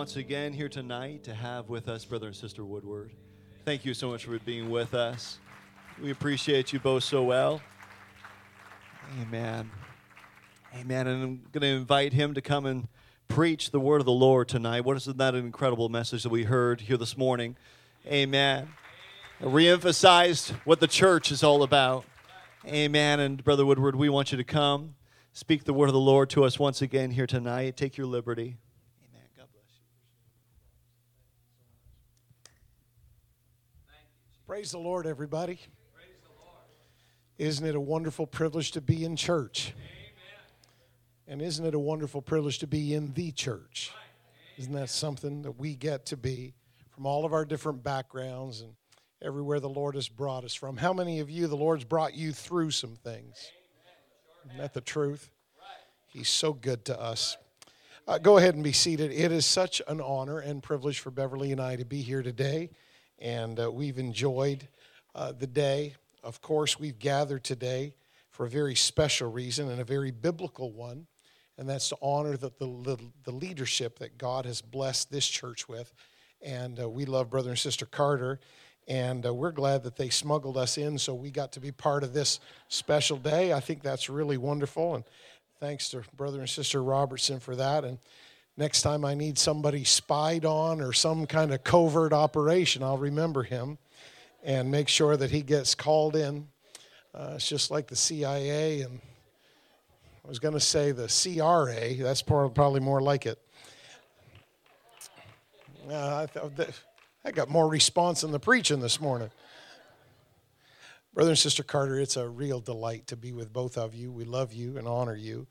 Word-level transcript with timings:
Once 0.00 0.16
again 0.16 0.54
here 0.54 0.70
tonight 0.70 1.22
to 1.22 1.34
have 1.34 1.68
with 1.68 1.86
us 1.86 2.06
brother 2.06 2.28
and 2.28 2.34
sister 2.34 2.64
Woodward. 2.64 3.10
Thank 3.66 3.84
you 3.84 3.92
so 3.92 4.08
much 4.08 4.24
for 4.24 4.38
being 4.38 4.70
with 4.70 4.94
us. 4.94 5.38
We 6.00 6.10
appreciate 6.10 6.72
you 6.72 6.78
both 6.80 7.04
so 7.04 7.22
well. 7.22 7.60
Amen. 9.20 9.70
Amen. 10.74 11.06
And 11.06 11.22
I'm 11.22 11.42
going 11.52 11.60
to 11.60 11.66
invite 11.66 12.14
him 12.14 12.32
to 12.32 12.40
come 12.40 12.64
and 12.64 12.88
preach 13.28 13.72
the 13.72 13.78
word 13.78 14.00
of 14.00 14.06
the 14.06 14.10
Lord 14.10 14.48
tonight. 14.48 14.86
What 14.86 14.96
is 14.96 15.04
that 15.04 15.34
an 15.34 15.44
incredible 15.44 15.90
message 15.90 16.22
that 16.22 16.30
we 16.30 16.44
heard 16.44 16.80
here 16.80 16.96
this 16.96 17.18
morning? 17.18 17.58
Amen. 18.06 18.70
Reemphasized 19.42 20.52
what 20.64 20.80
the 20.80 20.88
church 20.88 21.30
is 21.30 21.42
all 21.42 21.62
about. 21.62 22.06
Amen. 22.66 23.20
And 23.20 23.44
Brother 23.44 23.66
Woodward, 23.66 23.96
we 23.96 24.08
want 24.08 24.32
you 24.32 24.38
to 24.38 24.44
come, 24.44 24.94
speak 25.34 25.64
the 25.64 25.74
word 25.74 25.88
of 25.88 25.92
the 25.92 26.00
Lord 26.00 26.30
to 26.30 26.44
us 26.44 26.58
once 26.58 26.80
again 26.80 27.10
here 27.10 27.26
tonight. 27.26 27.76
Take 27.76 27.98
your 27.98 28.06
liberty. 28.06 28.56
Amen. 29.12 29.28
God 29.36 29.46
bless 29.52 29.64
you. 29.66 29.80
Praise 34.50 34.72
the 34.72 34.78
Lord, 34.78 35.06
everybody. 35.06 35.60
Isn't 37.38 37.64
it 37.64 37.76
a 37.76 37.80
wonderful 37.80 38.26
privilege 38.26 38.72
to 38.72 38.80
be 38.80 39.04
in 39.04 39.14
church? 39.14 39.72
And 41.28 41.40
isn't 41.40 41.64
it 41.64 41.72
a 41.72 41.78
wonderful 41.78 42.20
privilege 42.20 42.58
to 42.58 42.66
be 42.66 42.92
in 42.92 43.12
the 43.12 43.30
church? 43.30 43.92
Isn't 44.58 44.72
that 44.72 44.90
something 44.90 45.42
that 45.42 45.52
we 45.52 45.76
get 45.76 46.04
to 46.06 46.16
be 46.16 46.54
from 46.90 47.06
all 47.06 47.24
of 47.24 47.32
our 47.32 47.44
different 47.44 47.84
backgrounds 47.84 48.62
and 48.62 48.72
everywhere 49.22 49.60
the 49.60 49.68
Lord 49.68 49.94
has 49.94 50.08
brought 50.08 50.44
us 50.44 50.52
from? 50.52 50.76
How 50.76 50.92
many 50.92 51.20
of 51.20 51.30
you, 51.30 51.46
the 51.46 51.56
Lord's 51.56 51.84
brought 51.84 52.14
you 52.14 52.32
through 52.32 52.72
some 52.72 52.96
things? 52.96 53.52
Isn't 54.46 54.58
that 54.58 54.74
the 54.74 54.80
truth? 54.80 55.30
He's 56.08 56.28
so 56.28 56.54
good 56.54 56.84
to 56.86 57.00
us. 57.00 57.36
Uh, 58.08 58.18
go 58.18 58.36
ahead 58.36 58.56
and 58.56 58.64
be 58.64 58.72
seated. 58.72 59.12
It 59.12 59.30
is 59.30 59.46
such 59.46 59.80
an 59.86 60.00
honor 60.00 60.40
and 60.40 60.60
privilege 60.60 60.98
for 60.98 61.12
Beverly 61.12 61.52
and 61.52 61.60
I 61.60 61.76
to 61.76 61.84
be 61.84 62.02
here 62.02 62.24
today, 62.24 62.70
and 63.20 63.60
uh, 63.60 63.70
we've 63.70 63.98
enjoyed 63.98 64.66
uh, 65.14 65.32
the 65.32 65.46
day. 65.46 65.94
Of 66.22 66.40
course, 66.40 66.78
we've 66.78 66.98
gathered 66.98 67.44
today 67.44 67.94
for 68.30 68.46
a 68.46 68.48
very 68.48 68.74
special 68.74 69.30
reason 69.30 69.68
and 69.68 69.80
a 69.80 69.84
very 69.84 70.10
biblical 70.10 70.72
one, 70.72 71.06
and 71.58 71.68
that's 71.68 71.88
to 71.90 71.96
honor 72.00 72.36
the, 72.36 72.50
the, 72.58 72.98
the, 73.24 73.32
leadership 73.32 73.98
that 73.98 74.16
God 74.16 74.46
has 74.46 74.62
blessed 74.62 75.10
this 75.10 75.26
church 75.26 75.68
with. 75.68 75.92
And 76.40 76.80
uh, 76.80 76.88
we 76.88 77.04
love 77.04 77.28
Brother 77.28 77.50
and 77.50 77.58
Sister 77.58 77.84
Carter, 77.84 78.40
and 78.88 79.26
uh, 79.26 79.34
we're 79.34 79.52
glad 79.52 79.82
that 79.82 79.96
they 79.96 80.08
smuggled 80.08 80.56
us 80.56 80.78
in 80.78 80.96
so 80.96 81.14
we 81.14 81.30
got 81.30 81.52
to 81.52 81.60
be 81.60 81.70
part 81.70 82.02
of 82.02 82.14
this 82.14 82.40
special 82.68 83.18
day. 83.18 83.52
I 83.52 83.60
think 83.60 83.82
that's 83.82 84.08
really 84.08 84.38
wonderful, 84.38 84.94
and 84.94 85.04
thanks 85.58 85.90
to 85.90 86.02
Brother 86.16 86.40
and 86.40 86.48
Sister 86.48 86.82
Robertson 86.82 87.40
for 87.40 87.54
that. 87.56 87.84
And 87.84 87.98
next 88.60 88.82
time 88.82 89.06
I 89.06 89.14
need 89.14 89.38
somebody 89.38 89.84
spied 89.84 90.44
on 90.44 90.82
or 90.82 90.92
some 90.92 91.26
kind 91.26 91.50
of 91.50 91.64
covert 91.64 92.12
operation, 92.12 92.82
I'll 92.82 92.98
remember 92.98 93.42
him 93.42 93.78
and 94.44 94.70
make 94.70 94.86
sure 94.86 95.16
that 95.16 95.30
he 95.30 95.40
gets 95.40 95.74
called 95.74 96.14
in. 96.14 96.46
Uh, 97.14 97.32
it's 97.36 97.48
just 97.48 97.70
like 97.70 97.86
the 97.86 97.96
CIA 97.96 98.82
and 98.82 99.00
I 100.22 100.28
was 100.28 100.38
going 100.38 100.52
to 100.52 100.60
say 100.60 100.92
the 100.92 101.08
CRA. 101.08 101.94
That's 101.94 102.20
probably 102.20 102.80
more 102.80 103.00
like 103.00 103.24
it. 103.24 103.38
Uh, 105.90 106.26
I, 106.36 106.66
I 107.24 107.30
got 107.30 107.48
more 107.48 107.66
response 107.66 108.24
in 108.24 108.30
the 108.30 108.38
preaching 108.38 108.80
this 108.80 109.00
morning. 109.00 109.30
Brother 111.14 111.30
and 111.30 111.38
Sister 111.38 111.62
Carter, 111.62 111.98
it's 111.98 112.18
a 112.18 112.28
real 112.28 112.60
delight 112.60 113.06
to 113.06 113.16
be 113.16 113.32
with 113.32 113.54
both 113.54 113.78
of 113.78 113.94
you. 113.94 114.12
We 114.12 114.24
love 114.24 114.52
you 114.52 114.76
and 114.76 114.86
honor 114.86 115.16
you. 115.16 115.46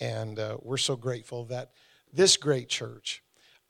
And 0.00 0.40
uh, 0.40 0.58
we're 0.60 0.76
so 0.76 0.96
grateful 0.96 1.44
that 1.44 1.70
this 2.12 2.36
great 2.36 2.68
church, 2.68 3.22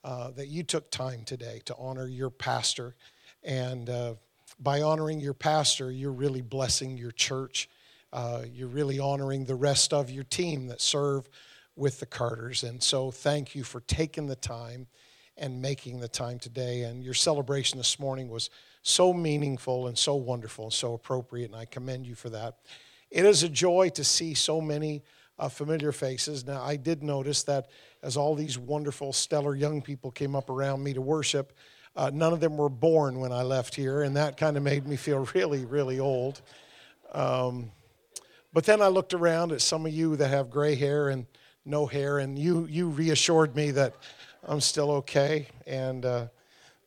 uh, 0.05 0.31
that 0.31 0.49
you 0.49 0.63
took 0.63 0.91
time 0.91 1.25
today 1.25 1.61
to 1.65 1.75
honor 1.77 2.07
your 2.07 2.31
pastor. 2.31 2.95
And 3.43 3.91
uh, 3.91 4.15
by 4.59 4.83
honoring 4.83 5.21
your 5.21 5.35
pastor, 5.35 5.91
you're 5.91 6.13
really 6.13 6.43
blessing 6.43 6.97
your 6.97 7.13
church. 7.13 7.69
Uh, 8.13 8.43
you're 8.53 8.69
really 8.69 8.99
honoring 8.99 9.45
the 9.45 9.55
rest 9.55 9.93
of 9.93 10.11
your 10.11 10.25
team 10.25 10.67
that 10.69 10.81
serve 10.81 11.29
with 11.77 12.01
the 12.01 12.07
Carters. 12.07 12.65
And 12.65 12.83
so 12.83 13.11
thank 13.11 13.55
you 13.55 13.65
for 13.65 13.81
taking 13.81 14.27
the 14.27 14.37
time 14.37 14.87
and 15.37 15.63
making 15.63 16.01
the 16.01 16.09
time 16.09 16.39
today. 16.39 16.83
And 16.83 17.05
your 17.05 17.15
celebration 17.15 17.79
this 17.79 17.99
morning 17.99 18.29
was 18.29 18.51
so 18.83 19.13
meaningful 19.13 19.87
and 19.87 19.97
so 19.97 20.15
wonderful 20.15 20.65
and 20.65 20.73
so 20.73 20.95
appropriate, 20.95 21.47
and 21.47 21.57
I 21.57 21.65
commend 21.65 22.07
you 22.07 22.15
for 22.15 22.31
that. 22.31 22.57
It 23.11 23.25
is 23.25 23.43
a 23.43 23.49
joy 23.49 23.91
to 23.91 24.05
see 24.05 24.35
so 24.35 24.61
many 24.61 25.03
uh, 25.39 25.49
familiar 25.49 25.93
faces. 25.93 26.45
Now, 26.45 26.63
I 26.63 26.77
did 26.77 27.03
notice 27.03 27.43
that 27.45 27.69
as 28.03 28.17
all 28.17 28.35
these 28.35 28.59
wonderful, 28.59 29.13
stellar 29.13 29.55
young 29.55 29.83
people 29.83 30.11
came 30.11 30.35
up 30.35 30.51
around 30.51 30.83
me 30.83 30.95
to 30.95 31.01
worship, 31.01 31.53
uh, 31.97 32.11
none 32.13 32.33
of 32.33 32.41
them 32.41 32.57
were 32.57 32.69
born 32.69 33.19
when 33.21 33.33
I 33.33 33.43
left 33.43 33.75
here, 33.75 34.03
and 34.03 34.17
that 34.17 34.37
kind 34.37 34.57
of 34.57 34.63
made 34.63 34.87
me 34.87 34.97
feel 34.97 35.29
really, 35.35 35.65
really 35.65 35.99
old. 35.99 36.41
Um, 37.13 37.71
but 38.53 38.65
then 38.65 38.81
I 38.81 38.89
looked 38.89 39.15
around 39.15 39.53
at 39.53 39.61
some 39.61 39.87
of 39.87 39.93
you 39.93 40.17
that 40.17 40.29
have 40.29 40.51
gray 40.51 40.75
hair 40.75 41.09
and 41.09 41.27
no 41.65 41.87
hair, 41.87 42.19
and 42.19 42.39
you, 42.39 42.67
you 42.67 42.89
reassured 42.89 43.55
me 43.55 43.71
that 43.73 43.95
I'm 44.45 44.61
still 44.61 44.91
okay. 44.93 45.49
And 45.67 46.05
uh, 46.05 46.29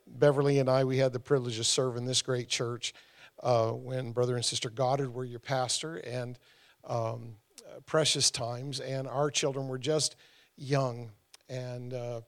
Beverly 0.07 0.59
and 0.59 0.69
I, 0.69 0.83
we 0.83 0.97
had 0.97 1.13
the 1.13 1.19
privilege 1.19 1.59
of 1.59 1.67
serving 1.67 2.05
this 2.05 2.21
great 2.21 2.47
church 2.47 2.93
uh, 3.43 3.71
when 3.71 4.11
Brother 4.11 4.35
and 4.35 4.45
Sister 4.45 4.69
Goddard 4.69 5.13
were 5.13 5.25
your 5.25 5.39
pastor, 5.39 5.97
and 5.97 6.37
um, 6.85 7.35
precious 7.85 8.31
times. 8.31 8.79
And 8.79 9.07
our 9.07 9.29
children 9.31 9.67
were 9.67 9.77
just 9.79 10.15
young, 10.57 11.11
and 11.49 11.93
uh, 11.93 12.21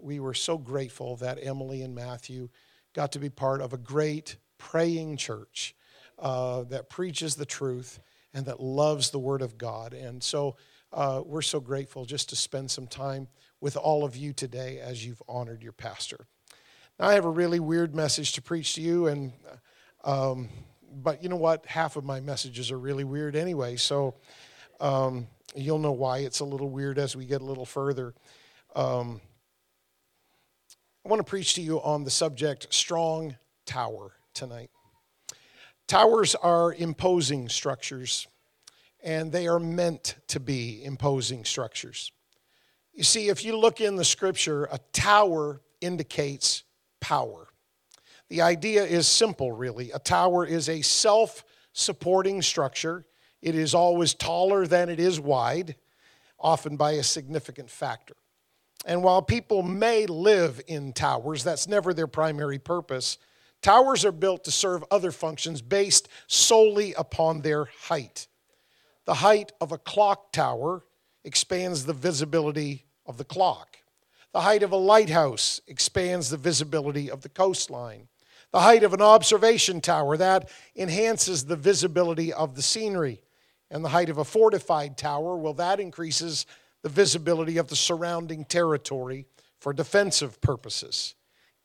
we 0.00 0.20
were 0.20 0.34
so 0.34 0.58
grateful 0.58 1.16
that 1.16 1.38
Emily 1.42 1.82
and 1.82 1.94
Matthew 1.94 2.48
got 2.94 3.12
to 3.12 3.18
be 3.18 3.28
part 3.28 3.60
of 3.60 3.72
a 3.72 3.78
great 3.78 4.36
praying 4.58 5.16
church 5.16 5.74
uh, 6.18 6.64
that 6.64 6.90
preaches 6.90 7.36
the 7.36 7.46
truth 7.46 8.00
and 8.34 8.46
that 8.46 8.60
loves 8.60 9.10
the 9.10 9.18
Word 9.18 9.42
of 9.42 9.58
God. 9.58 9.94
And 9.94 10.22
so 10.22 10.56
uh, 10.92 11.22
we're 11.24 11.42
so 11.42 11.60
grateful 11.60 12.04
just 12.04 12.28
to 12.30 12.36
spend 12.36 12.70
some 12.70 12.86
time 12.86 13.28
with 13.60 13.76
all 13.76 14.04
of 14.04 14.16
you 14.16 14.32
today 14.32 14.78
as 14.78 15.04
you've 15.04 15.22
honored 15.28 15.62
your 15.62 15.72
pastor. 15.72 16.26
Now, 16.98 17.08
I 17.08 17.14
have 17.14 17.24
a 17.24 17.30
really 17.30 17.60
weird 17.60 17.94
message 17.94 18.32
to 18.32 18.42
preach 18.42 18.74
to 18.74 18.80
you, 18.80 19.06
and 19.06 19.32
um, 20.04 20.48
but 20.92 21.22
you 21.22 21.28
know 21.28 21.36
what? 21.36 21.66
Half 21.66 21.96
of 21.96 22.04
my 22.04 22.20
messages 22.20 22.70
are 22.70 22.78
really 22.78 23.04
weird 23.04 23.36
anyway, 23.36 23.76
so 23.76 24.14
um, 24.80 25.26
you'll 25.54 25.78
know 25.78 25.92
why 25.92 26.18
it's 26.18 26.40
a 26.40 26.44
little 26.44 26.70
weird 26.70 26.98
as 26.98 27.14
we 27.14 27.24
get 27.24 27.40
a 27.40 27.44
little 27.44 27.66
further. 27.66 28.14
Um, 28.74 29.20
I 31.04 31.08
want 31.08 31.20
to 31.20 31.28
preach 31.28 31.54
to 31.54 31.62
you 31.62 31.80
on 31.80 32.04
the 32.04 32.10
subject 32.10 32.72
strong 32.72 33.36
tower 33.66 34.12
tonight. 34.34 34.70
Towers 35.86 36.34
are 36.34 36.72
imposing 36.74 37.48
structures, 37.48 38.28
and 39.02 39.32
they 39.32 39.48
are 39.48 39.58
meant 39.58 40.16
to 40.28 40.38
be 40.38 40.84
imposing 40.84 41.44
structures. 41.44 42.12
You 42.92 43.02
see, 43.02 43.28
if 43.28 43.44
you 43.44 43.56
look 43.56 43.80
in 43.80 43.96
the 43.96 44.04
scripture, 44.04 44.68
a 44.70 44.78
tower 44.92 45.60
indicates 45.80 46.64
power. 47.00 47.48
The 48.28 48.42
idea 48.42 48.84
is 48.84 49.08
simple, 49.08 49.52
really. 49.52 49.90
A 49.90 49.98
tower 49.98 50.46
is 50.46 50.68
a 50.68 50.82
self 50.82 51.44
supporting 51.72 52.42
structure, 52.42 53.06
it 53.42 53.54
is 53.54 53.74
always 53.74 54.14
taller 54.14 54.66
than 54.66 54.88
it 54.88 55.00
is 55.00 55.18
wide, 55.18 55.76
often 56.38 56.76
by 56.76 56.92
a 56.92 57.02
significant 57.02 57.70
factor. 57.70 58.16
And 58.86 59.02
while 59.02 59.22
people 59.22 59.62
may 59.62 60.06
live 60.06 60.60
in 60.66 60.92
towers, 60.92 61.44
that's 61.44 61.68
never 61.68 61.92
their 61.92 62.06
primary 62.06 62.58
purpose. 62.58 63.18
Towers 63.62 64.04
are 64.04 64.12
built 64.12 64.44
to 64.44 64.50
serve 64.50 64.84
other 64.90 65.12
functions 65.12 65.60
based 65.60 66.08
solely 66.26 66.94
upon 66.94 67.42
their 67.42 67.66
height. 67.66 68.26
The 69.04 69.14
height 69.14 69.52
of 69.60 69.72
a 69.72 69.78
clock 69.78 70.32
tower 70.32 70.84
expands 71.24 71.84
the 71.84 71.92
visibility 71.92 72.86
of 73.04 73.18
the 73.18 73.24
clock. 73.24 73.78
The 74.32 74.40
height 74.42 74.62
of 74.62 74.72
a 74.72 74.76
lighthouse 74.76 75.60
expands 75.66 76.30
the 76.30 76.36
visibility 76.36 77.10
of 77.10 77.22
the 77.22 77.28
coastline. 77.28 78.08
The 78.52 78.60
height 78.60 78.82
of 78.82 78.94
an 78.94 79.02
observation 79.02 79.80
tower 79.80 80.16
that 80.16 80.48
enhances 80.74 81.44
the 81.44 81.56
visibility 81.56 82.32
of 82.32 82.54
the 82.54 82.62
scenery. 82.62 83.20
And 83.70 83.84
the 83.84 83.90
height 83.90 84.10
of 84.10 84.18
a 84.18 84.24
fortified 84.24 84.96
tower, 84.96 85.36
well, 85.36 85.54
that 85.54 85.80
increases 85.80 86.46
the 86.82 86.88
visibility 86.88 87.58
of 87.58 87.68
the 87.68 87.76
surrounding 87.76 88.44
territory 88.44 89.26
for 89.58 89.72
defensive 89.72 90.40
purposes. 90.40 91.14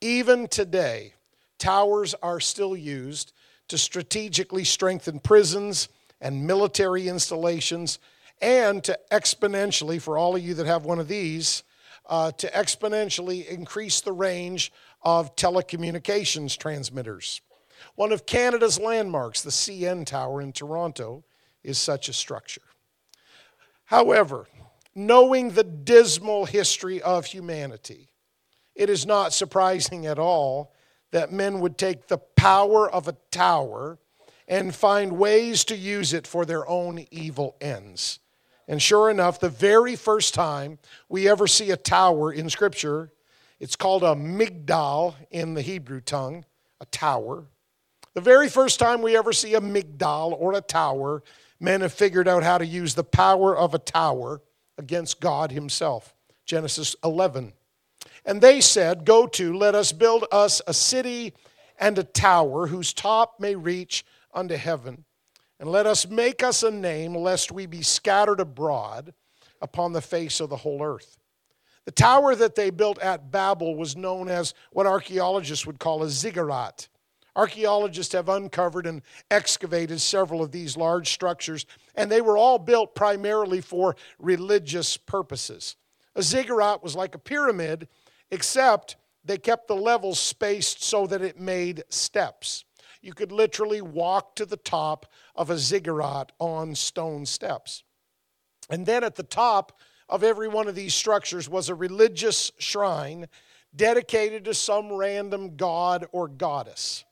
Even 0.02 0.48
today, 0.48 1.13
towers 1.57 2.13
are 2.22 2.40
still 2.40 2.75
used 2.75 3.31
to 3.69 3.78
strategically 3.78 4.63
strengthen 4.63 5.19
prisons 5.19 5.90
and 6.22 6.46
military 6.46 7.07
installations, 7.07 8.00
and 8.42 8.84
to 8.84 8.98
exponentially, 9.12 10.02
for 10.02 10.18
all 10.18 10.36
of 10.36 10.44
you 10.44 10.54
that 10.54 10.66
have 10.66 10.86
one 10.86 11.00
of 11.00 11.07
these, 11.07 11.63
uh, 12.07 12.31
to 12.34 12.48
exponentially 12.52 13.48
increase 13.48 14.02
the 14.02 14.12
range 14.12 14.72
of 15.02 15.36
telecommunications 15.36 16.57
transmitters. 16.57 17.42
One 17.96 18.12
of 18.12 18.25
Canada's 18.25 18.80
landmarks, 18.80 19.42
the 19.42 19.50
CN 19.50 20.06
Tower 20.06 20.42
in 20.42 20.52
Toronto, 20.52 21.24
is 21.65 21.77
such 21.77 22.07
a 22.07 22.13
structure. 22.13 22.62
However, 23.85 24.47
knowing 24.94 25.51
the 25.51 25.63
dismal 25.63 26.45
history 26.45 27.01
of 27.01 27.25
humanity, 27.25 28.09
it 28.75 28.89
is 28.89 29.06
not 29.06 29.33
surprising 29.33 30.06
at 30.06 30.19
all 30.19 30.73
that 31.12 31.31
men 31.31 31.59
would 31.59 31.77
take 31.77 32.07
the 32.07 32.17
power 32.17 32.89
of 32.89 33.07
a 33.07 33.15
tower 33.31 33.97
and 34.47 34.75
find 34.75 35.17
ways 35.17 35.63
to 35.65 35.75
use 35.75 36.13
it 36.13 36.27
for 36.27 36.45
their 36.45 36.67
own 36.67 37.06
evil 37.09 37.56
ends. 37.62 38.19
And 38.68 38.81
sure 38.81 39.09
enough, 39.09 39.39
the 39.39 39.50
very 39.50 39.95
first 39.95 40.33
time 40.33 40.79
we 41.07 41.29
ever 41.29 41.47
see 41.47 41.71
a 41.71 41.77
tower 41.77 42.33
in 42.33 42.50
Scripture, 42.50 43.11
it's 43.59 43.75
called 43.75 44.03
a 44.03 44.15
migdal 44.15 45.15
in 45.31 45.53
the 45.53 45.61
Hebrew 45.61 46.01
tongue, 46.01 46.45
a 46.81 46.85
tower. 46.85 47.45
The 48.13 48.21
very 48.21 48.50
first 48.50 48.79
time 48.79 49.01
we 49.01 49.15
ever 49.15 49.33
see 49.33 49.56
a 49.56 49.61
migdal 49.61 50.35
or 50.39 50.53
a 50.53 50.61
tower, 50.61 51.23
men 51.60 51.81
have 51.81 51.94
figured 51.94 52.28
out 52.28 52.44
how 52.44 52.57
to 52.57 52.66
use 52.66 52.96
the 52.96 53.04
power 53.04 53.56
of 53.56 53.74
a 53.74 53.80
tower 53.80 54.42
against 54.78 55.19
God 55.19 55.52
Himself. 55.52 56.13
Genesis 56.46 56.96
11. 57.04 57.54
And 58.25 58.42
they 58.42 58.62
said, 58.62 59.06
Go 59.06 59.28
to, 59.28 59.56
let 59.56 59.75
us 59.75 59.92
build 59.92 60.25
us 60.31 60.62
a 60.68 60.74
city 60.74 61.34
and 61.80 61.98
a 61.98 62.04
tower 62.04 62.68
whose 62.68 62.94
top 62.94 63.40
may 63.40 63.56
reach 63.56 64.06
unto 64.34 64.56
heaven. 64.56 65.06
And 65.60 65.69
let 65.69 65.86
us 65.86 66.07
make 66.07 66.44
us 66.44 66.63
a 66.63 66.72
name, 66.72 67.16
lest 67.16 67.52
we 67.52 67.66
be 67.66 67.81
scattered 67.81 68.40
abroad 68.40 69.13
upon 69.62 69.94
the 69.94 70.02
face 70.02 70.40
of 70.40 70.50
the 70.50 70.57
whole 70.57 70.84
earth. 70.84 71.18
The 71.86 71.92
tower 71.92 72.36
that 72.36 72.56
they 72.56 72.72
built 72.72 73.00
at 73.00 73.31
Babel 73.31 73.75
was 73.75 73.96
known 73.96 74.28
as 74.28 74.54
what 74.72 74.88
archaeologists 74.88 75.66
would 75.66 75.80
call 75.80 76.04
a 76.04 76.10
ziggurat. 76.10 76.88
Archaeologists 77.35 78.13
have 78.13 78.29
uncovered 78.29 78.85
and 78.85 79.01
excavated 79.29 79.99
several 79.99 80.41
of 80.41 80.51
these 80.51 80.77
large 80.77 81.11
structures, 81.11 81.65
and 81.95 82.09
they 82.09 82.21
were 82.21 82.37
all 82.37 82.57
built 82.57 82.95
primarily 82.95 83.59
for 83.59 83.95
religious 84.19 84.95
purposes. 84.95 85.75
A 86.15 86.23
ziggurat 86.23 86.81
was 86.81 86.95
like 86.95 87.13
a 87.13 87.19
pyramid, 87.19 87.89
except 88.31 88.95
they 89.25 89.37
kept 89.37 89.67
the 89.67 89.75
levels 89.75 90.19
spaced 90.19 90.81
so 90.81 91.07
that 91.07 91.21
it 91.21 91.39
made 91.39 91.83
steps. 91.89 92.63
You 93.01 93.13
could 93.13 93.31
literally 93.31 93.81
walk 93.81 94.35
to 94.37 94.45
the 94.45 94.57
top 94.57 95.05
of 95.35 95.49
a 95.49 95.57
ziggurat 95.57 96.31
on 96.39 96.73
stone 96.73 97.25
steps. 97.25 97.83
And 98.69 98.85
then 98.85 99.03
at 99.03 99.15
the 99.15 99.23
top 99.23 99.77
of 100.07 100.23
every 100.23 100.47
one 100.47 100.67
of 100.67 100.75
these 100.75 100.95
structures 100.95 101.49
was 101.49 101.67
a 101.67 101.75
religious 101.75 102.51
shrine 102.59 103.27
dedicated 103.75 104.45
to 104.45 104.53
some 104.53 104.91
random 104.91 105.55
god 105.55 106.05
or 106.11 106.27
goddess. 106.27 107.03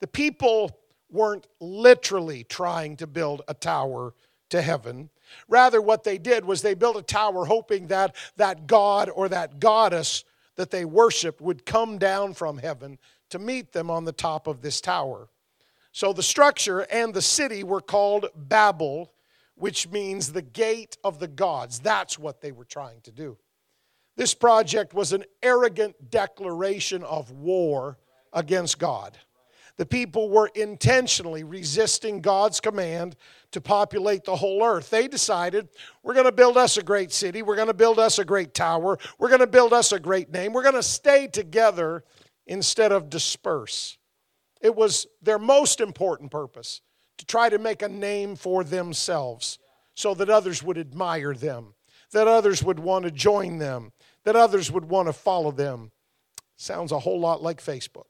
The 0.00 0.06
people 0.06 0.78
weren't 1.10 1.46
literally 1.60 2.44
trying 2.44 2.96
to 2.96 3.06
build 3.06 3.42
a 3.48 3.54
tower 3.54 4.14
to 4.50 4.62
heaven. 4.62 5.10
Rather, 5.48 5.80
what 5.80 6.04
they 6.04 6.18
did 6.18 6.44
was 6.44 6.62
they 6.62 6.74
built 6.74 6.96
a 6.96 7.02
tower 7.02 7.44
hoping 7.44 7.88
that 7.88 8.14
that 8.36 8.66
god 8.66 9.10
or 9.10 9.28
that 9.28 9.60
goddess 9.60 10.24
that 10.56 10.70
they 10.70 10.84
worshiped 10.84 11.40
would 11.40 11.66
come 11.66 11.98
down 11.98 12.34
from 12.34 12.58
heaven 12.58 12.98
to 13.30 13.38
meet 13.38 13.72
them 13.72 13.90
on 13.90 14.04
the 14.04 14.12
top 14.12 14.46
of 14.46 14.62
this 14.62 14.80
tower. 14.80 15.28
So 15.92 16.12
the 16.12 16.22
structure 16.22 16.80
and 16.90 17.12
the 17.12 17.22
city 17.22 17.62
were 17.62 17.80
called 17.80 18.26
Babel, 18.34 19.12
which 19.54 19.88
means 19.88 20.32
the 20.32 20.42
gate 20.42 20.96
of 21.04 21.18
the 21.18 21.28
gods. 21.28 21.78
That's 21.78 22.18
what 22.18 22.40
they 22.40 22.52
were 22.52 22.64
trying 22.64 23.00
to 23.02 23.12
do. 23.12 23.36
This 24.16 24.34
project 24.34 24.94
was 24.94 25.12
an 25.12 25.24
arrogant 25.42 26.10
declaration 26.10 27.04
of 27.04 27.30
war 27.30 27.98
against 28.32 28.78
God 28.78 29.18
the 29.78 29.86
people 29.86 30.28
were 30.28 30.50
intentionally 30.54 31.44
resisting 31.44 32.20
God's 32.20 32.60
command 32.60 33.16
to 33.52 33.60
populate 33.60 34.24
the 34.24 34.36
whole 34.36 34.62
earth. 34.62 34.90
They 34.90 35.08
decided, 35.08 35.68
we're 36.02 36.14
going 36.14 36.26
to 36.26 36.32
build 36.32 36.58
us 36.58 36.76
a 36.76 36.82
great 36.82 37.12
city, 37.12 37.42
we're 37.42 37.56
going 37.56 37.68
to 37.68 37.74
build 37.74 37.98
us 37.98 38.18
a 38.18 38.24
great 38.24 38.52
tower, 38.52 38.98
we're 39.18 39.28
going 39.28 39.40
to 39.40 39.46
build 39.46 39.72
us 39.72 39.92
a 39.92 40.00
great 40.00 40.30
name, 40.30 40.52
we're 40.52 40.64
going 40.64 40.74
to 40.74 40.82
stay 40.82 41.28
together 41.28 42.04
instead 42.46 42.92
of 42.92 43.08
disperse. 43.08 43.96
It 44.60 44.74
was 44.74 45.06
their 45.22 45.38
most 45.38 45.80
important 45.80 46.32
purpose 46.32 46.80
to 47.18 47.24
try 47.24 47.48
to 47.48 47.58
make 47.58 47.82
a 47.82 47.88
name 47.88 48.34
for 48.34 48.64
themselves 48.64 49.60
so 49.94 50.12
that 50.14 50.28
others 50.28 50.62
would 50.62 50.76
admire 50.76 51.34
them, 51.34 51.74
that 52.12 52.26
others 52.26 52.64
would 52.64 52.80
want 52.80 53.04
to 53.04 53.12
join 53.12 53.58
them, 53.58 53.92
that 54.24 54.34
others 54.34 54.72
would 54.72 54.86
want 54.86 55.06
to 55.06 55.12
follow 55.12 55.52
them. 55.52 55.92
Sounds 56.56 56.90
a 56.90 56.98
whole 56.98 57.20
lot 57.20 57.42
like 57.42 57.62
Facebook. 57.62 58.07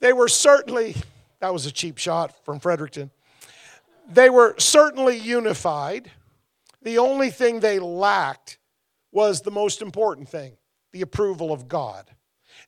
They 0.00 0.12
were 0.12 0.28
certainly, 0.28 0.96
that 1.40 1.52
was 1.52 1.66
a 1.66 1.72
cheap 1.72 1.98
shot 1.98 2.44
from 2.44 2.60
Fredericton. 2.60 3.10
They 4.10 4.30
were 4.30 4.54
certainly 4.58 5.16
unified. 5.16 6.10
The 6.82 6.98
only 6.98 7.30
thing 7.30 7.60
they 7.60 7.78
lacked 7.78 8.58
was 9.12 9.42
the 9.42 9.50
most 9.50 9.82
important 9.82 10.28
thing 10.28 10.56
the 10.92 11.02
approval 11.02 11.52
of 11.52 11.68
God. 11.68 12.10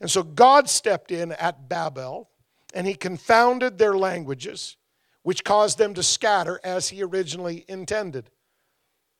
And 0.00 0.10
so 0.10 0.22
God 0.22 0.68
stepped 0.68 1.10
in 1.10 1.32
at 1.32 1.68
Babel 1.68 2.28
and 2.74 2.86
he 2.86 2.94
confounded 2.94 3.78
their 3.78 3.96
languages, 3.96 4.76
which 5.22 5.44
caused 5.44 5.78
them 5.78 5.94
to 5.94 6.02
scatter 6.02 6.60
as 6.62 6.88
he 6.88 7.02
originally 7.02 7.64
intended. 7.68 8.30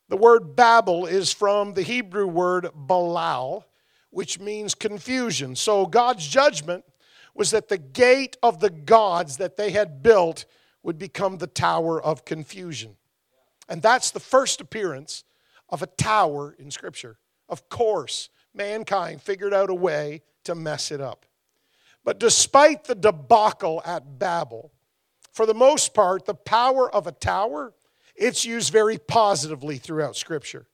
The 0.09 0.17
word 0.17 0.57
Babel 0.57 1.07
is 1.07 1.33
from 1.33 1.75
the 1.75 1.83
Hebrew 1.83 2.27
word 2.27 2.69
balal, 2.75 3.65
which 4.11 4.41
means 4.41 4.75
confusion. 4.75 5.55
So 5.57 5.87
God's 5.87 6.27
judgment 6.27 6.85
was 7.35 7.51
that 7.51 7.69
the 7.69 7.79
gate 7.79 8.37
of 8.43 8.61
the 8.61 8.71
gods 8.71 9.37
that 9.39 9.57
they 9.57 9.71
had 9.71 10.03
built 10.03 10.45
would 10.83 10.99
become 10.99 11.39
the 11.39 11.47
tower 11.47 12.01
of 12.01 12.25
confusion. 12.25 12.97
And 13.69 13.83
that's 13.83 14.11
the 14.11 14.21
first 14.21 14.61
appearance 14.61 15.25
of 15.69 15.83
a 15.83 15.87
tower 15.87 16.55
in 16.59 16.71
Scripture. 16.71 17.19
Of 17.49 17.69
course, 17.69 18.29
mankind 18.55 19.23
figured 19.23 19.55
out 19.55 19.71
a 19.71 19.75
way 19.75 20.23
to 20.45 20.55
mess 20.55 20.91
it 20.91 21.01
up. 21.01 21.27
But 22.05 22.19
despite 22.19 22.85
the 22.85 22.95
debacle 22.95 23.83
at 23.85 24.19
Babel, 24.19 24.73
for 25.33 25.47
the 25.47 25.55
most 25.55 25.95
part, 25.95 26.25
the 26.25 26.35
power 26.35 26.93
of 26.93 27.07
a 27.07 27.13
tower, 27.13 27.73
it's 28.17 28.45
used 28.45 28.73
very 28.73 28.99
positively 28.99 29.79
throughout 29.79 30.17
Scripture. 30.17 30.67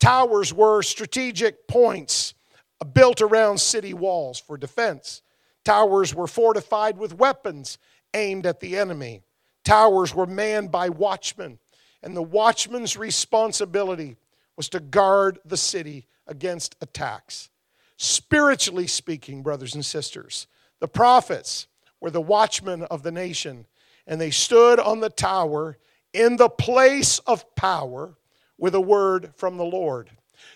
Towers 0.00 0.52
were 0.52 0.82
strategic 0.82 1.68
points 1.68 2.34
uh, 2.80 2.84
built 2.84 3.22
around 3.22 3.58
city 3.58 3.94
walls 3.94 4.40
for 4.40 4.56
defense. 4.56 5.22
Towers 5.64 6.14
were 6.14 6.26
fortified 6.26 6.98
with 6.98 7.14
weapons 7.14 7.78
aimed 8.14 8.46
at 8.46 8.60
the 8.60 8.76
enemy. 8.76 9.22
Towers 9.64 10.14
were 10.14 10.26
manned 10.26 10.72
by 10.72 10.88
watchmen, 10.88 11.58
and 12.02 12.16
the 12.16 12.22
watchman's 12.22 12.96
responsibility 12.96 14.16
was 14.56 14.68
to 14.70 14.80
guard 14.80 15.38
the 15.44 15.56
city 15.56 16.06
against 16.26 16.76
attacks. 16.80 17.50
Spiritually 17.96 18.86
speaking, 18.86 19.42
brothers 19.42 19.74
and 19.74 19.84
sisters, 19.84 20.46
the 20.80 20.88
prophets 20.88 21.68
were 22.00 22.10
the 22.10 22.20
watchmen 22.20 22.82
of 22.84 23.04
the 23.04 23.12
nation, 23.12 23.66
and 24.06 24.20
they 24.20 24.30
stood 24.30 24.80
on 24.80 25.00
the 25.00 25.10
tower 25.10 25.78
in 26.12 26.36
the 26.36 26.48
place 26.48 27.20
of 27.20 27.54
power 27.54 28.16
with 28.58 28.74
a 28.74 28.80
word 28.80 29.32
from 29.36 29.56
the 29.56 29.64
Lord. 29.64 30.10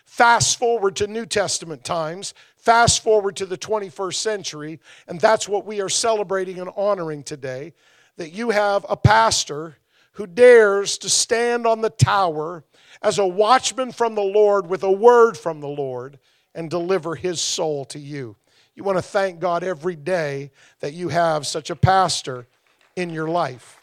Fast 0.05 0.59
forward 0.59 0.97
to 0.97 1.07
New 1.07 1.27
Testament 1.27 1.85
times, 1.85 2.35
fast 2.57 3.03
forward 3.03 3.37
to 3.37 3.47
the 3.47 3.59
21st 3.59 4.15
century, 4.15 4.81
and 5.07 5.21
that's 5.21 5.49
what 5.49 5.67
we 5.67 5.81
are 5.81 5.89
celebrating 5.89 6.61
and 6.61 6.71
honoring 6.77 7.23
today 7.23 7.73
that 8.17 8.33
you 8.33 8.51
have 8.51 8.85
a 8.89 8.97
pastor 8.97 9.77
who 10.13 10.27
dares 10.27 10.97
to 10.99 11.11
stand 11.11 11.67
on 11.67 11.83
the 11.83 11.91
tower 11.91 12.65
as 13.03 13.19
a 13.19 13.27
watchman 13.27 13.93
from 13.93 14.15
the 14.15 14.23
Lord 14.23 14.67
with 14.67 14.83
a 14.83 14.91
word 14.91 15.37
from 15.37 15.61
the 15.61 15.69
Lord 15.69 16.19
and 16.55 16.71
deliver 16.71 17.15
his 17.15 17.41
soul 17.41 17.85
to 17.87 17.99
you. 17.99 18.37
You 18.75 18.85
want 18.85 18.99
to 18.99 19.03
thank 19.03 19.41
God 19.41 19.63
every 19.63 19.97
day 19.97 20.51
that 20.81 20.95
you 20.95 21.09
have 21.09 21.47
such 21.47 21.71
a 21.71 21.77
pastor 21.77 22.47
in 22.95 23.11
your 23.11 23.29
life. 23.29 23.81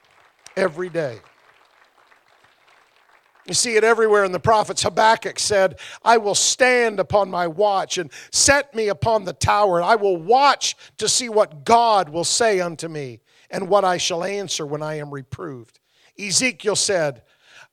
Every 0.56 0.90
day. 0.90 1.20
You 3.46 3.54
see 3.54 3.76
it 3.76 3.84
everywhere 3.84 4.24
in 4.24 4.32
the 4.32 4.40
prophets. 4.40 4.84
Habakkuk 4.84 5.38
said, 5.38 5.80
I 6.04 6.18
will 6.18 6.36
stand 6.36 7.00
upon 7.00 7.30
my 7.30 7.48
watch 7.48 7.98
and 7.98 8.12
set 8.32 8.74
me 8.74 8.88
upon 8.88 9.26
the 9.26 9.34
tower, 9.34 9.78
and 9.78 9.86
I 9.86 9.96
will 9.96 10.18
watch 10.18 10.78
to 10.98 11.10
see 11.10 11.28
what 11.28 11.66
God 11.66 12.10
will 12.10 12.24
say 12.24 12.62
unto 12.62 12.88
me 12.88 13.20
and 13.50 13.68
what 13.68 13.84
I 13.84 13.98
shall 13.98 14.24
answer 14.24 14.66
when 14.66 14.82
I 14.82 14.96
am 14.96 15.12
reproved. 15.12 15.80
Ezekiel 16.18 16.76
said, 16.76 17.24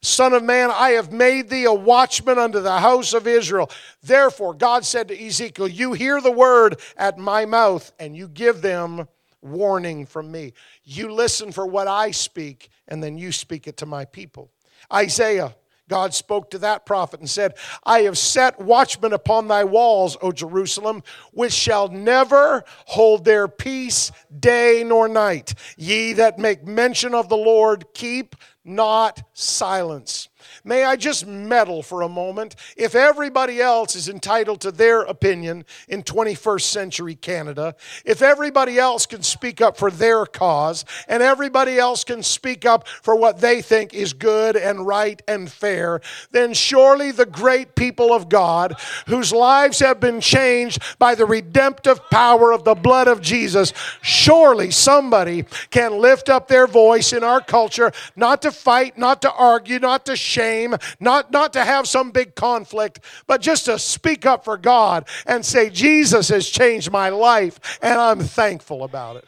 Son 0.03 0.33
of 0.33 0.43
man, 0.43 0.71
I 0.73 0.91
have 0.91 1.13
made 1.13 1.51
thee 1.51 1.65
a 1.65 1.73
watchman 1.73 2.39
unto 2.39 2.61
the 2.61 2.79
house 2.79 3.13
of 3.13 3.27
Israel. 3.27 3.71
Therefore, 4.03 4.55
God 4.55 4.85
said 4.85 5.09
to 5.09 5.27
Ezekiel, 5.27 5.69
You 5.69 5.93
hear 5.93 6.21
the 6.21 6.33
word 6.33 6.81
at 6.97 7.19
my 7.19 7.45
mouth, 7.45 7.93
and 7.99 8.17
you 8.17 8.27
give 8.27 8.63
them 8.63 9.07
warning 9.43 10.07
from 10.07 10.33
me. 10.33 10.55
You 10.85 11.13
listen 11.13 11.53
for 11.53 11.67
what 11.67 11.87
I 11.87 12.13
speak, 12.13 12.71
and 12.89 13.03
then 13.03 13.19
you 13.19 13.31
speak 13.31 13.67
it 13.67 13.77
to 13.79 13.87
my 13.87 14.07
people. 14.07 14.51
Isaiah, 14.93 15.55
God 15.91 16.15
spoke 16.15 16.51
to 16.53 16.59
that 16.61 16.87
prophet 16.87 17.21
and 17.21 17.29
said, 17.29 17.55
I 17.85 18.03
have 18.03 18.17
set 18.17 18.59
watchmen 18.59 19.13
upon 19.13 19.49
thy 19.49 19.65
walls, 19.65 20.17
O 20.23 20.33
Jerusalem, 20.33 21.03
which 21.33 21.53
shall 21.53 21.89
never 21.89 22.65
hold 22.87 23.27
their 23.27 23.49
peace 23.49 24.11
day 24.39 24.83
nor 24.87 25.09
night. 25.09 25.53
Ye 25.77 26.15
that 26.15 26.39
make 26.39 26.65
mention 26.65 27.13
of 27.15 27.29
the 27.29 27.37
Lord, 27.37 27.93
keep 27.93 28.37
not 28.65 29.23
silence. 29.35 30.30
May 30.63 30.85
I 30.85 30.97
just 30.97 31.27
meddle 31.27 31.83
for 31.83 32.03
a 32.03 32.09
moment? 32.09 32.55
If 32.77 32.95
everybody 32.95 33.61
else 33.61 33.97
is 33.97 34.09
entitled 34.09 34.61
to 34.63 34.71
their 34.71 35.03
opinion 35.03 35.65
in 35.89 36.03
21st 36.03 36.63
century 36.63 37.15
Canada, 37.15 37.75
if 38.05 38.21
everybody 38.21 38.79
else 38.79 39.07
can 39.07 39.23
speak 39.23 39.63
up 39.63 39.79
for 39.79 39.91
their 39.91 40.27
cause, 40.27 40.85
and 41.09 41.23
everybody 41.23 41.79
else 41.79 42.05
can 42.05 42.23
speak 42.23 42.67
up 42.67 42.87
for 42.87 43.17
what 43.17 43.41
they 43.41 43.63
think 43.63 43.95
is 43.95 44.13
good 44.13 44.57
and 44.57 44.87
right 44.87 45.23
and 45.27 45.51
fair, 45.51 46.01
then 46.31 46.53
surely 46.53 47.11
the 47.11 47.27
great 47.27 47.75
people 47.75 48.13
of 48.13 48.29
God, 48.29 48.75
whose 49.07 49.33
lives 49.33 49.79
have 49.79 49.99
been 49.99 50.21
changed 50.21 50.83
by 50.99 51.15
the 51.15 51.27
redemptive 51.27 52.11
power 52.11 52.53
of 52.53 52.65
the 52.65 52.75
blood 52.75 53.09
of 53.09 53.23
Jesus, 53.23 53.73
surely 54.03 54.71
somebody 54.71 55.45
can 55.71 55.99
lift 56.01 56.29
up 56.29 56.49
their 56.49 56.67
voice 56.67 57.15
in 57.15 57.25
our 57.25 57.41
culture, 57.41 57.93
not 58.15 58.43
to 58.43 58.53
fight, 58.53 58.99
not 58.99 59.23
to 59.23 59.33
argue, 59.33 59.79
not 59.79 60.05
to 60.05 60.17
shame 60.17 60.50
shame, 60.51 60.77
not, 60.99 61.31
not 61.31 61.53
to 61.53 61.65
have 61.65 61.87
some 61.87 62.11
big 62.11 62.35
conflict, 62.35 63.01
but 63.27 63.41
just 63.41 63.67
to 63.67 63.79
speak 63.79 64.27
up 64.27 64.45
for 64.45 64.57
God 64.57 65.07
and 65.27 65.45
say, 65.45 65.71
Jesus 65.71 66.29
has 66.29 66.49
changed 66.49 66.91
my 66.91 67.09
life, 67.09 67.79
and 67.83 67.99
I'm 67.99 68.21
thankful 68.21 68.85
about 68.85 69.17
it. 69.17 69.25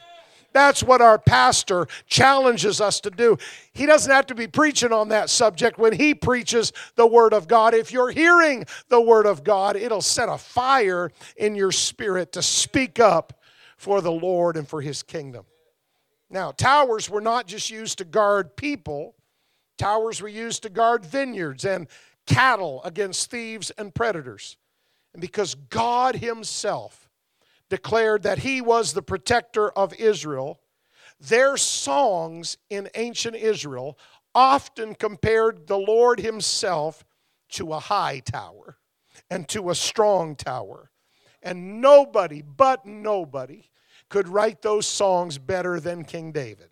That's 0.52 0.82
what 0.82 1.00
our 1.00 1.18
pastor 1.18 1.86
challenges 2.06 2.78
us 2.78 3.00
to 3.00 3.10
do. 3.10 3.38
He 3.72 3.86
doesn't 3.86 4.12
have 4.12 4.26
to 4.26 4.34
be 4.34 4.46
preaching 4.46 4.92
on 4.92 5.08
that 5.08 5.30
subject 5.30 5.78
when 5.78 5.94
he 5.94 6.14
preaches 6.14 6.74
the 6.94 7.06
Word 7.06 7.32
of 7.32 7.48
God. 7.48 7.72
If 7.72 7.90
you're 7.90 8.10
hearing 8.10 8.66
the 8.88 9.00
Word 9.00 9.24
of 9.24 9.44
God, 9.44 9.76
it'll 9.76 10.02
set 10.02 10.28
a 10.28 10.36
fire 10.36 11.10
in 11.38 11.54
your 11.54 11.72
spirit 11.72 12.32
to 12.32 12.42
speak 12.42 13.00
up 13.00 13.40
for 13.78 14.02
the 14.02 14.12
Lord 14.12 14.58
and 14.58 14.68
for 14.68 14.82
His 14.82 15.02
kingdom. 15.02 15.46
Now, 16.28 16.52
towers 16.52 17.08
were 17.08 17.22
not 17.22 17.46
just 17.46 17.70
used 17.70 17.96
to 17.98 18.04
guard 18.04 18.54
people, 18.54 19.14
Towers 19.82 20.22
were 20.22 20.28
used 20.28 20.62
to 20.62 20.68
guard 20.68 21.04
vineyards 21.04 21.64
and 21.64 21.88
cattle 22.24 22.80
against 22.84 23.32
thieves 23.32 23.72
and 23.72 23.92
predators. 23.92 24.56
And 25.12 25.20
because 25.20 25.56
God 25.56 26.14
Himself 26.14 27.10
declared 27.68 28.22
that 28.22 28.38
He 28.38 28.60
was 28.60 28.92
the 28.92 29.02
protector 29.02 29.72
of 29.72 29.92
Israel, 29.94 30.60
their 31.18 31.56
songs 31.56 32.58
in 32.70 32.90
ancient 32.94 33.34
Israel 33.34 33.98
often 34.36 34.94
compared 34.94 35.66
the 35.66 35.78
Lord 35.78 36.20
Himself 36.20 37.04
to 37.48 37.72
a 37.72 37.80
high 37.80 38.20
tower 38.20 38.76
and 39.30 39.48
to 39.48 39.68
a 39.68 39.74
strong 39.74 40.36
tower. 40.36 40.92
And 41.42 41.80
nobody, 41.80 42.40
but 42.40 42.86
nobody, 42.86 43.64
could 44.08 44.28
write 44.28 44.62
those 44.62 44.86
songs 44.86 45.38
better 45.38 45.80
than 45.80 46.04
King 46.04 46.30
David. 46.30 46.68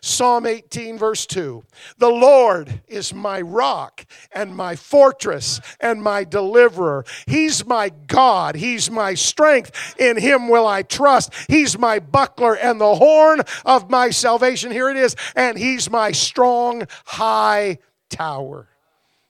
Psalm 0.00 0.46
18, 0.46 0.98
verse 0.98 1.26
2 1.26 1.64
The 1.98 2.08
Lord 2.08 2.82
is 2.86 3.14
my 3.14 3.40
rock 3.40 4.06
and 4.32 4.54
my 4.54 4.76
fortress 4.76 5.60
and 5.80 6.02
my 6.02 6.24
deliverer. 6.24 7.04
He's 7.26 7.66
my 7.66 7.90
God. 8.06 8.54
He's 8.54 8.90
my 8.90 9.14
strength. 9.14 9.94
In 9.98 10.16
him 10.16 10.48
will 10.48 10.66
I 10.66 10.82
trust. 10.82 11.32
He's 11.48 11.78
my 11.78 11.98
buckler 11.98 12.56
and 12.56 12.80
the 12.80 12.94
horn 12.94 13.42
of 13.64 13.90
my 13.90 14.10
salvation. 14.10 14.70
Here 14.70 14.90
it 14.90 14.96
is. 14.96 15.16
And 15.34 15.58
he's 15.58 15.90
my 15.90 16.12
strong 16.12 16.86
high 17.04 17.78
tower. 18.10 18.68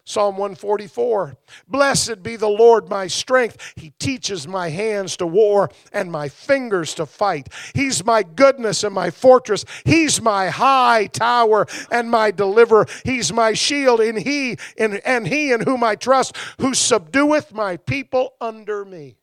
Psalm 0.06 0.36
144 0.36 1.34
Blessed 1.66 2.22
be 2.22 2.36
the 2.36 2.48
Lord 2.48 2.90
my 2.90 3.06
strength. 3.06 3.72
He 3.76 3.90
teaches 3.98 4.46
my 4.46 4.68
hands 4.68 5.16
to 5.16 5.26
war 5.26 5.70
and 5.92 6.12
my 6.12 6.28
fingers 6.28 6.94
to 6.94 7.06
fight. 7.06 7.48
He's 7.74 8.04
my 8.04 8.22
goodness 8.22 8.84
and 8.84 8.94
my 8.94 9.10
fortress. 9.10 9.64
He's 9.84 10.20
my 10.20 10.50
high 10.50 11.06
tower 11.06 11.66
and 11.90 12.10
my 12.10 12.30
deliverer. 12.30 12.86
He's 13.04 13.32
my 13.32 13.54
shield 13.54 14.00
in 14.00 14.16
he 14.16 14.58
in, 14.76 14.96
and 15.06 15.26
he 15.26 15.52
in 15.52 15.62
whom 15.62 15.82
I 15.82 15.94
trust, 15.94 16.36
who 16.60 16.72
subdueth 16.72 17.52
my 17.52 17.78
people 17.78 18.34
under 18.40 18.84
me. 18.84 19.16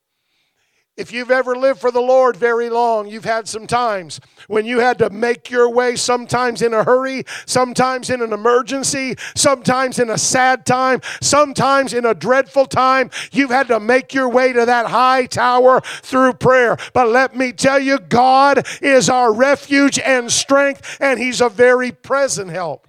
If 1.01 1.11
you've 1.11 1.31
ever 1.31 1.55
lived 1.55 1.81
for 1.81 1.89
the 1.89 1.99
Lord 1.99 2.37
very 2.37 2.69
long, 2.69 3.07
you've 3.07 3.25
had 3.25 3.47
some 3.47 3.65
times 3.65 4.21
when 4.47 4.67
you 4.67 4.81
had 4.81 4.99
to 4.99 5.09
make 5.09 5.49
your 5.49 5.67
way, 5.67 5.95
sometimes 5.95 6.61
in 6.61 6.75
a 6.75 6.83
hurry, 6.83 7.23
sometimes 7.47 8.11
in 8.11 8.21
an 8.21 8.31
emergency, 8.31 9.15
sometimes 9.35 9.97
in 9.97 10.11
a 10.11 10.17
sad 10.19 10.63
time, 10.63 11.01
sometimes 11.19 11.95
in 11.95 12.05
a 12.05 12.13
dreadful 12.13 12.67
time. 12.67 13.09
You've 13.31 13.49
had 13.49 13.67
to 13.69 13.79
make 13.79 14.13
your 14.13 14.29
way 14.29 14.53
to 14.53 14.63
that 14.63 14.85
high 14.85 15.25
tower 15.25 15.81
through 15.81 16.33
prayer. 16.33 16.77
But 16.93 17.09
let 17.09 17.35
me 17.35 17.51
tell 17.51 17.79
you, 17.79 17.97
God 17.97 18.67
is 18.79 19.09
our 19.09 19.33
refuge 19.33 19.97
and 19.97 20.31
strength, 20.31 20.97
and 21.01 21.19
He's 21.19 21.41
a 21.41 21.49
very 21.49 21.91
present 21.91 22.51
help 22.51 22.85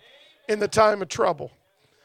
in 0.50 0.58
the 0.58 0.68
time 0.68 1.00
of 1.00 1.08
trouble. 1.08 1.50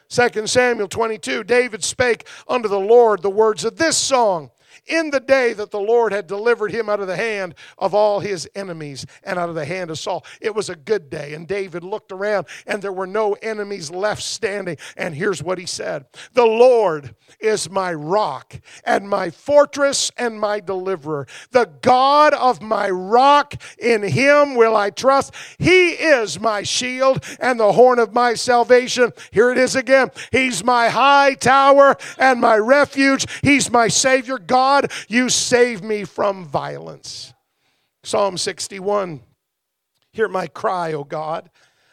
2 0.08 0.48
Samuel 0.48 0.88
22 0.88 1.44
David 1.44 1.84
spake 1.84 2.26
unto 2.48 2.70
the 2.70 2.80
Lord 2.80 3.22
the 3.22 3.30
words 3.30 3.66
of 3.66 3.76
this 3.76 3.98
song 3.98 4.52
in 4.88 5.12
the 5.12 5.20
day 5.20 5.54
that 5.54 5.72
the 5.72 5.80
Lord 5.80 6.12
had 6.12 6.28
delivered 6.28 6.72
him 6.72 6.90
out 6.90 7.00
of 7.00 7.08
the 7.08 7.16
hand 7.16 7.56
of 7.78 7.94
all 7.94 8.20
his 8.20 8.50
enemies 8.56 9.06
and 9.24 9.38
out 9.38 9.50
of 9.50 9.56
the 9.56 9.66
hand 9.66 9.92
of 9.92 10.00
Saul. 10.00 10.26
It 10.42 10.56
was 10.56 10.70
a 10.70 10.76
good 10.76 11.10
day. 11.10 11.34
And 11.34 11.48
David 11.48 11.84
looked 11.84 12.12
around 12.12 12.48
and 12.66 12.82
there 12.82 12.94
were 12.94 13.08
no 13.08 13.34
enemies 13.34 13.92
left 13.92 14.24
standing. 14.24 14.78
And 14.96 15.16
here's 15.16 15.44
what 15.44 15.58
he 15.58 15.66
said 15.66 16.06
The 16.34 16.46
Lord 16.46 17.16
is 17.40 17.70
my 17.70 17.94
rock 17.94 18.60
and 18.86 19.10
my 19.10 19.30
fortress 19.30 20.12
and 20.18 20.40
my 20.40 20.60
deliverer. 20.60 21.28
The 21.52 21.70
God 21.82 22.34
of 22.34 22.62
my 22.62 22.90
rock, 22.90 23.56
in 23.78 24.04
him 24.04 24.56
will 24.56 24.76
I 24.76 24.90
trust. 24.90 25.34
He 25.58 25.90
is 25.90 26.40
my 26.40 26.64
shield 26.64 27.24
and 27.40 27.60
the 27.60 27.74
horn 27.74 28.00
of 28.00 28.14
my 28.14 28.34
salvation. 28.34 29.12
Here 29.32 29.52
it 29.52 29.58
is 29.58 29.76
again. 29.76 30.12
He's 30.32 30.64
my 30.64 30.90
high 30.90 31.34
tower 31.36 31.98
and 32.18 32.40
my 32.40 32.58
refuge. 32.58 33.26
He's 33.42 33.72
my 33.72 33.88
Savior. 33.88 34.38
God 34.38 34.77
God, 34.82 34.92
you 35.08 35.30
save 35.30 35.82
me 35.82 36.04
from 36.04 36.46
violence. 36.46 37.34
Psalm 38.04 38.38
61 38.38 39.22
Hear 40.12 40.28
my 40.28 40.48
cry, 40.48 40.94
O 40.94 41.04
God. 41.04 41.50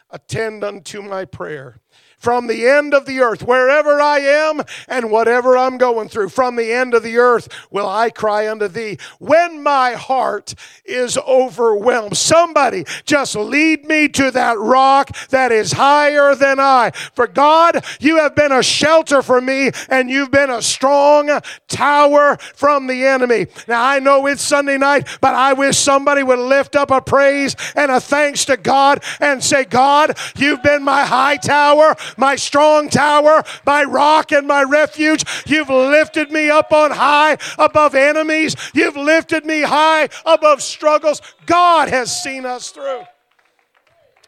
Attend 0.09 0.63
unto 0.63 1.01
my 1.01 1.25
prayer 1.25 1.79
from 2.25 2.47
the 2.47 2.67
end 2.67 2.95
of 2.95 3.05
the 3.05 3.19
earth, 3.19 3.43
wherever 3.43 4.01
I 4.01 4.17
am 4.17 4.63
and 4.87 5.11
whatever 5.11 5.55
I'm 5.55 5.77
going 5.77 6.09
through, 6.09 6.29
from 6.29 6.55
the 6.55 6.73
end 6.73 6.95
of 6.95 7.03
the 7.03 7.17
earth 7.17 7.47
will 7.69 7.87
I 7.87 8.09
cry 8.09 8.49
unto 8.49 8.67
thee. 8.67 8.97
When 9.19 9.61
my 9.61 9.91
heart 9.91 10.55
is 10.85 11.19
overwhelmed, 11.19 12.17
somebody 12.17 12.83
just 13.05 13.35
lead 13.35 13.85
me 13.85 14.07
to 14.07 14.31
that 14.31 14.57
rock 14.57 15.15
that 15.29 15.51
is 15.51 15.73
higher 15.73 16.33
than 16.33 16.59
I. 16.59 16.93
For 17.13 17.27
God, 17.27 17.85
you 17.99 18.17
have 18.17 18.33
been 18.35 18.51
a 18.51 18.63
shelter 18.63 19.21
for 19.21 19.39
me 19.39 19.69
and 19.87 20.09
you've 20.09 20.31
been 20.31 20.49
a 20.49 20.63
strong 20.63 21.29
tower 21.67 22.37
from 22.55 22.87
the 22.87 23.05
enemy. 23.05 23.45
Now 23.67 23.85
I 23.85 23.99
know 23.99 24.25
it's 24.25 24.41
Sunday 24.41 24.79
night, 24.79 25.07
but 25.21 25.35
I 25.35 25.53
wish 25.53 25.77
somebody 25.77 26.23
would 26.23 26.39
lift 26.39 26.75
up 26.75 26.89
a 26.89 27.01
praise 27.01 27.55
and 27.75 27.91
a 27.91 27.99
thanks 27.99 28.45
to 28.45 28.57
God 28.57 29.03
and 29.19 29.43
say, 29.43 29.63
God, 29.63 30.17
you've 30.35 30.63
been 30.63 30.81
my 30.81 31.05
high 31.05 31.37
tower 31.37 31.95
my 32.17 32.35
strong 32.35 32.89
tower, 32.89 33.43
my 33.65 33.83
rock 33.83 34.31
and 34.31 34.47
my 34.47 34.63
refuge. 34.63 35.23
You've 35.45 35.69
lifted 35.69 36.31
me 36.31 36.49
up 36.49 36.71
on 36.71 36.91
high 36.91 37.37
above 37.57 37.95
enemies. 37.95 38.55
You've 38.73 38.97
lifted 38.97 39.45
me 39.45 39.61
high 39.61 40.09
above 40.25 40.61
struggles. 40.61 41.21
God 41.45 41.89
has 41.89 42.21
seen 42.23 42.45
us 42.45 42.69
through. 42.69 43.03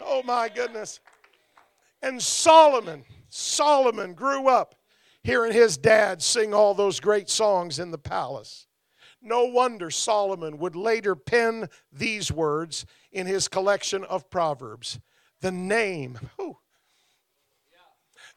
Oh 0.01 0.23
my 0.23 0.49
goodness. 0.49 0.99
And 2.01 2.21
Solomon, 2.21 3.03
Solomon 3.29 4.13
grew 4.13 4.47
up 4.47 4.75
hearing 5.23 5.51
his 5.51 5.77
dad 5.77 6.21
sing 6.21 6.53
all 6.53 6.73
those 6.73 6.99
great 6.99 7.29
songs 7.29 7.79
in 7.79 7.91
the 7.91 7.97
palace. 7.97 8.67
No 9.21 9.45
wonder 9.45 9.89
Solomon 9.89 10.57
would 10.59 10.75
later 10.75 11.15
pen 11.15 11.69
these 11.91 12.31
words 12.31 12.85
in 13.11 13.27
his 13.27 13.47
collection 13.47 14.03
of 14.05 14.29
Proverbs. 14.29 14.99
The 15.41 15.51
name, 15.51 16.19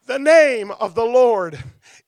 the 0.05 0.19
name 0.19 0.71
of 0.71 0.95
the 0.95 1.05
Lord 1.05 1.57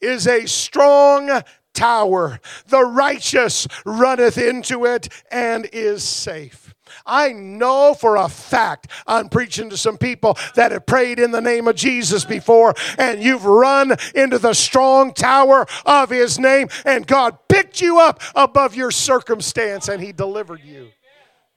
is 0.02 0.28
a 0.28 0.46
strong 0.46 1.44
tower. 1.74 2.40
The 2.68 2.84
righteous 2.84 3.68
runneth 3.86 4.38
into 4.38 4.86
it 4.86 5.10
and 5.32 5.68
is 5.72 6.04
safe. 6.04 6.74
I 7.06 7.34
know 7.34 7.94
for 7.94 8.18
a 8.18 8.30
fact 8.30 8.88
I'm 9.08 9.30
preaching 9.30 9.70
to 9.72 9.78
some 9.78 9.98
people 9.98 10.38
that 10.56 10.72
have 10.72 10.86
prayed 10.86 11.20
in 11.20 11.32
the 11.32 11.42
name 11.42 11.68
of 11.68 11.76
Jesus 11.76 12.24
before, 12.24 12.76
and 12.98 13.22
you've 13.22 13.46
run 13.46 13.96
into 14.14 14.38
the 14.38 14.54
strong 14.54 15.14
tower 15.14 15.66
of 15.86 16.10
His 16.10 16.38
name, 16.38 16.68
and 16.86 17.08
God 17.08 17.38
picked 17.48 17.82
you 17.82 18.00
up 18.00 18.22
above 18.36 18.76
your 18.76 18.92
circumstance 18.92 19.88
and 19.88 20.02
He 20.02 20.12
delivered 20.12 20.62
you. 20.64 20.90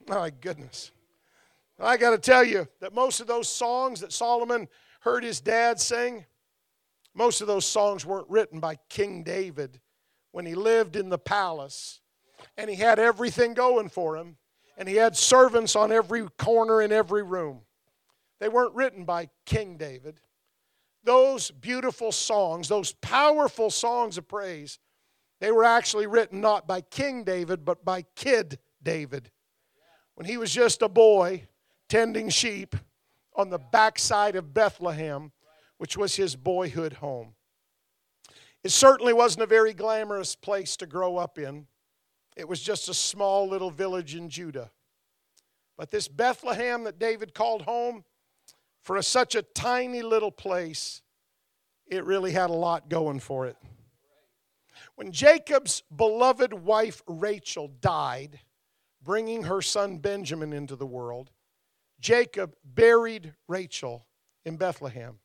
My 0.07 0.31
goodness. 0.41 0.91
I 1.79 1.97
got 1.97 2.11
to 2.11 2.17
tell 2.17 2.43
you 2.43 2.67
that 2.79 2.93
most 2.93 3.19
of 3.19 3.27
those 3.27 3.47
songs 3.47 3.99
that 3.99 4.11
Solomon 4.11 4.67
heard 5.01 5.23
his 5.23 5.39
dad 5.39 5.79
sing, 5.79 6.25
most 7.13 7.41
of 7.41 7.47
those 7.47 7.65
songs 7.65 8.05
weren't 8.05 8.29
written 8.29 8.59
by 8.59 8.77
King 8.89 9.23
David 9.23 9.79
when 10.31 10.45
he 10.45 10.55
lived 10.55 10.95
in 10.95 11.09
the 11.09 11.17
palace 11.17 11.99
and 12.57 12.69
he 12.69 12.75
had 12.75 12.99
everything 12.99 13.53
going 13.53 13.89
for 13.89 14.15
him 14.15 14.37
and 14.77 14.87
he 14.87 14.95
had 14.95 15.17
servants 15.17 15.75
on 15.75 15.91
every 15.91 16.27
corner 16.37 16.81
in 16.81 16.91
every 16.91 17.23
room. 17.23 17.61
They 18.39 18.49
weren't 18.49 18.75
written 18.75 19.03
by 19.03 19.29
King 19.45 19.77
David. 19.77 20.19
Those 21.03 21.49
beautiful 21.49 22.11
songs, 22.11 22.67
those 22.67 22.93
powerful 22.93 23.71
songs 23.71 24.17
of 24.17 24.27
praise, 24.27 24.77
they 25.39 25.51
were 25.51 25.63
actually 25.63 26.05
written 26.05 26.41
not 26.41 26.67
by 26.67 26.81
King 26.81 27.23
David, 27.23 27.65
but 27.65 27.83
by 27.83 28.03
Kid 28.15 28.59
David. 28.83 29.31
When 30.15 30.25
he 30.25 30.37
was 30.37 30.53
just 30.53 30.81
a 30.81 30.89
boy 30.89 31.47
tending 31.89 32.29
sheep 32.29 32.75
on 33.37 33.49
the 33.49 33.59
backside 33.59 34.35
of 34.35 34.53
Bethlehem, 34.53 35.31
which 35.77 35.95
was 35.95 36.15
his 36.15 36.35
boyhood 36.35 36.93
home. 36.93 37.35
It 38.63 38.71
certainly 38.71 39.13
wasn't 39.13 39.43
a 39.43 39.47
very 39.47 39.73
glamorous 39.73 40.35
place 40.35 40.75
to 40.77 40.87
grow 40.87 41.17
up 41.17 41.37
in. 41.37 41.67
It 42.35 42.47
was 42.47 42.61
just 42.61 42.89
a 42.89 42.93
small 42.93 43.47
little 43.47 43.71
village 43.71 44.15
in 44.15 44.29
Judah. 44.29 44.71
But 45.77 45.91
this 45.91 46.07
Bethlehem 46.07 46.83
that 46.83 46.99
David 46.99 47.33
called 47.33 47.61
home, 47.61 48.03
for 48.81 48.97
a, 48.97 49.03
such 49.03 49.35
a 49.35 49.41
tiny 49.41 50.01
little 50.01 50.31
place, 50.31 51.01
it 51.87 52.03
really 52.03 52.31
had 52.31 52.49
a 52.49 52.53
lot 52.53 52.89
going 52.89 53.19
for 53.19 53.45
it. 53.45 53.57
When 54.95 55.11
Jacob's 55.11 55.83
beloved 55.95 56.53
wife 56.53 57.01
Rachel 57.07 57.67
died, 57.67 58.39
bringing 59.03 59.43
her 59.43 59.61
son 59.61 59.97
Benjamin 59.97 60.53
into 60.53 60.75
the 60.75 60.85
world, 60.85 61.31
Jacob 61.99 62.55
buried 62.63 63.33
Rachel 63.47 64.05
in 64.45 64.57
Bethlehem. 64.57 65.19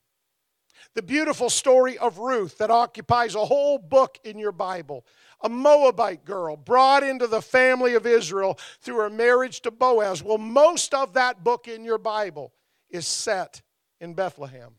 The 0.94 1.02
beautiful 1.02 1.48
story 1.48 1.96
of 1.98 2.18
Ruth 2.18 2.58
that 2.58 2.70
occupies 2.70 3.34
a 3.34 3.44
whole 3.44 3.78
book 3.78 4.18
in 4.24 4.38
your 4.38 4.52
Bible. 4.52 5.06
A 5.42 5.48
Moabite 5.48 6.24
girl 6.24 6.56
brought 6.56 7.02
into 7.02 7.26
the 7.26 7.42
family 7.42 7.94
of 7.94 8.06
Israel 8.06 8.58
through 8.80 8.96
her 8.96 9.10
marriage 9.10 9.60
to 9.62 9.70
Boaz. 9.70 10.22
Well, 10.22 10.38
most 10.38 10.92
of 10.94 11.14
that 11.14 11.44
book 11.44 11.68
in 11.68 11.84
your 11.84 11.98
Bible 11.98 12.52
is 12.90 13.06
set 13.06 13.62
in 14.00 14.14
Bethlehem. 14.14 14.74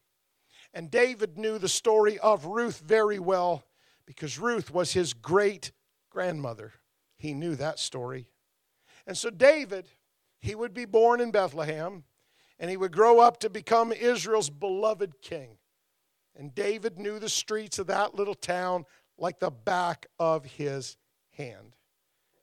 And 0.74 0.92
David 0.92 1.38
knew 1.38 1.58
the 1.58 1.70
story 1.70 2.20
of 2.20 2.46
Ruth 2.46 2.80
very 2.80 3.20
well 3.20 3.64
because 4.06 4.40
Ruth 4.40 4.72
was 4.72 4.94
his 4.94 5.14
great 5.14 5.72
grandmother. 6.10 6.74
He 7.18 7.34
knew 7.34 7.56
that 7.56 7.80
story. 7.80 8.28
And 9.08 9.18
so 9.18 9.30
David 9.30 9.88
he 10.44 10.56
would 10.56 10.74
be 10.74 10.84
born 10.84 11.22
in 11.22 11.32
Bethlehem 11.32 12.04
and 12.60 12.70
he 12.70 12.76
would 12.76 12.92
grow 12.92 13.22
up 13.22 13.40
to 13.40 13.50
become 13.50 13.94
Israel's 13.94 14.50
beloved 14.50 15.22
king. 15.22 15.58
And 16.36 16.54
David 16.54 17.00
knew 17.00 17.18
the 17.18 17.30
streets 17.30 17.80
of 17.80 17.88
that 17.88 18.14
little 18.14 18.36
town 18.36 18.84
like 19.18 19.40
the 19.40 19.50
back 19.50 20.06
of 20.20 20.44
his 20.44 20.98
hand. 21.32 21.78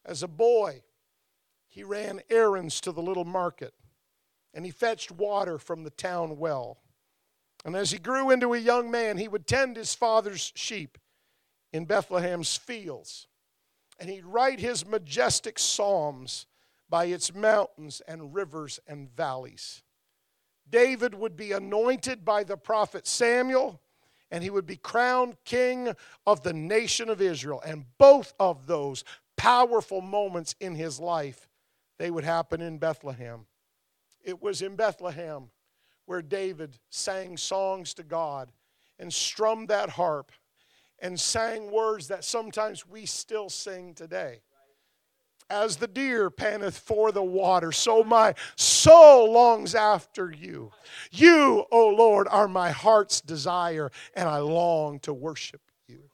As 0.02 0.22
a 0.22 0.28
boy, 0.28 0.82
he 1.68 1.84
ran 1.84 2.22
errands 2.30 2.80
to 2.80 2.92
the 2.92 3.02
little 3.02 3.26
market 3.26 3.74
and 4.54 4.64
he 4.64 4.70
fetched 4.70 5.12
water 5.12 5.58
from 5.58 5.84
the 5.84 5.90
town 5.90 6.38
well. 6.38 6.78
And 7.66 7.76
as 7.76 7.90
he 7.90 7.98
grew 7.98 8.30
into 8.30 8.54
a 8.54 8.58
young 8.58 8.90
man, 8.90 9.18
he 9.18 9.28
would 9.28 9.46
tend 9.46 9.76
his 9.76 9.94
father's 9.94 10.52
sheep 10.56 10.96
in 11.70 11.84
Bethlehem's 11.84 12.56
fields. 12.56 13.26
And 13.98 14.08
he'd 14.08 14.24
write 14.24 14.58
his 14.58 14.86
majestic 14.86 15.58
psalms 15.58 16.46
by 16.90 17.04
its 17.06 17.32
mountains 17.32 18.02
and 18.06 18.34
rivers 18.34 18.80
and 18.86 19.08
valleys. 19.16 19.82
David 20.68 21.14
would 21.14 21.36
be 21.36 21.52
anointed 21.52 22.24
by 22.24 22.44
the 22.44 22.56
prophet 22.56 23.06
Samuel, 23.06 23.80
and 24.30 24.42
he 24.42 24.50
would 24.50 24.66
be 24.66 24.76
crowned 24.76 25.36
king 25.44 25.94
of 26.26 26.42
the 26.42 26.52
nation 26.52 27.08
of 27.08 27.20
Israel. 27.20 27.62
And 27.64 27.84
both 27.96 28.34
of 28.38 28.66
those 28.66 29.04
powerful 29.36 30.00
moments 30.00 30.54
in 30.60 30.74
his 30.74 31.00
life, 31.00 31.48
they 31.98 32.10
would 32.10 32.24
happen 32.24 32.60
in 32.60 32.78
Bethlehem. 32.78 33.46
It 34.22 34.42
was 34.42 34.60
in 34.60 34.76
Bethlehem 34.76 35.50
where 36.06 36.22
David 36.22 36.76
sang 36.90 37.36
songs 37.36 37.94
to 37.94 38.02
God 38.02 38.50
and 38.98 39.12
strummed 39.12 39.68
that 39.68 39.90
harp 39.90 40.32
and 40.98 41.18
sang 41.18 41.70
words 41.70 42.08
that 42.08 42.24
sometimes 42.24 42.86
we 42.86 43.06
still 43.06 43.48
sing 43.48 43.94
today 43.94 44.40
as 45.50 45.76
the 45.76 45.88
deer 45.88 46.30
panteth 46.30 46.78
for 46.78 47.12
the 47.12 47.22
water, 47.22 47.72
so 47.72 48.04
my 48.04 48.34
soul 48.56 49.32
longs 49.32 49.74
after 49.74 50.30
you. 50.30 50.70
You, 51.10 51.66
O 51.70 51.88
Lord, 51.88 52.28
are 52.30 52.48
my 52.48 52.70
heart's 52.70 53.20
desire, 53.20 53.90
and 54.14 54.28
I 54.28 54.38
long 54.38 55.00
to 55.00 55.12
worship 55.12 55.60
you. 55.88 56.04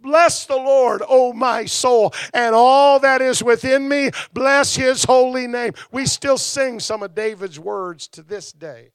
Bless 0.00 0.46
the 0.46 0.56
Lord, 0.56 1.02
O 1.06 1.32
my 1.32 1.66
soul, 1.66 2.12
and 2.32 2.54
all 2.54 2.98
that 3.00 3.20
is 3.20 3.42
within 3.42 3.88
me. 3.88 4.10
Bless 4.32 4.74
his 4.74 5.04
holy 5.04 5.46
name. 5.46 5.74
We 5.92 6.06
still 6.06 6.38
sing 6.38 6.80
some 6.80 7.02
of 7.02 7.14
David's 7.14 7.60
words 7.60 8.08
to 8.08 8.22
this 8.22 8.52
day. 8.52 8.90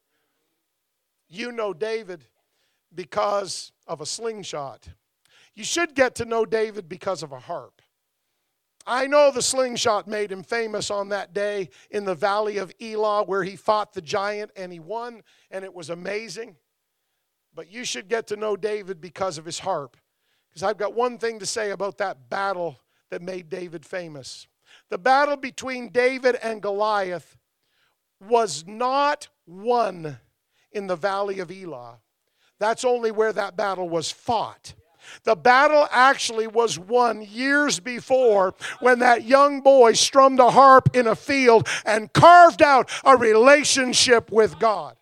You 1.30 1.52
know 1.52 1.74
David 1.74 2.26
because 2.94 3.72
of 3.88 4.02
a 4.02 4.06
slingshot. 4.06 4.88
You 5.56 5.64
should 5.64 5.94
get 5.94 6.16
to 6.16 6.26
know 6.26 6.46
David 6.46 6.90
because 6.90 7.22
of 7.22 7.32
a 7.32 7.40
harp. 7.40 7.83
I 8.86 9.08
know 9.08 9.32
the 9.32 9.42
slingshot 9.42 10.08
made 10.08 10.32
him 10.32 10.44
famous 10.44 10.92
on 10.92 11.10
that 11.10 11.34
day 11.34 11.70
in 11.90 12.04
the 12.04 12.16
valley 12.16 12.58
of 12.58 12.74
Elah 12.82 13.24
where 13.24 13.44
he 13.44 13.56
fought 13.56 13.94
the 13.94 14.02
giant 14.02 14.52
and 14.56 14.74
he 14.74 14.80
won, 14.80 15.24
and 15.50 15.64
it 15.64 15.74
was 15.74 15.90
amazing. 15.90 16.58
But 17.56 17.72
you 17.72 17.86
should 17.86 18.10
get 18.10 18.28
to 18.28 18.36
know 18.36 18.58
David 18.58 19.00
because 19.00 19.38
of 19.38 19.46
his 19.46 19.60
harp. 19.60 19.96
Because 20.50 20.64
I've 20.64 20.78
got 20.78 20.94
one 20.94 21.18
thing 21.18 21.40
to 21.40 21.46
say 21.46 21.72
about 21.72 21.98
that 22.00 22.30
battle 22.30 22.80
that 23.10 23.22
made 23.22 23.50
David 23.50 23.86
famous. 23.86 24.48
The 24.90 24.98
battle 24.98 25.38
between 25.38 25.90
David 25.90 26.36
and 26.44 26.62
Goliath 26.62 27.38
was 28.20 28.66
not 28.68 29.30
won 29.46 30.20
in 30.72 30.88
the 30.88 30.96
valley 30.96 31.40
of 31.40 31.52
Elah. 31.52 32.00
That's 32.60 32.86
only 32.86 33.12
where 33.12 33.34
that 33.34 33.56
battle 33.56 33.90
was 33.90 34.12
fought. 34.12 34.74
The 35.24 35.36
battle 35.36 35.88
actually 35.92 36.48
was 36.48 36.78
won 36.78 37.22
years 37.22 37.80
before 37.80 38.54
when 38.80 39.00
that 39.00 39.24
young 39.24 39.62
boy 39.62 39.94
strummed 39.94 40.40
a 40.40 40.52
harp 40.52 40.96
in 40.96 41.08
a 41.08 41.16
field 41.16 41.68
and 41.86 42.12
carved 42.14 42.62
out 42.62 42.90
a 43.04 43.18
relationship 43.18 44.32
with 44.32 44.60
God. 44.60 44.96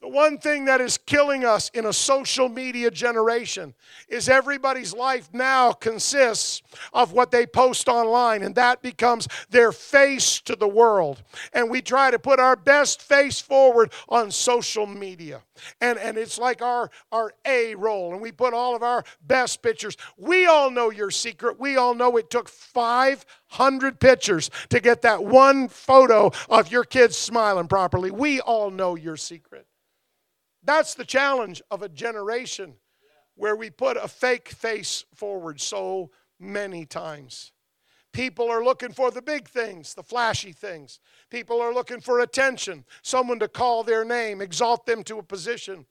The 0.00 0.08
one 0.08 0.38
thing 0.38 0.64
that 0.64 0.80
is 0.80 0.96
killing 0.96 1.44
us 1.44 1.68
in 1.74 1.84
a 1.84 1.92
social 1.92 2.48
media 2.48 2.90
generation 2.90 3.74
is 4.08 4.30
everybody's 4.30 4.94
life 4.94 5.28
now 5.34 5.72
consists 5.72 6.62
of 6.94 7.12
what 7.12 7.30
they 7.30 7.44
post 7.44 7.86
online, 7.86 8.42
and 8.42 8.54
that 8.54 8.80
becomes 8.80 9.28
their 9.50 9.72
face 9.72 10.40
to 10.40 10.56
the 10.56 10.66
world. 10.66 11.22
And 11.52 11.68
we 11.68 11.82
try 11.82 12.10
to 12.10 12.18
put 12.18 12.40
our 12.40 12.56
best 12.56 13.02
face 13.02 13.42
forward 13.42 13.92
on 14.08 14.30
social 14.30 14.86
media. 14.86 15.42
And, 15.82 15.98
and 15.98 16.16
it's 16.16 16.38
like 16.38 16.62
our, 16.62 16.90
our 17.12 17.34
A 17.44 17.74
roll, 17.74 18.14
and 18.14 18.22
we 18.22 18.32
put 18.32 18.54
all 18.54 18.74
of 18.74 18.82
our 18.82 19.04
best 19.26 19.60
pictures. 19.60 19.98
We 20.16 20.46
all 20.46 20.70
know 20.70 20.90
your 20.90 21.10
secret. 21.10 21.60
We 21.60 21.76
all 21.76 21.94
know 21.94 22.16
it 22.16 22.30
took 22.30 22.48
500 22.48 24.00
pictures 24.00 24.50
to 24.70 24.80
get 24.80 25.02
that 25.02 25.22
one 25.22 25.68
photo 25.68 26.32
of 26.48 26.72
your 26.72 26.84
kids 26.84 27.18
smiling 27.18 27.68
properly. 27.68 28.10
We 28.10 28.40
all 28.40 28.70
know 28.70 28.96
your 28.96 29.18
secret. 29.18 29.66
That's 30.62 30.94
the 30.94 31.04
challenge 31.04 31.62
of 31.70 31.82
a 31.82 31.88
generation 31.88 32.74
where 33.34 33.56
we 33.56 33.70
put 33.70 33.96
a 33.96 34.08
fake 34.08 34.48
face 34.48 35.04
forward 35.14 35.60
so 35.60 36.10
many 36.38 36.84
times. 36.84 37.52
People 38.12 38.50
are 38.50 38.64
looking 38.64 38.92
for 38.92 39.10
the 39.10 39.22
big 39.22 39.48
things, 39.48 39.94
the 39.94 40.02
flashy 40.02 40.52
things. 40.52 40.98
People 41.30 41.60
are 41.60 41.72
looking 41.72 42.00
for 42.00 42.20
attention, 42.20 42.84
someone 43.02 43.38
to 43.38 43.48
call 43.48 43.84
their 43.84 44.04
name, 44.04 44.40
exalt 44.40 44.84
them 44.84 45.04
to 45.04 45.18
a 45.18 45.22
position. 45.22 45.86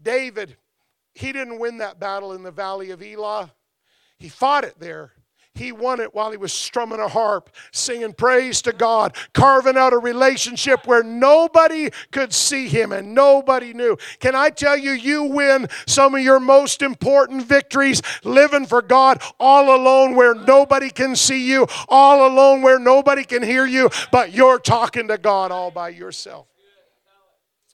David, 0.00 0.56
he 1.14 1.32
didn't 1.32 1.58
win 1.58 1.78
that 1.78 1.98
battle 1.98 2.32
in 2.32 2.42
the 2.42 2.50
valley 2.50 2.90
of 2.90 3.02
Elah. 3.02 3.52
He 4.18 4.28
fought 4.28 4.64
it 4.64 4.78
there. 4.78 5.12
He 5.54 5.70
won 5.70 6.00
it 6.00 6.12
while 6.12 6.32
he 6.32 6.36
was 6.36 6.52
strumming 6.52 6.98
a 6.98 7.06
harp, 7.06 7.48
singing 7.70 8.12
praise 8.12 8.60
to 8.62 8.72
God, 8.72 9.14
carving 9.34 9.76
out 9.76 9.92
a 9.92 9.98
relationship 9.98 10.84
where 10.84 11.04
nobody 11.04 11.90
could 12.10 12.32
see 12.32 12.66
him 12.66 12.90
and 12.90 13.14
nobody 13.14 13.72
knew. 13.72 13.96
Can 14.18 14.34
I 14.34 14.50
tell 14.50 14.76
you, 14.76 14.90
you 14.90 15.22
win 15.22 15.68
some 15.86 16.16
of 16.16 16.22
your 16.22 16.40
most 16.40 16.82
important 16.82 17.44
victories 17.44 18.02
living 18.24 18.66
for 18.66 18.82
God 18.82 19.22
all 19.38 19.76
alone 19.76 20.16
where 20.16 20.34
nobody 20.34 20.90
can 20.90 21.14
see 21.14 21.48
you, 21.48 21.68
all 21.88 22.26
alone 22.26 22.62
where 22.62 22.80
nobody 22.80 23.22
can 23.22 23.44
hear 23.44 23.64
you, 23.64 23.90
but 24.10 24.32
you're 24.32 24.58
talking 24.58 25.06
to 25.06 25.18
God 25.18 25.52
all 25.52 25.70
by 25.70 25.90
yourself. 25.90 26.48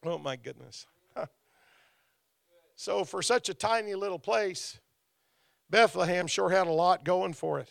Oh, 0.04 0.18
my 0.18 0.36
goodness. 0.36 0.86
So, 2.76 3.04
for 3.04 3.20
such 3.20 3.50
a 3.50 3.54
tiny 3.54 3.94
little 3.94 4.18
place, 4.18 4.80
Bethlehem 5.70 6.26
sure 6.26 6.50
had 6.50 6.66
a 6.66 6.72
lot 6.72 7.04
going 7.04 7.32
for 7.32 7.60
it. 7.60 7.68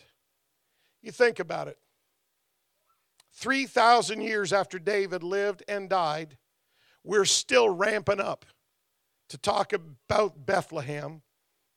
You 1.02 1.12
think 1.12 1.38
about 1.38 1.68
it 1.68 1.78
3,000 3.34 4.20
years 4.20 4.52
after 4.52 4.78
David 4.78 5.22
lived 5.22 5.62
and 5.68 5.88
died, 5.88 6.36
we're 7.04 7.24
still 7.24 7.68
ramping 7.68 8.20
up 8.20 8.44
to 9.28 9.38
talk 9.38 9.72
about 9.72 10.44
Bethlehem 10.44 11.22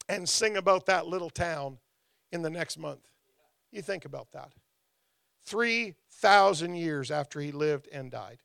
and 0.09 0.27
sing 0.27 0.57
about 0.57 0.86
that 0.88 1.07
little 1.07 1.29
town 1.29 1.77
in 2.31 2.41
the 2.41 2.49
next 2.49 2.77
month. 2.77 3.07
You 3.71 3.81
think 3.81 4.05
about 4.05 4.31
that. 4.33 4.51
3,000 5.45 6.75
years 6.75 7.12
after 7.12 7.39
he 7.39 7.51
lived 7.51 7.88
and 7.91 8.12
died. 8.12 8.39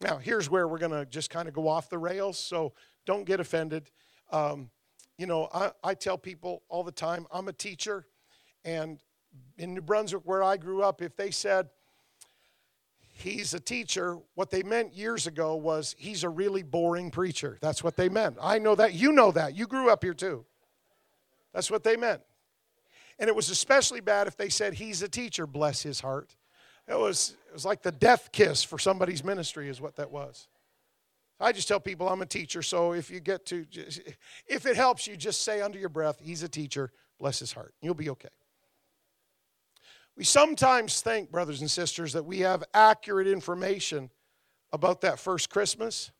Now, 0.00 0.18
here's 0.18 0.50
where 0.50 0.66
we're 0.66 0.78
going 0.78 0.90
to 0.90 1.06
just 1.06 1.30
kind 1.30 1.46
of 1.46 1.54
go 1.54 1.68
off 1.68 1.88
the 1.88 1.98
rails, 1.98 2.38
so 2.38 2.72
don't 3.06 3.24
get 3.24 3.40
offended. 3.40 3.90
Um, 4.32 4.70
you 5.22 5.28
know, 5.28 5.48
I, 5.54 5.70
I 5.84 5.94
tell 5.94 6.18
people 6.18 6.64
all 6.68 6.82
the 6.82 6.90
time, 6.90 7.28
I'm 7.30 7.46
a 7.46 7.52
teacher, 7.52 8.06
and 8.64 8.98
in 9.56 9.72
New 9.72 9.80
Brunswick, 9.80 10.22
where 10.24 10.42
I 10.42 10.56
grew 10.56 10.82
up, 10.82 11.00
if 11.00 11.14
they 11.14 11.30
said 11.30 11.68
he's 13.06 13.54
a 13.54 13.60
teacher, 13.60 14.18
what 14.34 14.50
they 14.50 14.64
meant 14.64 14.94
years 14.94 15.28
ago 15.28 15.54
was 15.54 15.94
he's 15.96 16.24
a 16.24 16.28
really 16.28 16.64
boring 16.64 17.12
preacher. 17.12 17.56
That's 17.60 17.84
what 17.84 17.96
they 17.96 18.08
meant. 18.08 18.36
I 18.42 18.58
know 18.58 18.74
that. 18.74 18.94
You 18.94 19.12
know 19.12 19.30
that. 19.30 19.54
You 19.54 19.68
grew 19.68 19.90
up 19.90 20.02
here 20.02 20.12
too. 20.12 20.44
That's 21.54 21.70
what 21.70 21.84
they 21.84 21.96
meant. 21.96 22.22
And 23.20 23.28
it 23.28 23.36
was 23.36 23.48
especially 23.48 24.00
bad 24.00 24.26
if 24.26 24.36
they 24.36 24.48
said 24.48 24.74
he's 24.74 25.02
a 25.02 25.08
teacher, 25.08 25.46
bless 25.46 25.84
his 25.84 26.00
heart. 26.00 26.34
It 26.88 26.98
was, 26.98 27.36
it 27.48 27.52
was 27.52 27.64
like 27.64 27.82
the 27.82 27.92
death 27.92 28.30
kiss 28.32 28.64
for 28.64 28.76
somebody's 28.76 29.22
ministry, 29.22 29.68
is 29.68 29.80
what 29.80 29.94
that 29.96 30.10
was. 30.10 30.48
I 31.42 31.52
just 31.52 31.68
tell 31.68 31.80
people 31.80 32.08
I'm 32.08 32.22
a 32.22 32.26
teacher, 32.26 32.62
so 32.62 32.92
if 32.92 33.10
you 33.10 33.20
get 33.20 33.44
to, 33.46 33.66
if 34.46 34.64
it 34.64 34.76
helps 34.76 35.06
you, 35.06 35.16
just 35.16 35.42
say 35.42 35.60
under 35.60 35.78
your 35.78 35.88
breath, 35.88 36.20
he's 36.22 36.42
a 36.42 36.48
teacher, 36.48 36.92
bless 37.18 37.40
his 37.40 37.52
heart. 37.52 37.74
You'll 37.82 37.94
be 37.94 38.10
okay. 38.10 38.28
We 40.16 40.24
sometimes 40.24 41.00
think, 41.00 41.32
brothers 41.32 41.60
and 41.60 41.70
sisters, 41.70 42.12
that 42.12 42.24
we 42.24 42.40
have 42.40 42.62
accurate 42.74 43.26
information 43.26 44.10
about 44.72 45.00
that 45.00 45.18
first 45.18 45.50
Christmas 45.50 46.12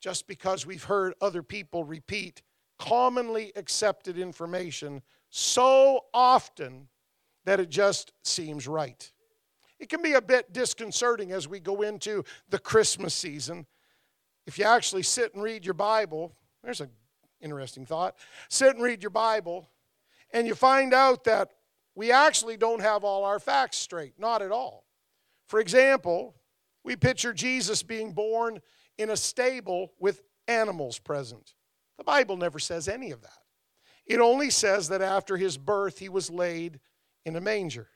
just 0.00 0.26
because 0.26 0.66
we've 0.66 0.84
heard 0.84 1.14
other 1.20 1.42
people 1.42 1.84
repeat 1.84 2.42
commonly 2.78 3.52
accepted 3.56 4.18
information 4.18 5.02
so 5.30 6.04
often 6.14 6.88
that 7.44 7.60
it 7.60 7.68
just 7.68 8.12
seems 8.22 8.68
right. 8.68 9.12
It 9.78 9.88
can 9.88 10.02
be 10.02 10.14
a 10.14 10.22
bit 10.22 10.52
disconcerting 10.52 11.32
as 11.32 11.48
we 11.48 11.60
go 11.60 11.82
into 11.82 12.24
the 12.48 12.58
Christmas 12.58 13.14
season. 13.14 13.66
If 14.48 14.58
you 14.58 14.64
actually 14.64 15.02
sit 15.02 15.34
and 15.34 15.42
read 15.42 15.66
your 15.66 15.74
Bible, 15.74 16.34
there's 16.64 16.80
an 16.80 16.88
interesting 17.42 17.84
thought. 17.84 18.16
Sit 18.48 18.74
and 18.74 18.82
read 18.82 19.02
your 19.02 19.10
Bible, 19.10 19.68
and 20.32 20.46
you 20.46 20.54
find 20.54 20.94
out 20.94 21.24
that 21.24 21.50
we 21.94 22.10
actually 22.10 22.56
don't 22.56 22.80
have 22.80 23.04
all 23.04 23.24
our 23.24 23.38
facts 23.38 23.76
straight. 23.76 24.14
Not 24.18 24.40
at 24.40 24.50
all. 24.50 24.86
For 25.48 25.60
example, 25.60 26.34
we 26.82 26.96
picture 26.96 27.34
Jesus 27.34 27.82
being 27.82 28.14
born 28.14 28.60
in 28.96 29.10
a 29.10 29.18
stable 29.18 29.92
with 30.00 30.22
animals 30.46 30.98
present. 30.98 31.52
The 31.98 32.04
Bible 32.04 32.38
never 32.38 32.58
says 32.58 32.88
any 32.88 33.10
of 33.10 33.20
that. 33.20 33.42
It 34.06 34.18
only 34.18 34.48
says 34.48 34.88
that 34.88 35.02
after 35.02 35.36
his 35.36 35.58
birth, 35.58 35.98
he 35.98 36.08
was 36.08 36.30
laid 36.30 36.80
in 37.26 37.36
a 37.36 37.40
manger. 37.42 37.88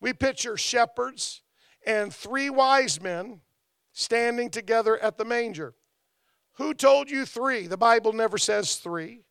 We 0.00 0.12
picture 0.12 0.56
shepherds 0.56 1.42
and 1.84 2.14
three 2.14 2.50
wise 2.50 3.02
men 3.02 3.40
standing 3.92 4.50
together 4.50 4.98
at 4.98 5.18
the 5.18 5.24
manger. 5.24 5.74
Who 6.54 6.74
told 6.74 7.10
you 7.10 7.24
three? 7.24 7.66
The 7.66 7.76
Bible 7.76 8.12
never 8.12 8.38
says 8.38 8.76
three. 8.76 9.22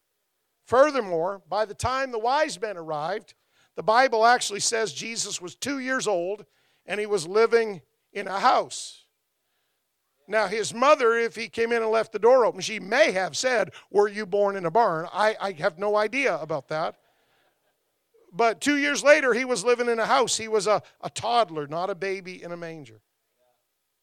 Furthermore, 0.65 1.41
by 1.49 1.65
the 1.65 1.73
time 1.73 2.11
the 2.11 2.19
wise 2.19 2.59
men 2.59 2.77
arrived, 2.77 3.33
the 3.75 3.83
Bible 3.83 4.25
actually 4.25 4.59
says 4.59 4.93
Jesus 4.93 5.41
was 5.41 5.55
two 5.55 5.79
years 5.79 6.07
old 6.07 6.45
and 6.85 6.99
he 6.99 7.05
was 7.05 7.27
living 7.27 7.81
in 8.13 8.27
a 8.27 8.39
house. 8.39 9.05
Now, 10.27 10.45
his 10.45 10.73
mother, 10.73 11.13
if 11.15 11.35
he 11.35 11.49
came 11.49 11.71
in 11.71 11.81
and 11.81 11.91
left 11.91 12.11
the 12.11 12.19
door 12.19 12.45
open, 12.45 12.61
she 12.61 12.79
may 12.79 13.11
have 13.11 13.35
said, 13.35 13.71
Were 13.89 14.07
you 14.07 14.27
born 14.27 14.55
in 14.55 14.65
a 14.65 14.71
barn? 14.71 15.07
I, 15.11 15.35
I 15.41 15.51
have 15.53 15.79
no 15.79 15.95
idea 15.95 16.37
about 16.37 16.67
that. 16.67 16.95
But 18.31 18.61
two 18.61 18.77
years 18.77 19.03
later, 19.03 19.33
he 19.33 19.43
was 19.43 19.65
living 19.65 19.89
in 19.89 19.97
a 19.97 20.05
house. 20.05 20.37
He 20.37 20.47
was 20.47 20.67
a, 20.67 20.83
a 21.01 21.09
toddler, 21.09 21.65
not 21.65 21.89
a 21.89 21.95
baby 21.95 22.43
in 22.43 22.51
a 22.51 22.57
manger. 22.57 23.01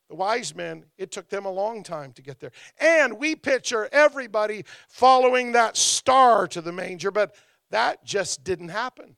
The 0.08 0.14
wise 0.14 0.54
men, 0.54 0.84
it 0.98 1.10
took 1.10 1.28
them 1.28 1.46
a 1.46 1.50
long 1.50 1.82
time 1.82 2.12
to 2.12 2.22
get 2.22 2.38
there. 2.38 2.52
And 2.78 3.18
we 3.18 3.34
picture 3.34 3.88
everybody 3.90 4.64
following 4.88 5.52
that 5.52 5.76
star 5.76 6.46
to 6.48 6.60
the 6.60 6.72
manger, 6.72 7.10
but 7.10 7.34
that 7.70 8.04
just 8.04 8.44
didn't 8.44 8.68
happen. 8.68 9.16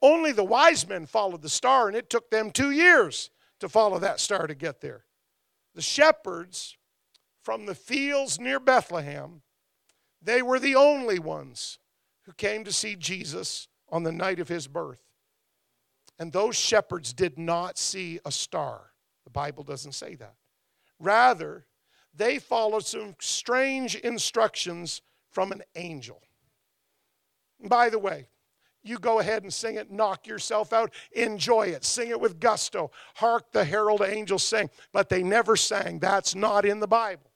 Only 0.00 0.32
the 0.32 0.44
wise 0.44 0.86
men 0.86 1.06
followed 1.06 1.42
the 1.42 1.48
star, 1.48 1.88
and 1.88 1.96
it 1.96 2.10
took 2.10 2.30
them 2.30 2.50
two 2.50 2.70
years 2.70 3.30
to 3.60 3.68
follow 3.68 3.98
that 3.98 4.20
star 4.20 4.46
to 4.46 4.54
get 4.54 4.80
there. 4.80 5.04
The 5.74 5.82
shepherds 5.82 6.76
from 7.42 7.66
the 7.66 7.74
fields 7.74 8.38
near 8.38 8.60
Bethlehem, 8.60 9.42
they 10.22 10.42
were 10.42 10.60
the 10.60 10.76
only 10.76 11.18
ones 11.18 11.78
who 12.22 12.32
came 12.32 12.64
to 12.64 12.72
see 12.72 12.96
Jesus 12.96 13.68
on 13.90 14.02
the 14.02 14.12
night 14.12 14.38
of 14.38 14.48
his 14.48 14.66
birth. 14.66 15.02
And 16.18 16.32
those 16.32 16.56
shepherds 16.56 17.12
did 17.12 17.38
not 17.38 17.76
see 17.76 18.20
a 18.24 18.30
star. 18.30 18.92
The 19.24 19.30
Bible 19.30 19.64
doesn't 19.64 19.92
say 19.92 20.14
that. 20.16 20.34
Rather, 20.98 21.66
they 22.14 22.38
followed 22.38 22.84
some 22.84 23.16
strange 23.20 23.96
instructions 23.96 25.02
from 25.30 25.50
an 25.52 25.62
angel. 25.74 26.22
By 27.60 27.88
the 27.88 27.98
way, 27.98 28.28
you 28.82 28.98
go 28.98 29.18
ahead 29.18 29.42
and 29.42 29.52
sing 29.52 29.76
it, 29.76 29.90
knock 29.90 30.26
yourself 30.26 30.72
out, 30.72 30.92
enjoy 31.12 31.68
it, 31.68 31.84
sing 31.84 32.10
it 32.10 32.20
with 32.20 32.38
gusto. 32.38 32.90
Hark 33.14 33.50
the 33.52 33.64
herald 33.64 34.02
angels 34.02 34.44
sing, 34.44 34.68
but 34.92 35.08
they 35.08 35.22
never 35.22 35.56
sang. 35.56 35.98
That's 35.98 36.34
not 36.34 36.66
in 36.66 36.80
the 36.80 36.86
Bible. 36.86 37.30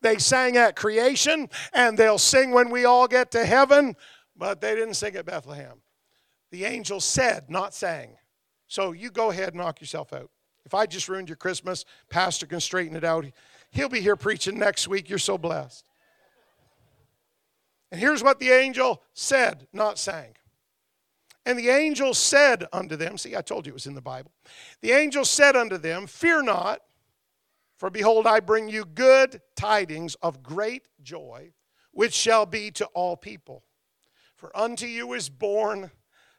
They 0.00 0.18
sang 0.18 0.56
at 0.56 0.76
creation, 0.76 1.48
and 1.72 1.98
they'll 1.98 2.18
sing 2.18 2.52
when 2.52 2.70
we 2.70 2.84
all 2.84 3.08
get 3.08 3.30
to 3.32 3.44
heaven, 3.44 3.96
but 4.36 4.60
they 4.60 4.74
didn't 4.74 4.94
sing 4.94 5.16
at 5.16 5.26
Bethlehem. 5.26 5.80
The 6.50 6.64
angel 6.64 7.00
said, 7.00 7.50
not 7.50 7.74
sang. 7.74 8.16
So 8.74 8.90
you 8.90 9.12
go 9.12 9.30
ahead 9.30 9.50
and 9.50 9.58
knock 9.58 9.80
yourself 9.80 10.12
out. 10.12 10.32
If 10.66 10.74
I 10.74 10.86
just 10.86 11.08
ruined 11.08 11.28
your 11.28 11.36
Christmas, 11.36 11.84
Pastor 12.10 12.44
can 12.44 12.58
straighten 12.58 12.96
it 12.96 13.04
out. 13.04 13.24
He'll 13.70 13.88
be 13.88 14.00
here 14.00 14.16
preaching 14.16 14.58
next 14.58 14.88
week. 14.88 15.08
You're 15.08 15.20
so 15.20 15.38
blessed. 15.38 15.88
And 17.92 18.00
here's 18.00 18.24
what 18.24 18.40
the 18.40 18.50
angel 18.50 19.00
said, 19.12 19.68
not 19.72 19.96
sang. 19.96 20.34
And 21.46 21.56
the 21.56 21.68
angel 21.68 22.14
said 22.14 22.64
unto 22.72 22.96
them, 22.96 23.16
see, 23.16 23.36
I 23.36 23.42
told 23.42 23.64
you 23.64 23.70
it 23.70 23.74
was 23.74 23.86
in 23.86 23.94
the 23.94 24.02
Bible. 24.02 24.32
The 24.80 24.90
angel 24.90 25.24
said 25.24 25.54
unto 25.54 25.78
them, 25.78 26.08
Fear 26.08 26.42
not, 26.42 26.80
for 27.76 27.90
behold, 27.90 28.26
I 28.26 28.40
bring 28.40 28.68
you 28.68 28.84
good 28.84 29.40
tidings 29.54 30.16
of 30.16 30.42
great 30.42 30.88
joy, 31.00 31.52
which 31.92 32.12
shall 32.12 32.44
be 32.44 32.72
to 32.72 32.86
all 32.86 33.16
people. 33.16 33.62
For 34.34 34.50
unto 34.56 34.86
you 34.86 35.12
is 35.12 35.28
born 35.28 35.92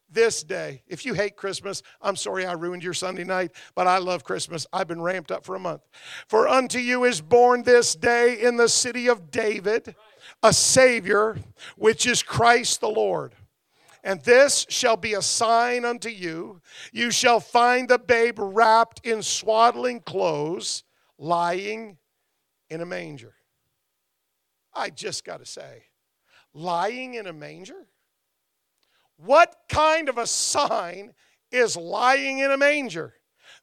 this 0.09 0.43
day. 0.43 0.83
If 0.87 1.05
you 1.05 1.13
hate 1.13 1.35
Christmas, 1.35 1.81
I'm 2.01 2.15
sorry 2.15 2.45
I 2.45 2.53
ruined 2.53 2.83
your 2.83 2.93
Sunday 2.93 3.23
night, 3.23 3.51
but 3.75 3.87
I 3.87 3.97
love 3.97 4.23
Christmas. 4.23 4.67
I've 4.71 4.87
been 4.87 5.01
ramped 5.01 5.31
up 5.31 5.45
for 5.45 5.55
a 5.55 5.59
month. 5.59 5.81
For 6.27 6.47
unto 6.47 6.79
you 6.79 7.03
is 7.03 7.21
born 7.21 7.63
this 7.63 7.95
day 7.95 8.41
in 8.41 8.57
the 8.57 8.69
city 8.69 9.07
of 9.07 9.31
David 9.31 9.95
a 10.43 10.53
Savior, 10.53 11.37
which 11.75 12.05
is 12.05 12.23
Christ 12.23 12.81
the 12.81 12.89
Lord. 12.89 13.33
And 14.03 14.21
this 14.21 14.67
shall 14.69 14.97
be 14.97 15.15
a 15.15 15.21
sign 15.21 15.83
unto 15.83 16.09
you. 16.09 16.61
You 16.91 17.09
shall 17.09 17.39
find 17.39 17.89
the 17.89 17.97
babe 17.97 18.35
wrapped 18.37 19.05
in 19.05 19.23
swaddling 19.23 20.01
clothes, 20.01 20.83
lying 21.17 21.97
in 22.69 22.81
a 22.81 22.85
manger. 22.85 23.33
I 24.73 24.91
just 24.91 25.25
got 25.25 25.39
to 25.39 25.45
say, 25.45 25.85
lying 26.53 27.15
in 27.15 27.25
a 27.25 27.33
manger? 27.33 27.87
What 29.17 29.56
kind 29.69 30.10
of 30.10 30.17
a 30.17 30.28
sign 30.28 31.13
is 31.51 31.78
lying 31.78 32.39
in 32.39 32.51
a 32.51 32.58
manger? 32.58 33.15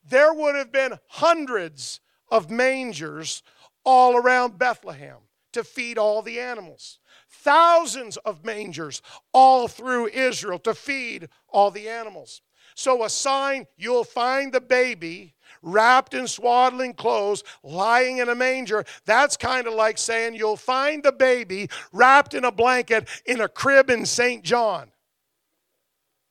There 0.04 0.32
would 0.32 0.54
have 0.54 0.72
been 0.72 0.98
hundreds 1.08 2.00
of 2.30 2.50
mangers 2.50 3.42
all 3.84 4.16
around 4.16 4.58
Bethlehem 4.58 5.18
to 5.52 5.64
feed 5.64 5.98
all 5.98 6.22
the 6.22 6.40
animals. 6.40 6.98
Thousands 7.28 8.16
of 8.18 8.44
mangers 8.44 9.02
all 9.32 9.68
through 9.68 10.08
Israel 10.08 10.58
to 10.60 10.74
feed 10.74 11.28
all 11.48 11.70
the 11.70 11.88
animals. 11.88 12.42
So, 12.74 13.04
a 13.04 13.10
sign 13.10 13.66
you'll 13.76 14.04
find 14.04 14.52
the 14.52 14.60
baby 14.60 15.34
wrapped 15.60 16.14
in 16.14 16.26
swaddling 16.26 16.94
clothes, 16.94 17.44
lying 17.62 18.18
in 18.18 18.28
a 18.30 18.34
manger. 18.34 18.84
That's 19.04 19.36
kind 19.36 19.66
of 19.66 19.74
like 19.74 19.98
saying 19.98 20.34
you'll 20.34 20.56
find 20.56 21.02
the 21.02 21.12
baby 21.12 21.68
wrapped 21.92 22.32
in 22.32 22.44
a 22.44 22.52
blanket 22.52 23.08
in 23.26 23.42
a 23.42 23.48
crib 23.48 23.90
in 23.90 24.06
St. 24.06 24.42
John. 24.42 24.91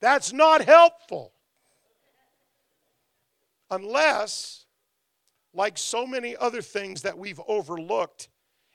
That's 0.01 0.33
not 0.33 0.65
helpful. 0.65 1.33
Unless, 3.69 4.65
like 5.53 5.77
so 5.77 6.05
many 6.05 6.35
other 6.35 6.61
things 6.61 7.03
that 7.03 7.17
we've 7.17 7.39
overlooked 7.47 8.27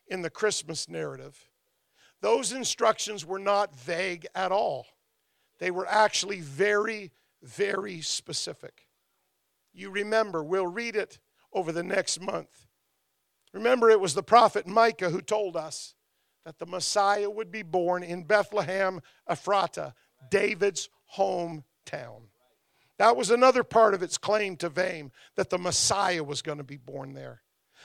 in 0.09 0.23
the 0.23 0.31
Christmas 0.31 0.89
narrative, 0.89 1.51
those 2.23 2.53
instructions 2.53 3.27
were 3.27 3.39
not 3.39 3.79
vague 3.79 4.27
at 4.35 4.53
all. 4.53 4.87
They 5.59 5.71
were 5.71 5.87
actually 5.87 6.41
very, 6.41 7.11
very 7.43 8.01
specific. 8.01 8.87
You 9.75 9.91
remember, 9.91 10.43
we'll 10.43 10.67
read 10.67 10.97
it 10.97 11.19
over 11.53 11.73
the 11.73 11.83
next 11.83 12.21
month. 12.21 12.67
Remember, 13.53 13.91
it 13.91 14.01
was 14.01 14.15
the 14.15 14.23
prophet 14.23 14.67
Micah 14.67 15.11
who 15.11 15.21
told 15.21 15.57
us 15.57 15.95
that 16.45 16.59
the 16.59 16.67
Messiah 16.67 17.29
would 17.29 17.51
be 17.51 17.63
born 17.63 18.03
in 18.03 18.23
Bethlehem, 18.23 19.01
Ephrata, 19.29 19.95
David's 20.31 20.89
hometown. 21.15 22.23
That 22.99 23.17
was 23.17 23.31
another 23.31 23.63
part 23.63 23.95
of 23.95 24.03
its 24.03 24.17
claim 24.17 24.57
to 24.57 24.71
fame 24.71 25.13
that 25.37 25.51
the 25.51 25.59
Messiah 25.59 26.25
was 26.25 26.43
going 26.43 26.59
to 26.59 26.65
be 26.65 26.79
born 26.79 27.13
there. 27.13 27.43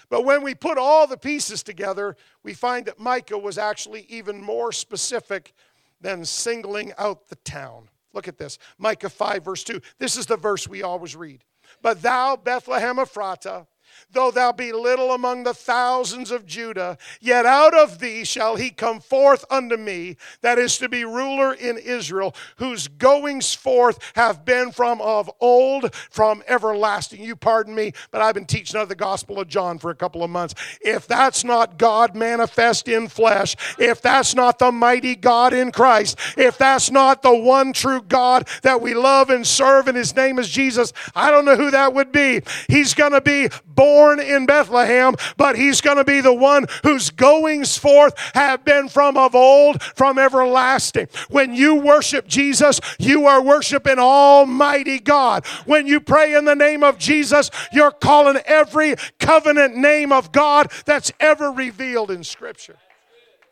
But 0.10 0.26
when 0.26 0.42
we 0.42 0.56
put 0.56 0.78
all 0.78 1.06
the 1.06 1.18
pieces 1.18 1.64
together, 1.64 2.16
we 2.44 2.54
find 2.54 2.86
that 2.86 3.00
Micah 3.00 3.38
was 3.38 3.58
actually 3.58 4.06
even 4.10 4.42
more 4.42 4.72
specific 4.72 5.54
than 6.00 6.26
singling 6.26 6.94
out 6.98 7.28
the 7.28 7.36
town. 7.38 7.90
Look 8.14 8.28
at 8.28 8.38
this 8.38 8.58
Micah 8.78 9.10
5, 9.10 9.44
verse 9.44 9.64
2. 9.64 9.82
This 10.00 10.18
is 10.18 10.26
the 10.26 10.38
verse 10.38 10.68
we 10.68 10.84
always 10.84 11.16
read. 11.16 11.44
But 11.82 12.02
thou, 12.02 12.36
Bethlehem 12.36 12.98
Ephratah, 12.98 13.68
Though 14.12 14.32
thou 14.32 14.52
be 14.52 14.72
little 14.74 15.12
among 15.12 15.44
the 15.44 15.54
thousands 15.54 16.32
of 16.32 16.46
Judah, 16.46 16.98
yet 17.20 17.46
out 17.46 17.74
of 17.74 18.00
thee 18.00 18.24
shall 18.24 18.56
he 18.56 18.70
come 18.70 19.00
forth 19.00 19.46
unto 19.50 19.78
me, 19.78 20.18
that 20.42 20.60
is 20.60 20.78
to 20.80 20.90
be 20.90 21.06
ruler 21.06 21.54
in 21.54 21.78
Israel, 21.78 22.36
whose 22.58 22.88
goings 22.88 23.54
forth 23.54 24.00
have 24.16 24.44
been 24.44 24.72
from 24.72 25.00
of 25.02 25.30
old, 25.40 25.94
from 26.10 26.44
everlasting. 26.48 27.24
You 27.24 27.36
pardon 27.36 27.74
me, 27.74 27.94
but 28.12 28.22
I've 28.22 28.36
been 28.36 28.46
teaching 28.46 28.78
out 28.78 28.84
of 28.84 28.90
the 28.90 28.96
Gospel 28.96 29.40
of 29.40 29.48
John 29.48 29.80
for 29.80 29.92
a 29.92 29.96
couple 29.96 30.24
of 30.24 30.30
months. 30.30 30.56
If 30.82 31.08
that's 31.08 31.44
not 31.44 31.78
God 31.78 32.16
manifest 32.16 32.88
in 32.88 33.08
flesh, 33.08 33.56
if 33.80 34.02
that's 34.02 34.36
not 34.36 34.60
the 34.60 34.72
mighty 34.72 35.16
God 35.16 35.54
in 35.54 35.72
Christ, 35.72 36.18
if 36.38 36.58
that's 36.58 36.92
not 36.92 37.22
the 37.22 37.36
one 37.36 37.74
true 37.74 38.02
God 38.02 38.48
that 38.64 38.82
we 38.82 38.94
love 38.94 39.30
and 39.30 39.46
serve, 39.46 39.88
and 39.88 39.98
his 39.98 40.16
name 40.16 40.40
is 40.40 40.50
Jesus, 40.50 40.94
I 41.16 41.32
don't 41.32 41.46
know 41.46 41.56
who 41.56 41.72
that 41.72 41.94
would 41.94 42.12
be. 42.12 42.42
He's 42.68 42.94
going 42.94 43.14
to 43.14 43.22
be 43.22 43.50
born 43.82 44.20
in 44.20 44.46
Bethlehem, 44.46 45.16
but 45.38 45.56
he's 45.56 45.82
going 45.82 45.98
to 45.98 46.04
be 46.04 46.22
the 46.22 46.32
one 46.32 46.68
whose 46.84 47.10
goings 47.10 47.80
forth 47.80 48.14
have 48.36 48.64
been 48.64 48.88
from 48.88 49.18
of 49.18 49.34
old, 49.34 49.82
from 49.82 50.20
everlasting. 50.20 51.08
When 51.32 51.56
you 51.56 51.74
worship 51.74 52.28
Jesus, 52.28 52.80
you 53.00 53.26
are 53.26 53.42
worshiping 53.42 53.98
Almighty 53.98 55.00
God. 55.00 55.48
When 55.66 55.88
you 55.88 56.00
pray 56.00 56.36
in 56.36 56.46
the 56.46 56.54
name 56.54 56.84
of 56.84 57.00
Jesus, 57.00 57.50
you're 57.74 57.90
calling 57.90 58.38
every 58.46 58.98
covenant 59.18 59.76
name 59.76 60.12
of 60.12 60.32
God 60.32 60.72
that's 60.86 61.12
ever 61.20 61.52
revealed 61.52 62.12
in 62.12 62.24
Scripture. 62.24 62.78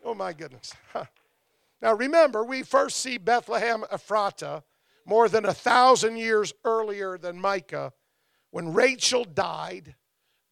Oh, 0.04 0.14
my 0.14 0.32
goodness. 0.32 0.72
Now, 1.82 1.94
remember, 1.94 2.44
we 2.44 2.62
first 2.62 3.00
see 3.00 3.18
Bethlehem 3.18 3.82
Ephrata 3.90 4.62
more 5.04 5.28
than 5.28 5.44
a 5.44 5.52
thousand 5.52 6.18
years 6.18 6.52
earlier 6.64 7.18
than 7.18 7.40
Micah 7.40 7.92
when 8.52 8.72
Rachel 8.72 9.24
died 9.24 9.96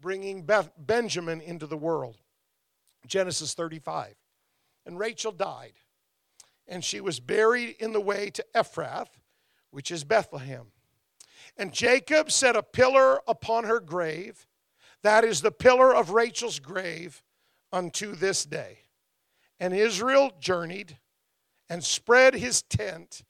bringing 0.00 0.42
Beth- 0.42 0.72
Benjamin 0.78 1.40
into 1.40 1.66
the 1.66 1.76
world. 1.76 2.18
Genesis 3.06 3.54
35. 3.54 4.14
And 4.86 4.98
Rachel 4.98 5.32
died, 5.32 5.74
and 6.66 6.84
she 6.84 7.00
was 7.00 7.20
buried 7.20 7.76
in 7.78 7.92
the 7.92 8.00
way 8.00 8.30
to 8.30 8.44
Ephrath, 8.54 9.08
which 9.70 9.90
is 9.90 10.04
Bethlehem. 10.04 10.72
And 11.56 11.72
Jacob 11.72 12.30
set 12.30 12.56
a 12.56 12.62
pillar 12.62 13.20
upon 13.26 13.64
her 13.64 13.80
grave. 13.80 14.46
That 15.02 15.24
is 15.24 15.40
the 15.40 15.50
pillar 15.50 15.94
of 15.94 16.10
Rachel's 16.10 16.58
grave 16.58 17.22
unto 17.72 18.14
this 18.14 18.44
day. 18.44 18.80
And 19.60 19.74
Israel 19.74 20.32
journeyed 20.38 20.98
and 21.68 21.84
spread 21.84 22.34
his 22.34 22.62
tent 22.62 23.22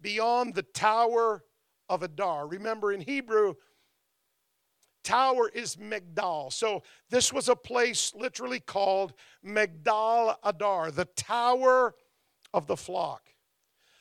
beyond 0.00 0.54
the 0.54 0.62
tower 0.62 1.44
of 1.88 2.02
Adar. 2.02 2.46
Remember, 2.46 2.92
in 2.92 3.00
Hebrew, 3.00 3.54
tower 5.02 5.48
is 5.48 5.76
Migdal. 5.76 6.52
So 6.52 6.82
this 7.08 7.32
was 7.32 7.48
a 7.48 7.56
place 7.56 8.12
literally 8.14 8.60
called 8.60 9.14
Migdal 9.44 10.36
Adar, 10.42 10.90
the 10.90 11.04
tower 11.04 11.94
of 12.52 12.66
the 12.66 12.76
flock. 12.76 13.30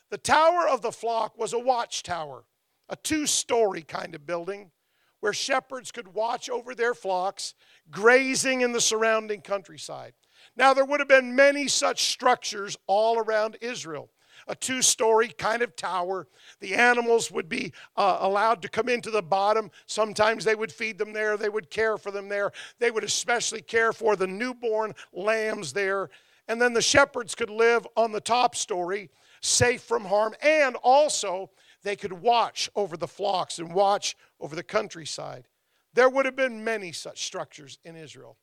The 0.10 0.18
tower 0.18 0.68
of 0.68 0.82
the 0.82 0.92
flock 0.92 1.38
was 1.38 1.54
a 1.54 1.60
watchtower, 1.60 2.46
a 2.90 2.96
two 2.96 3.28
story 3.28 3.84
kind 3.84 4.16
of 4.16 4.26
building 4.26 4.72
where 5.20 5.34
shepherds 5.34 5.92
could 5.92 6.14
watch 6.14 6.50
over 6.50 6.74
their 6.74 6.94
flocks 6.94 7.54
grazing 7.92 8.62
in 8.62 8.72
the 8.72 8.82
surrounding 8.82 9.42
countryside. 9.42 10.14
Now, 10.56 10.74
there 10.74 10.86
would 10.86 11.00
have 11.00 11.10
been 11.10 11.36
many 11.36 11.68
such 11.68 12.06
structures 12.06 12.78
all 12.88 13.20
around 13.20 13.58
Israel 13.62 14.10
a 14.50 14.56
two 14.56 14.82
story 14.82 15.30
kind 15.30 15.62
of 15.62 15.76
tower. 15.76 16.28
The 16.60 16.74
animals 16.74 17.32
would 17.32 17.48
be 17.48 17.72
uh, 17.96 18.18
allowed 18.20 18.62
to 18.64 18.68
come 18.68 18.90
into 18.90 19.12
the 19.12 19.22
bottom. 19.22 19.72
Sometimes 19.86 20.44
they 20.44 20.56
would 20.56 20.72
feed 20.72 20.98
them 20.98 21.14
there, 21.14 21.38
they 21.38 21.50
would 21.50 21.70
care 21.70 21.98
for 21.98 22.12
them 22.12 22.28
there. 22.28 22.52
They 22.80 22.92
would 22.92 23.04
especially 23.04 23.62
care 23.62 23.94
for 23.94 24.16
the 24.16 24.28
newborn 24.28 24.94
lambs 25.14 25.72
there. 25.72 26.10
And 26.48 26.60
then 26.60 26.74
the 26.74 26.82
shepherds 26.82 27.36
could 27.36 27.52
live 27.52 27.88
on 27.96 28.12
the 28.12 28.20
top 28.20 28.56
story, 28.56 29.12
safe 29.42 29.84
from 29.84 30.04
harm, 30.04 30.34
and 30.42 30.76
also 30.78 31.52
they 31.84 31.96
could 31.96 32.12
watch 32.12 32.70
over 32.76 32.98
the 32.98 33.08
flocks 33.08 33.60
and 33.60 33.74
watch 33.74 34.18
over 34.40 34.56
the 34.56 34.64
countryside. 34.64 35.46
There 35.94 36.10
would 36.10 36.26
have 36.26 36.36
been 36.36 36.64
many 36.64 36.92
such 36.92 37.24
structures 37.24 37.78
in 37.84 37.96
Israel. 37.96 38.36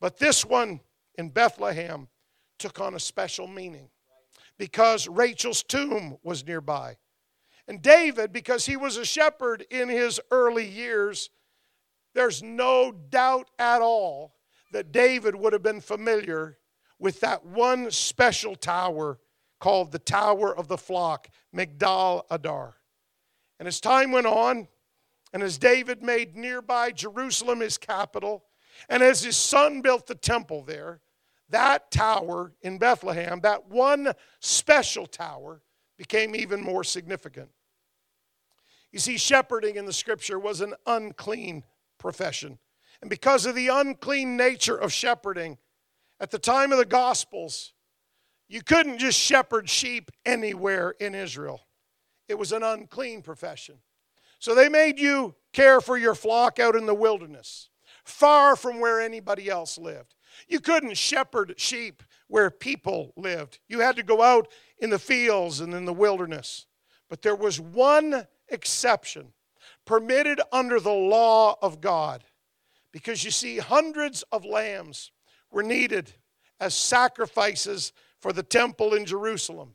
But 0.00 0.18
this 0.18 0.44
one 0.44 0.80
in 1.16 1.28
Bethlehem 1.28 2.08
took 2.58 2.80
on 2.80 2.94
a 2.94 3.00
special 3.00 3.48
meaning 3.48 3.90
because 4.60 5.08
Rachel's 5.08 5.62
tomb 5.62 6.18
was 6.22 6.46
nearby. 6.46 6.98
And 7.66 7.80
David, 7.80 8.30
because 8.30 8.66
he 8.66 8.76
was 8.76 8.98
a 8.98 9.06
shepherd 9.06 9.64
in 9.70 9.88
his 9.88 10.20
early 10.30 10.68
years, 10.68 11.30
there's 12.14 12.42
no 12.42 12.92
doubt 12.92 13.48
at 13.58 13.80
all 13.80 14.34
that 14.72 14.92
David 14.92 15.34
would 15.34 15.54
have 15.54 15.62
been 15.62 15.80
familiar 15.80 16.58
with 16.98 17.20
that 17.20 17.46
one 17.46 17.90
special 17.90 18.54
tower 18.54 19.18
called 19.60 19.92
the 19.92 19.98
Tower 19.98 20.54
of 20.54 20.68
the 20.68 20.76
Flock, 20.76 21.28
Migdal 21.56 22.24
Adar. 22.30 22.76
And 23.58 23.66
as 23.66 23.80
time 23.80 24.12
went 24.12 24.26
on, 24.26 24.68
and 25.32 25.42
as 25.42 25.56
David 25.56 26.02
made 26.02 26.36
nearby 26.36 26.90
Jerusalem 26.90 27.60
his 27.60 27.78
capital, 27.78 28.44
and 28.90 29.02
as 29.02 29.24
his 29.24 29.38
son 29.38 29.80
built 29.80 30.06
the 30.06 30.14
temple 30.14 30.64
there, 30.64 31.00
that 31.50 31.90
tower 31.90 32.52
in 32.62 32.78
Bethlehem, 32.78 33.40
that 33.40 33.68
one 33.68 34.12
special 34.40 35.06
tower, 35.06 35.62
became 35.96 36.34
even 36.34 36.62
more 36.62 36.82
significant. 36.82 37.50
You 38.90 38.98
see, 38.98 39.18
shepherding 39.18 39.76
in 39.76 39.84
the 39.84 39.92
scripture 39.92 40.38
was 40.38 40.60
an 40.60 40.74
unclean 40.86 41.64
profession. 41.98 42.58
And 43.00 43.10
because 43.10 43.46
of 43.46 43.54
the 43.54 43.68
unclean 43.68 44.36
nature 44.36 44.76
of 44.76 44.92
shepherding, 44.92 45.58
at 46.18 46.30
the 46.30 46.38
time 46.38 46.72
of 46.72 46.78
the 46.78 46.84
Gospels, 46.84 47.72
you 48.48 48.62
couldn't 48.62 48.98
just 48.98 49.18
shepherd 49.18 49.70
sheep 49.70 50.10
anywhere 50.26 50.94
in 50.98 51.14
Israel. 51.14 51.60
It 52.28 52.38
was 52.38 52.52
an 52.52 52.62
unclean 52.62 53.22
profession. 53.22 53.76
So 54.38 54.54
they 54.54 54.68
made 54.68 54.98
you 54.98 55.34
care 55.52 55.80
for 55.80 55.96
your 55.96 56.14
flock 56.14 56.58
out 56.58 56.76
in 56.76 56.86
the 56.86 56.94
wilderness, 56.94 57.68
far 58.04 58.56
from 58.56 58.80
where 58.80 59.00
anybody 59.00 59.48
else 59.48 59.78
lived. 59.78 60.14
You 60.48 60.60
couldn't 60.60 60.96
shepherd 60.96 61.54
sheep 61.56 62.02
where 62.28 62.50
people 62.50 63.12
lived. 63.16 63.58
You 63.68 63.80
had 63.80 63.96
to 63.96 64.02
go 64.02 64.22
out 64.22 64.48
in 64.78 64.90
the 64.90 64.98
fields 64.98 65.60
and 65.60 65.74
in 65.74 65.84
the 65.84 65.92
wilderness. 65.92 66.66
But 67.08 67.22
there 67.22 67.34
was 67.36 67.60
one 67.60 68.26
exception 68.48 69.32
permitted 69.84 70.40
under 70.52 70.78
the 70.78 70.92
law 70.92 71.56
of 71.60 71.80
God. 71.80 72.24
Because 72.92 73.24
you 73.24 73.30
see, 73.30 73.58
hundreds 73.58 74.22
of 74.32 74.44
lambs 74.44 75.12
were 75.50 75.62
needed 75.62 76.12
as 76.60 76.74
sacrifices 76.74 77.92
for 78.20 78.32
the 78.32 78.42
temple 78.42 78.94
in 78.94 79.06
Jerusalem. 79.06 79.74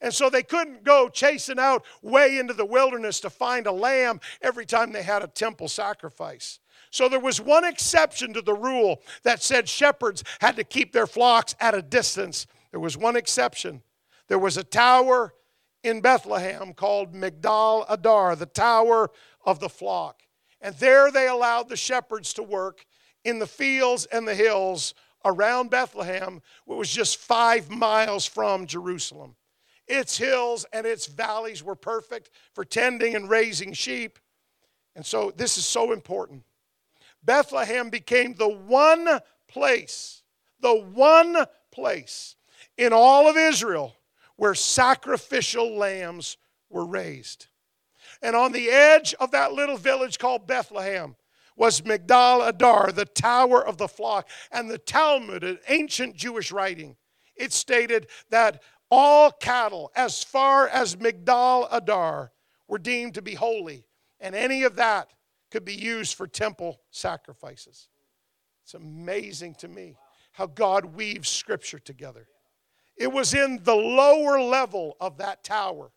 And 0.00 0.14
so 0.14 0.30
they 0.30 0.42
couldn't 0.42 0.84
go 0.84 1.08
chasing 1.08 1.58
out 1.58 1.84
way 2.02 2.38
into 2.38 2.54
the 2.54 2.64
wilderness 2.64 3.20
to 3.20 3.30
find 3.30 3.66
a 3.66 3.72
lamb 3.72 4.20
every 4.40 4.64
time 4.64 4.92
they 4.92 5.02
had 5.02 5.22
a 5.22 5.28
temple 5.28 5.68
sacrifice. 5.68 6.59
So 6.90 7.08
there 7.08 7.20
was 7.20 7.40
one 7.40 7.64
exception 7.64 8.32
to 8.34 8.42
the 8.42 8.54
rule 8.54 9.00
that 9.22 9.42
said 9.42 9.68
shepherds 9.68 10.24
had 10.40 10.56
to 10.56 10.64
keep 10.64 10.92
their 10.92 11.06
flocks 11.06 11.54
at 11.60 11.74
a 11.74 11.82
distance. 11.82 12.46
There 12.72 12.80
was 12.80 12.96
one 12.96 13.16
exception. 13.16 13.82
There 14.28 14.38
was 14.38 14.56
a 14.56 14.64
tower 14.64 15.34
in 15.82 16.00
Bethlehem 16.00 16.74
called 16.74 17.14
Migdal 17.14 17.86
Adar, 17.88 18.36
the 18.36 18.46
tower 18.46 19.10
of 19.44 19.60
the 19.60 19.68
flock. 19.68 20.22
And 20.60 20.74
there 20.76 21.10
they 21.10 21.28
allowed 21.28 21.68
the 21.68 21.76
shepherds 21.76 22.34
to 22.34 22.42
work 22.42 22.84
in 23.24 23.38
the 23.38 23.46
fields 23.46 24.06
and 24.06 24.26
the 24.26 24.34
hills 24.34 24.94
around 25.24 25.70
Bethlehem, 25.70 26.42
which 26.64 26.78
was 26.78 26.90
just 26.90 27.18
five 27.18 27.70
miles 27.70 28.26
from 28.26 28.66
Jerusalem. 28.66 29.36
Its 29.86 30.16
hills 30.16 30.66
and 30.72 30.86
its 30.86 31.06
valleys 31.06 31.62
were 31.62 31.74
perfect 31.74 32.30
for 32.52 32.64
tending 32.64 33.14
and 33.14 33.28
raising 33.28 33.72
sheep. 33.72 34.18
And 34.94 35.04
so 35.04 35.32
this 35.36 35.58
is 35.58 35.66
so 35.66 35.92
important. 35.92 36.44
Bethlehem 37.22 37.90
became 37.90 38.34
the 38.34 38.48
one 38.48 39.20
place, 39.48 40.22
the 40.60 40.74
one 40.74 41.36
place 41.70 42.36
in 42.76 42.92
all 42.92 43.28
of 43.28 43.36
Israel 43.36 43.96
where 44.36 44.54
sacrificial 44.54 45.76
lambs 45.76 46.36
were 46.70 46.86
raised. 46.86 47.48
And 48.22 48.34
on 48.34 48.52
the 48.52 48.70
edge 48.70 49.14
of 49.20 49.30
that 49.32 49.52
little 49.52 49.76
village 49.76 50.18
called 50.18 50.46
Bethlehem 50.46 51.16
was 51.56 51.82
Migdal 51.82 52.48
Adar, 52.48 52.90
the 52.90 53.04
tower 53.04 53.64
of 53.64 53.76
the 53.76 53.88
flock. 53.88 54.28
And 54.50 54.70
the 54.70 54.78
Talmud, 54.78 55.44
an 55.44 55.58
ancient 55.68 56.16
Jewish 56.16 56.50
writing, 56.50 56.96
it 57.36 57.52
stated 57.52 58.06
that 58.30 58.62
all 58.90 59.30
cattle 59.30 59.92
as 59.94 60.24
far 60.24 60.68
as 60.68 60.96
Migdal 60.96 61.68
Adar 61.70 62.32
were 62.66 62.78
deemed 62.78 63.14
to 63.14 63.22
be 63.22 63.34
holy, 63.34 63.84
and 64.20 64.34
any 64.34 64.62
of 64.62 64.76
that 64.76 65.10
could 65.50 65.64
be 65.64 65.74
used 65.74 66.16
for 66.16 66.26
temple 66.26 66.80
sacrifices. 66.90 67.88
It's 68.64 68.74
amazing 68.74 69.56
to 69.56 69.68
me 69.68 69.96
how 70.32 70.46
God 70.46 70.94
weaves 70.94 71.28
scripture 71.28 71.78
together. 71.78 72.28
It 72.96 73.10
was 73.10 73.34
in 73.34 73.60
the 73.62 73.74
lower 73.74 74.40
level 74.40 74.96
of 75.00 75.18
that 75.18 75.42
tower 75.42 75.90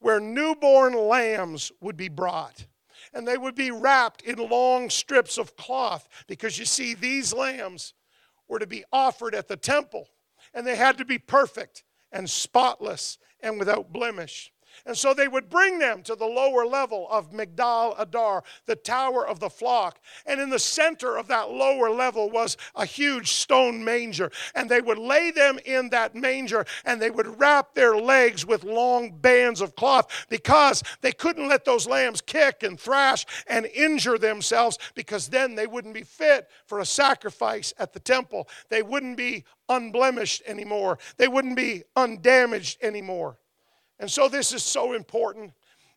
where 0.00 0.20
newborn 0.20 0.94
lambs 0.94 1.72
would 1.80 1.96
be 1.96 2.08
brought. 2.08 2.66
And 3.14 3.26
they 3.26 3.38
would 3.38 3.54
be 3.54 3.70
wrapped 3.70 4.22
in 4.22 4.36
long 4.36 4.90
strips 4.90 5.38
of 5.38 5.56
cloth 5.56 6.08
because 6.26 6.58
you 6.58 6.64
see, 6.64 6.94
these 6.94 7.32
lambs 7.32 7.94
were 8.48 8.58
to 8.58 8.66
be 8.66 8.84
offered 8.92 9.34
at 9.34 9.48
the 9.48 9.56
temple 9.56 10.08
and 10.52 10.66
they 10.66 10.76
had 10.76 10.98
to 10.98 11.04
be 11.04 11.18
perfect 11.18 11.84
and 12.10 12.28
spotless 12.28 13.18
and 13.40 13.58
without 13.58 13.92
blemish. 13.92 14.52
And 14.84 14.96
so 14.96 15.14
they 15.14 15.28
would 15.28 15.48
bring 15.48 15.78
them 15.78 16.02
to 16.02 16.16
the 16.16 16.26
lower 16.26 16.66
level 16.66 17.06
of 17.10 17.30
Migdal 17.30 17.94
Adar, 17.98 18.42
the 18.66 18.74
tower 18.74 19.26
of 19.26 19.38
the 19.38 19.50
flock. 19.50 20.00
And 20.26 20.40
in 20.40 20.50
the 20.50 20.58
center 20.58 21.16
of 21.16 21.28
that 21.28 21.50
lower 21.50 21.90
level 21.90 22.30
was 22.30 22.56
a 22.74 22.84
huge 22.84 23.32
stone 23.32 23.84
manger. 23.84 24.30
And 24.54 24.68
they 24.68 24.80
would 24.80 24.98
lay 24.98 25.30
them 25.30 25.58
in 25.64 25.90
that 25.90 26.14
manger 26.14 26.66
and 26.84 27.00
they 27.00 27.10
would 27.10 27.38
wrap 27.38 27.74
their 27.74 27.96
legs 27.96 28.44
with 28.44 28.64
long 28.64 29.12
bands 29.12 29.60
of 29.60 29.76
cloth 29.76 30.26
because 30.28 30.82
they 31.00 31.12
couldn't 31.12 31.48
let 31.48 31.64
those 31.64 31.86
lambs 31.86 32.20
kick 32.20 32.62
and 32.62 32.78
thrash 32.78 33.24
and 33.46 33.66
injure 33.66 34.18
themselves 34.18 34.78
because 34.94 35.28
then 35.28 35.54
they 35.54 35.66
wouldn't 35.66 35.94
be 35.94 36.02
fit 36.02 36.48
for 36.66 36.80
a 36.80 36.86
sacrifice 36.86 37.72
at 37.78 37.92
the 37.92 38.00
temple. 38.00 38.48
They 38.68 38.82
wouldn't 38.82 39.16
be 39.16 39.44
unblemished 39.68 40.42
anymore, 40.46 40.98
they 41.16 41.28
wouldn't 41.28 41.56
be 41.56 41.84
undamaged 41.96 42.78
anymore. 42.82 43.38
And 44.02 44.10
so 44.10 44.28
this 44.28 44.52
is 44.52 44.64
so 44.64 44.94
important. 44.94 45.52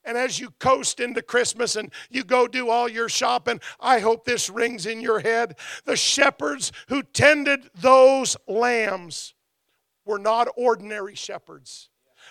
And 0.05 0.15
as 0.15 0.39
you 0.39 0.51
coast 0.59 0.99
into 0.99 1.23
Christmas 1.23 1.75
and 1.75 1.91
you 2.11 2.23
go 2.23 2.47
do 2.47 2.69
all 2.69 2.87
your 2.87 3.09
shopping, 3.09 3.59
I 3.79 3.97
hope 3.97 4.25
this 4.25 4.47
rings 4.47 4.85
in 4.85 5.01
your 5.01 5.19
head. 5.21 5.57
The 5.85 5.95
shepherds 5.95 6.71
who 6.87 7.01
tended 7.01 7.71
those 7.73 8.37
lambs 8.47 9.33
were 10.05 10.19
not 10.19 10.47
ordinary 10.55 11.15
shepherds. 11.15 11.89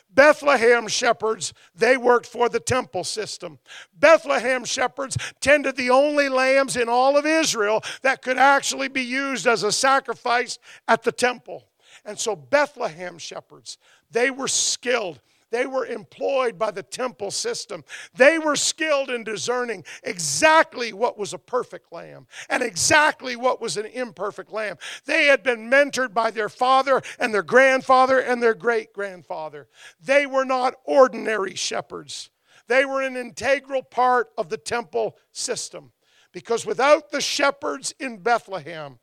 Bethlehem 0.08 0.86
shepherds, 0.86 1.52
they 1.74 1.96
worked 1.96 2.26
for 2.26 2.48
the 2.48 2.60
temple 2.60 3.02
system. 3.02 3.58
Bethlehem 3.98 4.64
shepherds 4.64 5.16
tended 5.40 5.76
the 5.76 5.90
only 5.90 6.28
lambs 6.28 6.76
in 6.76 6.88
all 6.88 7.16
of 7.16 7.26
Israel 7.26 7.82
that 8.02 8.22
could 8.22 8.38
actually 8.38 8.86
be 8.86 9.02
used 9.02 9.48
as 9.48 9.64
a 9.64 9.72
sacrifice 9.72 10.60
at 10.86 11.02
the 11.02 11.10
temple. 11.10 11.64
And 12.04 12.16
so 12.16 12.36
Bethlehem 12.36 13.18
shepherds, 13.18 13.76
they 14.12 14.30
were 14.30 14.46
skilled 14.46 15.18
they 15.54 15.66
were 15.66 15.86
employed 15.86 16.58
by 16.58 16.72
the 16.72 16.82
temple 16.82 17.30
system. 17.30 17.84
They 18.16 18.40
were 18.40 18.56
skilled 18.56 19.08
in 19.08 19.22
discerning 19.22 19.84
exactly 20.02 20.92
what 20.92 21.16
was 21.16 21.32
a 21.32 21.38
perfect 21.38 21.92
lamb 21.92 22.26
and 22.50 22.60
exactly 22.60 23.36
what 23.36 23.60
was 23.60 23.76
an 23.76 23.86
imperfect 23.86 24.50
lamb. 24.50 24.78
They 25.04 25.26
had 25.26 25.44
been 25.44 25.70
mentored 25.70 26.12
by 26.12 26.32
their 26.32 26.48
father 26.48 27.00
and 27.20 27.32
their 27.32 27.44
grandfather 27.44 28.18
and 28.18 28.42
their 28.42 28.54
great 28.54 28.92
grandfather. 28.92 29.68
They 30.00 30.26
were 30.26 30.44
not 30.44 30.74
ordinary 30.84 31.54
shepherds, 31.54 32.30
they 32.66 32.84
were 32.84 33.02
an 33.02 33.16
integral 33.16 33.84
part 33.84 34.30
of 34.36 34.48
the 34.48 34.58
temple 34.58 35.16
system. 35.30 35.92
Because 36.32 36.66
without 36.66 37.12
the 37.12 37.20
shepherds 37.20 37.94
in 38.00 38.16
Bethlehem, 38.16 38.98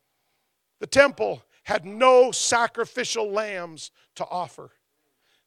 the 0.82 0.88
temple 0.88 1.44
had 1.64 1.86
no 1.86 2.34
sacrificial 2.34 3.32
lambs 3.32 3.92
to 4.16 4.26
offer. 4.26 4.72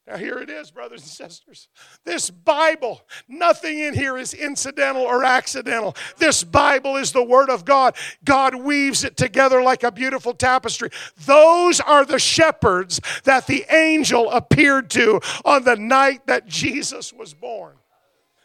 Now, 0.07 0.17
here 0.17 0.37
it 0.37 0.51
is, 0.51 0.69
brothers 0.69 1.01
and 1.01 1.09
sisters. 1.09 1.67
This 2.03 2.29
Bible, 2.29 3.01
nothing 3.27 3.79
in 3.79 3.95
here 3.95 4.17
is 4.17 4.35
incidental 4.35 5.01
or 5.01 5.23
accidental. 5.23 5.95
This 6.17 6.43
Bible 6.43 6.95
is 6.97 7.11
the 7.11 7.23
Word 7.23 7.49
of 7.49 7.65
God. 7.65 7.95
God 8.23 8.53
weaves 8.53 9.03
it 9.03 9.17
together 9.17 9.63
like 9.63 9.81
a 9.81 9.91
beautiful 9.91 10.35
tapestry. 10.35 10.89
Those 11.25 11.79
are 11.79 12.05
the 12.05 12.19
shepherds 12.19 13.01
that 13.23 13.47
the 13.47 13.65
angel 13.73 14.29
appeared 14.29 14.91
to 14.91 15.21
on 15.43 15.63
the 15.63 15.75
night 15.75 16.27
that 16.27 16.45
Jesus 16.47 17.11
was 17.11 17.33
born. 17.33 17.73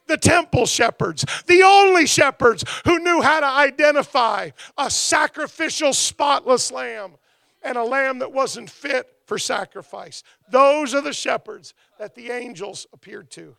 The 0.06 0.16
temple 0.16 0.64
shepherds, 0.64 1.26
the 1.46 1.62
only 1.62 2.06
shepherds 2.06 2.64
who 2.86 2.98
knew 3.00 3.20
how 3.20 3.40
to 3.40 3.46
identify 3.46 4.50
a 4.78 4.90
sacrificial, 4.90 5.92
spotless 5.92 6.72
lamb 6.72 7.16
and 7.62 7.76
a 7.76 7.84
lamb 7.84 8.20
that 8.20 8.32
wasn't 8.32 8.70
fit 8.70 9.06
for 9.30 9.38
sacrifice. 9.38 10.24
Those 10.50 10.92
are 10.92 11.00
the 11.00 11.12
shepherds 11.12 11.72
that 12.00 12.16
the 12.16 12.32
angels 12.32 12.88
appeared 12.92 13.30
to. 13.30 13.54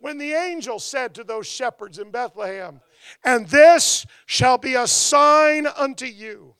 When 0.00 0.18
the 0.18 0.32
angel 0.32 0.80
said 0.80 1.14
to 1.14 1.22
those 1.22 1.46
shepherds 1.46 2.00
in 2.00 2.10
Bethlehem, 2.10 2.80
And 3.24 3.46
this 3.46 4.06
shall 4.26 4.58
be 4.58 4.74
a 4.74 4.88
sign 4.88 5.68
unto 5.68 6.04
you. 6.04 6.56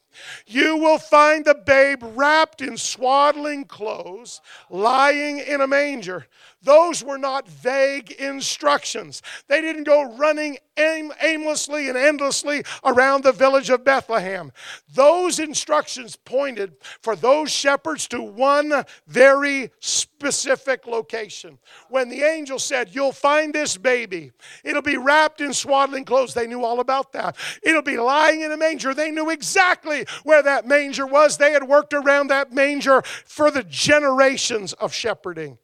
You 0.46 0.76
will 0.76 0.98
find 0.98 1.44
the 1.44 1.56
babe 1.56 2.04
wrapped 2.14 2.60
in 2.62 2.76
swaddling 2.76 3.64
clothes, 3.64 4.40
lying 4.70 5.40
in 5.40 5.60
a 5.60 5.66
manger. 5.66 6.28
Those 6.64 7.04
were 7.04 7.18
not 7.18 7.46
vague 7.46 8.10
instructions. 8.12 9.22
They 9.48 9.60
didn't 9.60 9.84
go 9.84 10.16
running 10.16 10.58
aim, 10.78 11.12
aimlessly 11.20 11.88
and 11.88 11.96
endlessly 11.96 12.64
around 12.82 13.22
the 13.22 13.32
village 13.32 13.70
of 13.70 13.84
Bethlehem. 13.84 14.50
Those 14.92 15.38
instructions 15.38 16.16
pointed 16.16 16.76
for 17.02 17.14
those 17.14 17.50
shepherds 17.50 18.08
to 18.08 18.22
one 18.22 18.84
very 19.06 19.70
specific 19.80 20.86
location. 20.86 21.58
When 21.90 22.08
the 22.08 22.22
angel 22.22 22.58
said, 22.58 22.94
You'll 22.94 23.12
find 23.12 23.52
this 23.52 23.76
baby, 23.76 24.32
it'll 24.64 24.82
be 24.82 24.96
wrapped 24.96 25.40
in 25.42 25.52
swaddling 25.52 26.04
clothes, 26.04 26.34
they 26.34 26.46
knew 26.46 26.64
all 26.64 26.80
about 26.80 27.12
that. 27.12 27.36
It'll 27.62 27.82
be 27.82 27.98
lying 27.98 28.40
in 28.40 28.52
a 28.52 28.56
manger. 28.56 28.94
They 28.94 29.10
knew 29.10 29.30
exactly 29.30 30.06
where 30.22 30.42
that 30.42 30.66
manger 30.66 31.06
was. 31.06 31.36
They 31.36 31.52
had 31.52 31.68
worked 31.68 31.92
around 31.92 32.28
that 32.28 32.52
manger 32.52 33.02
for 33.02 33.50
the 33.50 33.64
generations 33.64 34.72
of 34.74 34.94
shepherding. 34.94 35.58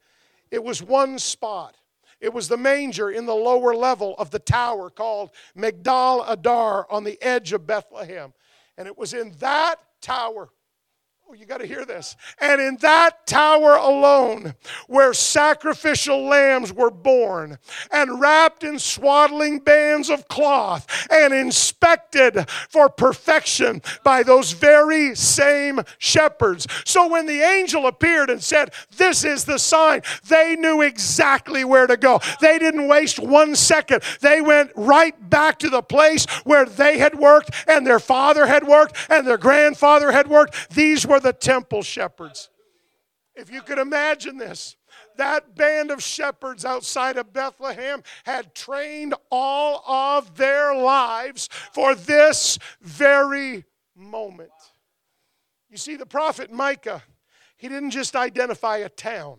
It 0.51 0.63
was 0.63 0.83
one 0.83 1.17
spot. 1.17 1.75
It 2.19 2.33
was 2.33 2.47
the 2.47 2.57
manger 2.57 3.09
in 3.09 3.25
the 3.25 3.33
lower 3.33 3.73
level 3.73 4.13
of 4.19 4.29
the 4.29 4.39
tower 4.39 4.91
called 4.91 5.31
Migdal 5.57 6.23
Adar 6.27 6.85
on 6.89 7.03
the 7.03 7.17
edge 7.21 7.51
of 7.53 7.65
Bethlehem. 7.65 8.33
And 8.77 8.87
it 8.87 8.97
was 8.97 9.13
in 9.13 9.31
that 9.39 9.77
tower 10.01 10.49
Oh, 11.31 11.33
you 11.33 11.45
got 11.45 11.61
to 11.61 11.65
hear 11.65 11.85
this. 11.85 12.17
And 12.41 12.59
in 12.59 12.75
that 12.81 13.25
tower 13.25 13.75
alone, 13.75 14.53
where 14.87 15.13
sacrificial 15.13 16.25
lambs 16.25 16.73
were 16.73 16.91
born 16.91 17.57
and 17.89 18.19
wrapped 18.19 18.65
in 18.65 18.77
swaddling 18.77 19.59
bands 19.59 20.09
of 20.09 20.27
cloth 20.27 21.07
and 21.09 21.33
inspected 21.33 22.49
for 22.67 22.89
perfection 22.89 23.81
by 24.03 24.23
those 24.23 24.51
very 24.51 25.15
same 25.15 25.79
shepherds. 25.99 26.67
So 26.83 27.07
when 27.07 27.27
the 27.27 27.39
angel 27.39 27.87
appeared 27.87 28.29
and 28.29 28.43
said, 28.43 28.73
This 28.97 29.23
is 29.23 29.45
the 29.45 29.57
sign, 29.57 30.01
they 30.27 30.57
knew 30.57 30.81
exactly 30.81 31.63
where 31.63 31.87
to 31.87 31.95
go. 31.95 32.19
They 32.41 32.59
didn't 32.59 32.89
waste 32.89 33.19
one 33.19 33.55
second. 33.55 34.03
They 34.19 34.41
went 34.41 34.71
right 34.75 35.15
back 35.29 35.59
to 35.59 35.69
the 35.69 35.81
place 35.81 36.25
where 36.43 36.65
they 36.65 36.97
had 36.97 37.15
worked 37.15 37.51
and 37.69 37.87
their 37.87 38.01
father 38.01 38.47
had 38.47 38.67
worked 38.67 38.97
and 39.09 39.25
their 39.25 39.37
grandfather 39.37 40.11
had 40.11 40.27
worked. 40.27 40.71
These 40.71 41.07
were 41.07 41.20
the 41.21 41.33
temple 41.33 41.83
shepherds. 41.83 42.49
If 43.35 43.49
you 43.51 43.61
could 43.61 43.77
imagine 43.77 44.37
this, 44.37 44.75
That 45.17 45.55
band 45.55 45.91
of 45.91 46.01
shepherds 46.01 46.65
outside 46.65 47.17
of 47.17 47.33
Bethlehem 47.33 48.03
had 48.23 48.55
trained 48.55 49.13
all 49.29 49.83
of 49.87 50.35
their 50.37 50.75
lives 50.75 51.49
for 51.73 51.95
this 51.95 52.57
very 52.81 53.65
moment. 53.95 54.51
You 55.69 55.77
see, 55.77 55.95
the 55.95 56.05
prophet 56.05 56.51
Micah, 56.51 57.03
he 57.57 57.67
didn't 57.69 57.91
just 57.91 58.15
identify 58.15 58.77
a 58.77 58.89
town. 58.89 59.37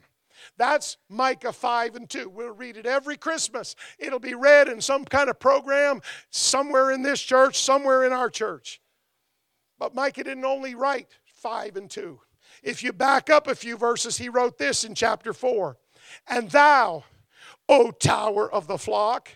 That's 0.56 0.96
Micah 1.08 1.52
5 1.52 1.94
and 1.96 2.10
2. 2.10 2.28
We'll 2.28 2.50
read 2.50 2.76
it 2.76 2.86
every 2.86 3.16
Christmas. 3.16 3.76
It'll 3.98 4.18
be 4.18 4.34
read 4.34 4.68
in 4.68 4.80
some 4.80 5.04
kind 5.04 5.30
of 5.30 5.38
program 5.38 6.00
somewhere 6.30 6.90
in 6.90 7.02
this 7.02 7.20
church, 7.20 7.60
somewhere 7.60 8.04
in 8.04 8.12
our 8.12 8.30
church. 8.30 8.80
But 9.78 9.94
Micah 9.94 10.24
didn't 10.24 10.44
only 10.44 10.74
write 10.74 11.08
5 11.42 11.74
and 11.76 11.90
2. 11.90 12.20
If 12.62 12.84
you 12.84 12.92
back 12.92 13.28
up 13.28 13.48
a 13.48 13.56
few 13.56 13.76
verses, 13.76 14.16
he 14.16 14.28
wrote 14.28 14.58
this 14.58 14.84
in 14.84 14.94
chapter 14.94 15.32
4 15.32 15.76
And 16.28 16.48
thou, 16.50 17.02
O 17.68 17.90
tower 17.90 18.50
of 18.50 18.68
the 18.68 18.78
flock, 18.78 19.28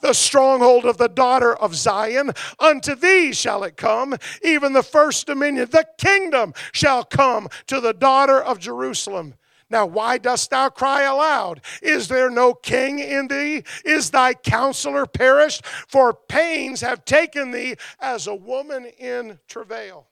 the 0.00 0.14
stronghold 0.14 0.86
of 0.86 0.96
the 0.96 1.08
daughter 1.08 1.54
of 1.54 1.74
Zion. 1.74 2.32
Unto 2.58 2.94
thee 2.94 3.34
shall 3.34 3.62
it 3.62 3.76
come, 3.76 4.16
even 4.42 4.72
the 4.72 4.82
first 4.82 5.26
dominion. 5.26 5.68
The 5.70 5.86
kingdom 5.98 6.54
shall 6.72 7.04
come 7.04 7.48
to 7.66 7.78
the 7.78 7.92
daughter 7.92 8.40
of 8.40 8.58
Jerusalem. 8.58 9.34
Now, 9.68 9.84
why 9.84 10.16
dost 10.16 10.48
thou 10.50 10.70
cry 10.70 11.02
aloud? 11.02 11.60
Is 11.82 12.08
there 12.08 12.30
no 12.30 12.54
king 12.54 13.00
in 13.00 13.28
thee? 13.28 13.64
Is 13.84 14.10
thy 14.10 14.32
counselor 14.32 15.04
perished? 15.04 15.66
For 15.66 16.14
pains 16.14 16.80
have 16.80 17.04
taken 17.04 17.50
thee 17.50 17.76
as 18.00 18.26
a 18.26 18.34
woman 18.34 18.86
in 18.86 19.38
travail. 19.46 20.09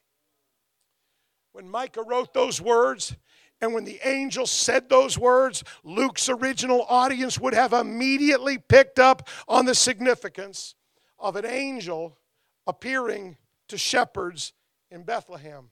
When 1.59 1.69
Micah 1.69 2.05
wrote 2.05 2.33
those 2.33 2.61
words, 2.61 3.17
and 3.61 3.75
when 3.75 3.83
the 3.83 3.99
angel 4.05 4.47
said 4.47 4.89
those 4.89 5.19
words, 5.19 5.65
Luke's 5.83 6.29
original 6.29 6.87
audience 6.89 7.37
would 7.37 7.53
have 7.53 7.73
immediately 7.73 8.59
picked 8.59 9.01
up 9.01 9.29
on 9.49 9.65
the 9.65 9.75
significance 9.75 10.77
of 11.19 11.35
an 11.35 11.45
angel 11.45 12.17
appearing 12.69 13.39
to 13.67 13.77
shepherds 13.77 14.53
in 14.93 15.03
Bethlehem. 15.03 15.71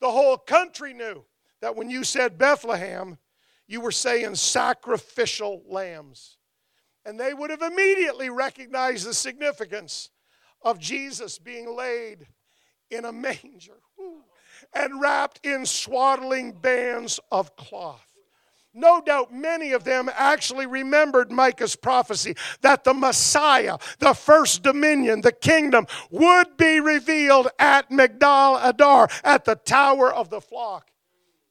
The 0.00 0.10
whole 0.10 0.38
country 0.38 0.94
knew 0.94 1.26
that 1.60 1.76
when 1.76 1.90
you 1.90 2.04
said 2.04 2.38
Bethlehem, 2.38 3.18
you 3.66 3.82
were 3.82 3.92
saying 3.92 4.34
sacrificial 4.36 5.62
lambs. 5.68 6.38
And 7.04 7.20
they 7.20 7.34
would 7.34 7.50
have 7.50 7.60
immediately 7.60 8.30
recognized 8.30 9.06
the 9.06 9.12
significance 9.12 10.08
of 10.62 10.78
Jesus 10.78 11.38
being 11.38 11.76
laid 11.76 12.26
in 12.90 13.04
a 13.04 13.12
manger 13.12 13.82
and 14.72 15.00
wrapped 15.00 15.44
in 15.44 15.66
swaddling 15.66 16.52
bands 16.52 17.20
of 17.30 17.56
cloth. 17.56 18.04
No 18.74 19.00
doubt 19.00 19.32
many 19.32 19.72
of 19.72 19.84
them 19.84 20.08
actually 20.14 20.66
remembered 20.66 21.32
Micah's 21.32 21.74
prophecy 21.74 22.36
that 22.60 22.84
the 22.84 22.94
Messiah, 22.94 23.78
the 23.98 24.14
first 24.14 24.62
dominion, 24.62 25.22
the 25.22 25.32
kingdom, 25.32 25.86
would 26.10 26.56
be 26.56 26.78
revealed 26.78 27.48
at 27.58 27.90
Migdal 27.90 28.60
Adar, 28.62 29.08
at 29.24 29.44
the 29.44 29.56
tower 29.56 30.12
of 30.12 30.30
the 30.30 30.40
flock. 30.40 30.90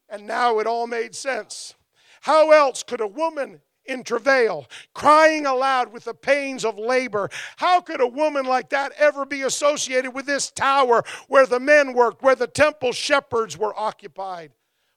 And 0.08 0.26
now 0.26 0.58
it 0.58 0.66
all 0.66 0.86
made 0.86 1.14
sense. 1.14 1.74
How 2.22 2.50
else 2.50 2.82
could 2.82 3.00
a 3.00 3.06
woman 3.06 3.60
in 3.88 4.04
travail, 4.04 4.66
crying 4.94 5.46
aloud 5.46 5.92
with 5.92 6.04
the 6.04 6.14
pains 6.14 6.64
of 6.64 6.78
labor. 6.78 7.30
How 7.56 7.80
could 7.80 8.00
a 8.00 8.06
woman 8.06 8.44
like 8.44 8.68
that 8.70 8.92
ever 8.98 9.24
be 9.24 9.42
associated 9.42 10.12
with 10.12 10.26
this 10.26 10.50
tower 10.50 11.02
where 11.28 11.46
the 11.46 11.60
men 11.60 11.94
worked, 11.94 12.22
where 12.22 12.34
the 12.34 12.46
temple 12.46 12.92
shepherds 12.92 13.56
were 13.56 13.78
occupied? 13.78 14.52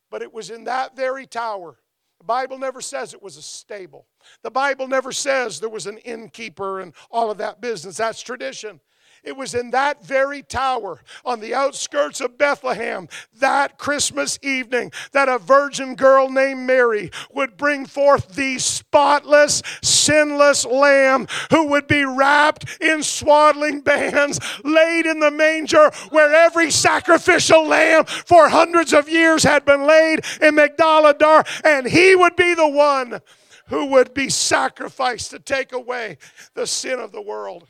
But 0.10 0.22
it 0.22 0.34
was 0.34 0.50
in 0.50 0.66
that 0.66 0.96
very 0.96 1.26
tower. 1.26 1.78
The 2.20 2.26
Bible 2.26 2.60
never 2.60 2.82
says 2.82 3.14
it 3.14 3.24
was 3.24 3.38
a 3.38 3.42
stable. 3.42 4.06
The 4.44 4.52
Bible 4.52 4.88
never 4.88 5.12
says 5.12 5.60
there 5.60 5.70
was 5.70 5.88
an 5.88 5.98
innkeeper 6.00 6.82
and 6.82 6.94
all 7.10 7.32
of 7.32 7.40
that 7.40 7.62
business. 7.62 7.98
That's 7.98 8.22
tradition. 8.22 8.80
It 9.24 9.38
was 9.38 9.54
in 9.54 9.70
that 9.70 10.04
very 10.04 10.42
tower 10.42 11.04
on 11.24 11.40
the 11.40 11.54
outskirts 11.54 12.22
of 12.22 12.40
Bethlehem 12.40 13.08
that 13.36 13.78
Christmas 13.78 14.40
evening 14.42 14.92
that 15.12 15.30
a 15.30 15.38
virgin 15.38 15.94
girl 15.94 16.28
named 16.28 16.62
Mary 16.62 17.12
would 17.32 17.56
bring 17.56 17.86
forth 17.86 18.34
the 18.34 18.58
spotless, 18.58 19.62
sinless 19.84 20.66
lamb 20.66 21.28
who 21.52 21.68
would 21.68 21.86
be 21.88 22.04
wrapped 22.04 22.82
in 22.82 23.04
swaddling 23.04 23.82
bands, 23.82 24.40
laid 24.64 25.06
in 25.06 25.20
the 25.20 25.32
manger 25.32 25.92
where 26.10 26.34
every 26.34 26.72
sacrificial 26.72 27.68
lamb 27.68 28.06
for 28.06 28.50
hundreds 28.50 28.92
of 28.92 29.08
years 29.08 29.44
had 29.44 29.66
been 29.66 29.86
laid 29.86 30.26
in 30.42 30.56
Migdal 30.56 31.12
Adar, 31.12 31.44
and 31.64 31.86
he 31.86 32.16
would 32.16 32.36
be 32.36 32.56
the 32.56 32.68
one 32.68 33.22
who 33.68 33.86
would 33.86 34.16
be 34.16 34.30
sacrificed 34.30 35.30
to 35.30 35.40
take 35.40 35.72
away 35.72 36.18
the 36.56 36.66
sin 36.66 37.00
of 37.00 37.12
the 37.12 37.22
world. 37.22 37.68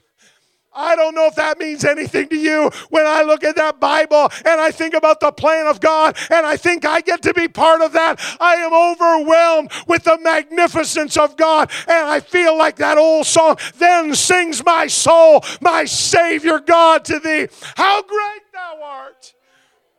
I 0.74 0.96
don't 0.96 1.16
know 1.16 1.28
if 1.28 1.36
that 1.36 1.60
means 1.60 1.84
anything 1.84 2.30
to 2.30 2.38
you 2.38 2.72
when 2.90 3.06
I 3.06 3.24
look 3.24 3.44
at 3.44 3.58
that 3.58 3.80
Bible 3.80 4.30
and 4.46 4.62
I 4.62 4.72
think 4.72 4.94
about 4.94 5.20
the 5.20 5.32
plan 5.32 5.68
of 5.68 5.82
God 5.82 6.18
and 6.30 6.46
I 6.46 6.56
think 6.56 6.86
I 6.86 7.02
get 7.02 7.22
to 7.24 7.34
be 7.34 7.48
part 7.48 7.82
of 7.82 7.92
that. 7.94 8.20
I 8.40 8.56
am 8.56 8.74
overwhelmed 8.74 9.72
with 9.88 10.06
the 10.06 10.18
magnificence 10.20 11.18
of 11.18 11.36
God 11.36 11.70
and 11.88 12.08
I 12.08 12.22
feel 12.22 12.58
like 12.58 12.78
that 12.78 12.98
old 12.98 13.26
song, 13.26 13.58
Then 13.78 14.16
sings 14.16 14.64
my 14.64 14.88
soul, 14.88 15.44
my 15.60 15.86
Savior 15.86 16.60
God 16.60 17.04
to 17.06 17.20
thee. 17.20 17.48
How 17.76 18.02
great 18.02 18.42
thou 18.54 18.80
art! 18.84 19.34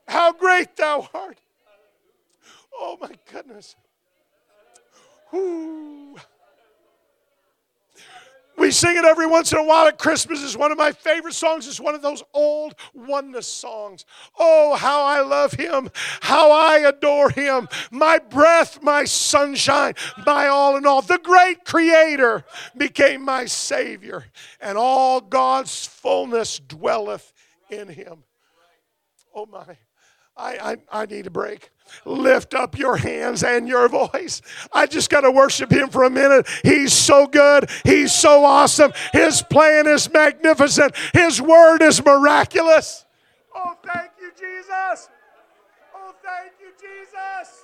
How 0.08 0.32
great 0.32 0.76
thou 0.76 1.08
art! 1.12 1.38
Oh 2.74 2.96
my 3.00 3.12
goodness. 3.30 3.76
Ooh. 5.34 6.16
We 8.62 8.70
sing 8.70 8.96
it 8.96 9.04
every 9.04 9.26
once 9.26 9.50
in 9.50 9.58
a 9.58 9.64
while 9.64 9.88
at 9.88 9.98
Christmas. 9.98 10.40
It's 10.40 10.56
one 10.56 10.70
of 10.70 10.78
my 10.78 10.92
favorite 10.92 11.34
songs. 11.34 11.66
It's 11.66 11.80
one 11.80 11.96
of 11.96 12.00
those 12.00 12.22
old 12.32 12.76
oneness 12.94 13.48
songs. 13.48 14.04
Oh, 14.38 14.76
how 14.76 15.02
I 15.02 15.20
love 15.20 15.54
him, 15.54 15.90
how 16.20 16.52
I 16.52 16.78
adore 16.78 17.30
him. 17.30 17.66
My 17.90 18.20
breath, 18.20 18.80
my 18.80 19.04
sunshine, 19.04 19.94
my 20.24 20.46
all 20.46 20.76
in 20.76 20.86
all. 20.86 21.02
The 21.02 21.18
great 21.18 21.64
creator 21.64 22.44
became 22.76 23.24
my 23.24 23.46
Savior, 23.46 24.26
and 24.60 24.78
all 24.78 25.20
God's 25.20 25.84
fullness 25.84 26.60
dwelleth 26.60 27.32
in 27.68 27.88
him. 27.88 28.22
Oh, 29.34 29.46
my. 29.46 29.76
I, 30.36 30.76
I, 30.92 31.02
I 31.02 31.06
need 31.06 31.26
a 31.26 31.30
break 31.30 31.70
lift 32.04 32.54
up 32.54 32.78
your 32.78 32.96
hands 32.96 33.42
and 33.42 33.68
your 33.68 33.88
voice. 33.88 34.42
I 34.72 34.86
just 34.86 35.10
got 35.10 35.22
to 35.22 35.30
worship 35.30 35.70
Him 35.70 35.88
for 35.88 36.04
a 36.04 36.10
minute. 36.10 36.46
He's 36.62 36.92
so 36.92 37.26
good. 37.26 37.70
He's 37.84 38.12
so 38.12 38.44
awesome. 38.44 38.92
His 39.12 39.42
plan 39.42 39.86
is 39.86 40.12
magnificent. 40.12 40.94
His 41.12 41.40
word 41.40 41.82
is 41.82 42.04
miraculous. 42.04 43.04
Oh, 43.54 43.76
thank 43.84 44.10
you, 44.20 44.30
Jesus. 44.30 45.08
Oh, 45.94 46.14
thank 46.22 46.52
you, 46.60 46.72
Jesus. 46.80 47.62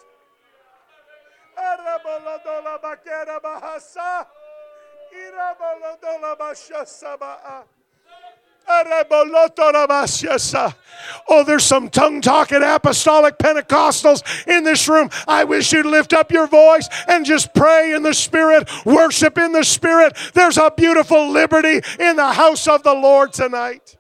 Oh, 11.29 11.45
there's 11.45 11.65
some 11.65 11.89
tongue 11.89 12.21
talking 12.21 12.63
apostolic 12.63 13.39
Pentecostals 13.39 14.47
in 14.47 14.65
this 14.65 14.89
room. 14.89 15.11
I 15.27 15.45
wish 15.45 15.73
you'd 15.73 15.87
lift 15.87 16.13
up 16.13 16.31
your 16.31 16.47
voice 16.47 16.89
and 17.07 17.25
just 17.25 17.55
pray 17.55 17.95
in 17.95 18.03
the 18.03 18.13
Spirit, 18.13 18.69
worship 18.85 19.39
in 19.39 19.53
the 19.53 19.65
Spirit. 19.65 20.17
There's 20.35 20.59
a 20.59 20.71
beautiful 20.71 21.31
liberty 21.31 21.81
in 21.99 22.17
the 22.17 22.33
house 22.33 22.69
of 22.69 22.83
the 22.83 22.95
Lord 22.95 23.33
tonight. 23.33 23.97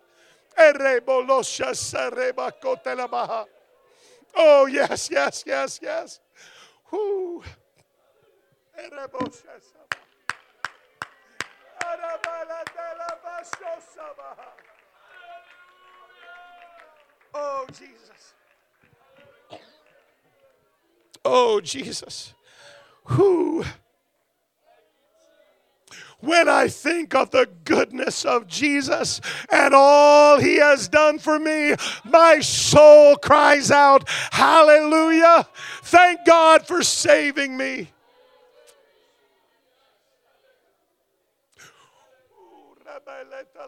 Oh, 4.36 4.66
yes, 4.66 5.08
yes, 5.10 5.44
yes, 5.46 5.80
yes. 5.82 6.20
Whoo. 6.90 7.42
Oh, 17.34 17.66
Jesus. 17.68 18.34
Oh, 21.24 21.60
Jesus. 21.60 22.34
Who? 23.04 23.64
When 26.20 26.48
I 26.48 26.66
think 26.66 27.14
of 27.14 27.30
the 27.30 27.48
goodness 27.64 28.24
of 28.24 28.48
Jesus 28.48 29.20
and 29.52 29.72
all 29.72 30.40
he 30.40 30.56
has 30.56 30.88
done 30.88 31.18
for 31.20 31.38
me, 31.38 31.74
my 32.04 32.40
soul 32.40 33.16
cries 33.16 33.70
out, 33.70 34.08
Hallelujah! 34.32 35.46
Thank 35.82 36.24
God 36.26 36.66
for 36.66 36.82
saving 36.82 37.56
me. 37.56 37.92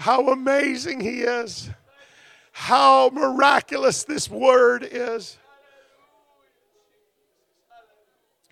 How 0.00 0.28
amazing 0.30 1.00
he 1.00 1.20
is. 1.20 1.68
How 2.52 3.10
miraculous 3.12 4.02
this 4.04 4.30
word 4.30 4.82
is. 4.90 5.36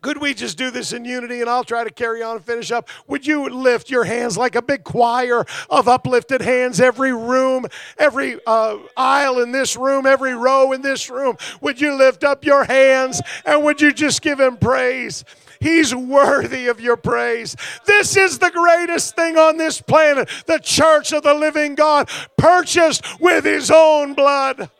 Could 0.02 0.18
we 0.18 0.34
just 0.34 0.58
do 0.58 0.70
this 0.70 0.92
in 0.92 1.06
unity 1.06 1.40
and 1.40 1.48
I'll 1.48 1.64
try 1.64 1.84
to 1.84 1.90
carry 1.90 2.22
on 2.22 2.36
and 2.36 2.44
finish 2.44 2.70
up? 2.70 2.90
Would 3.06 3.26
you 3.26 3.48
lift 3.48 3.88
your 3.88 4.04
hands 4.04 4.36
like 4.36 4.56
a 4.56 4.62
big 4.62 4.84
choir 4.84 5.46
of 5.70 5.88
uplifted 5.88 6.42
hands, 6.42 6.82
every 6.82 7.14
room, 7.14 7.64
every 7.96 8.38
uh, 8.46 8.76
aisle 8.94 9.40
in 9.40 9.50
this 9.50 9.74
room, 9.74 10.04
every 10.04 10.34
row 10.34 10.72
in 10.72 10.82
this 10.82 11.08
room? 11.08 11.38
Would 11.62 11.80
you 11.80 11.94
lift 11.94 12.24
up 12.24 12.44
your 12.44 12.64
hands 12.64 13.22
and 13.46 13.64
would 13.64 13.80
you 13.80 13.90
just 13.90 14.20
give 14.20 14.38
him 14.38 14.58
praise? 14.58 15.24
He's 15.60 15.94
worthy 15.94 16.68
of 16.68 16.80
your 16.80 16.96
praise. 16.96 17.56
This 17.86 18.16
is 18.16 18.38
the 18.38 18.50
greatest 18.50 19.16
thing 19.16 19.36
on 19.36 19.56
this 19.56 19.80
planet 19.80 20.28
the 20.46 20.58
church 20.58 21.12
of 21.12 21.22
the 21.22 21.34
living 21.34 21.74
God, 21.74 22.08
purchased 22.36 23.20
with 23.20 23.44
his 23.44 23.70
own 23.70 24.14
blood. 24.14 24.70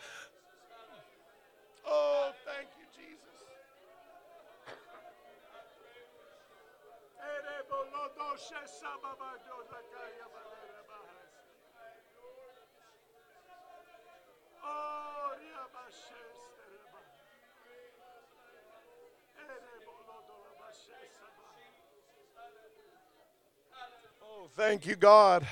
Oh, 1.86 2.30
thank 2.44 2.68
you, 2.78 2.86
Jesus. 2.96 3.18
Thank 24.58 24.86
you, 24.86 24.96
God. 24.96 25.46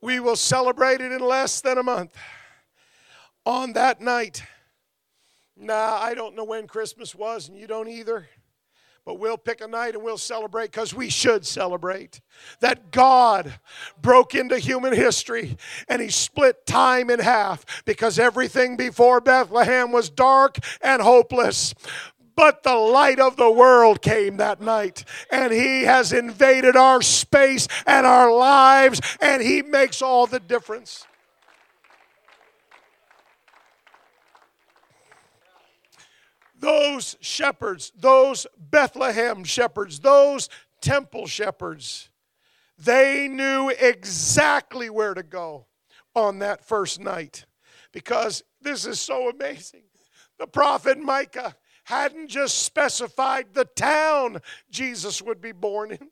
We 0.00 0.20
will 0.20 0.36
celebrate 0.36 1.00
it 1.00 1.10
in 1.10 1.18
less 1.18 1.60
than 1.60 1.76
a 1.76 1.82
month. 1.82 2.16
On 3.44 3.72
that 3.72 4.00
night, 4.00 4.44
nah, 5.56 5.98
I 6.00 6.14
don't 6.14 6.36
know 6.36 6.44
when 6.44 6.68
Christmas 6.68 7.16
was, 7.16 7.48
and 7.48 7.58
you 7.58 7.66
don't 7.66 7.88
either. 7.88 8.28
But 9.04 9.18
we'll 9.18 9.36
pick 9.36 9.60
a 9.60 9.66
night 9.66 9.94
and 9.94 10.04
we'll 10.04 10.18
celebrate 10.18 10.70
because 10.70 10.94
we 10.94 11.10
should 11.10 11.44
celebrate 11.44 12.20
that 12.60 12.92
God 12.92 13.52
broke 14.00 14.36
into 14.36 14.56
human 14.56 14.92
history 14.92 15.56
and 15.88 16.00
He 16.00 16.10
split 16.10 16.64
time 16.64 17.10
in 17.10 17.18
half 17.18 17.82
because 17.84 18.20
everything 18.20 18.76
before 18.76 19.20
Bethlehem 19.20 19.90
was 19.90 20.10
dark 20.10 20.58
and 20.80 21.02
hopeless. 21.02 21.74
But 22.40 22.62
the 22.62 22.74
light 22.74 23.20
of 23.20 23.36
the 23.36 23.50
world 23.50 24.00
came 24.00 24.38
that 24.38 24.62
night, 24.62 25.04
and 25.30 25.52
He 25.52 25.82
has 25.82 26.10
invaded 26.10 26.74
our 26.74 27.02
space 27.02 27.68
and 27.86 28.06
our 28.06 28.34
lives, 28.34 29.02
and 29.20 29.42
He 29.42 29.60
makes 29.60 30.00
all 30.00 30.26
the 30.26 30.40
difference. 30.40 31.06
those 36.58 37.16
shepherds, 37.20 37.92
those 37.94 38.46
Bethlehem 38.58 39.44
shepherds, 39.44 40.00
those 40.00 40.48
temple 40.80 41.26
shepherds, 41.26 42.08
they 42.78 43.28
knew 43.28 43.68
exactly 43.68 44.88
where 44.88 45.12
to 45.12 45.22
go 45.22 45.66
on 46.14 46.38
that 46.38 46.64
first 46.64 47.00
night 47.00 47.44
because 47.92 48.42
this 48.62 48.86
is 48.86 48.98
so 48.98 49.28
amazing. 49.28 49.82
The 50.38 50.46
prophet 50.46 50.98
Micah 50.98 51.54
hadn't 51.90 52.28
just 52.28 52.62
specified 52.62 53.52
the 53.52 53.64
town 53.64 54.40
Jesus 54.70 55.20
would 55.20 55.40
be 55.40 55.50
born 55.50 55.90
in. 55.90 56.08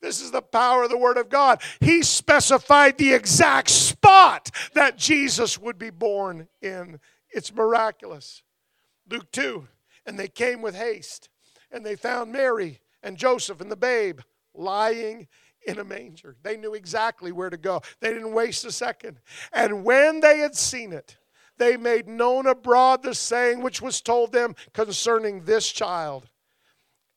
This 0.00 0.22
is 0.22 0.30
the 0.30 0.42
power 0.42 0.84
of 0.84 0.90
the 0.90 0.96
Word 0.96 1.18
of 1.18 1.28
God. 1.28 1.60
He 1.80 2.02
specified 2.02 2.96
the 2.96 3.12
exact 3.12 3.68
spot 3.68 4.50
that 4.72 4.96
Jesus 4.96 5.58
would 5.58 5.78
be 5.78 5.90
born 5.90 6.48
in. 6.62 6.98
It's 7.30 7.54
miraculous. 7.54 8.42
Luke 9.08 9.30
2. 9.32 9.68
And 10.06 10.18
they 10.18 10.28
came 10.28 10.62
with 10.62 10.74
haste, 10.74 11.28
and 11.70 11.84
they 11.84 11.94
found 11.94 12.32
Mary 12.32 12.80
and 13.02 13.16
Joseph 13.16 13.60
and 13.60 13.70
the 13.70 13.76
babe 13.76 14.20
lying 14.54 15.28
in 15.66 15.78
a 15.78 15.84
manger. 15.84 16.36
They 16.42 16.56
knew 16.56 16.72
exactly 16.72 17.32
where 17.32 17.50
to 17.50 17.58
go, 17.58 17.82
they 18.00 18.12
didn't 18.14 18.32
waste 18.32 18.64
a 18.64 18.72
second. 18.72 19.20
And 19.52 19.84
when 19.84 20.20
they 20.20 20.38
had 20.38 20.56
seen 20.56 20.92
it, 20.92 21.18
they 21.62 21.76
made 21.76 22.08
known 22.08 22.48
abroad 22.48 23.04
the 23.04 23.14
saying 23.14 23.62
which 23.62 23.80
was 23.80 24.00
told 24.00 24.32
them 24.32 24.56
concerning 24.72 25.44
this 25.44 25.68
child. 25.70 26.28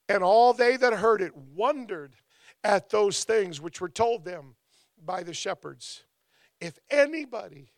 And 0.08 0.24
all 0.24 0.54
they 0.54 0.78
that 0.78 0.94
heard 0.94 1.20
it 1.24 1.36
wondered 1.36 2.16
at 2.64 2.92
those 2.92 3.24
things 3.24 3.60
which 3.60 3.82
were 3.82 3.90
told 3.90 4.24
them 4.24 4.54
by 5.04 5.24
the 5.24 5.34
shepherds. 5.34 6.04
If 6.62 6.78
anybody 6.92 7.72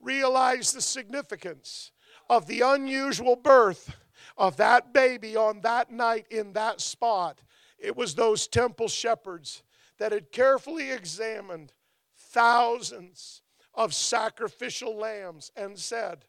realized 0.00 0.74
the 0.74 0.80
significance 0.80 1.92
of 2.28 2.48
the 2.48 2.62
unusual 2.62 3.36
birth 3.36 3.94
of 4.36 4.56
that 4.56 4.92
baby 4.92 5.36
on 5.36 5.60
that 5.60 5.92
night 5.92 6.26
in 6.28 6.54
that 6.54 6.80
spot, 6.80 7.40
it 7.78 7.96
was 7.96 8.16
those 8.16 8.48
temple 8.48 8.88
shepherds 8.88 9.62
that 9.98 10.10
had 10.10 10.32
carefully 10.32 10.90
examined 10.90 11.72
thousands 12.16 13.42
of 13.74 13.94
sacrificial 13.94 14.96
lambs 14.96 15.50
and 15.56 15.78
said, 15.78 16.24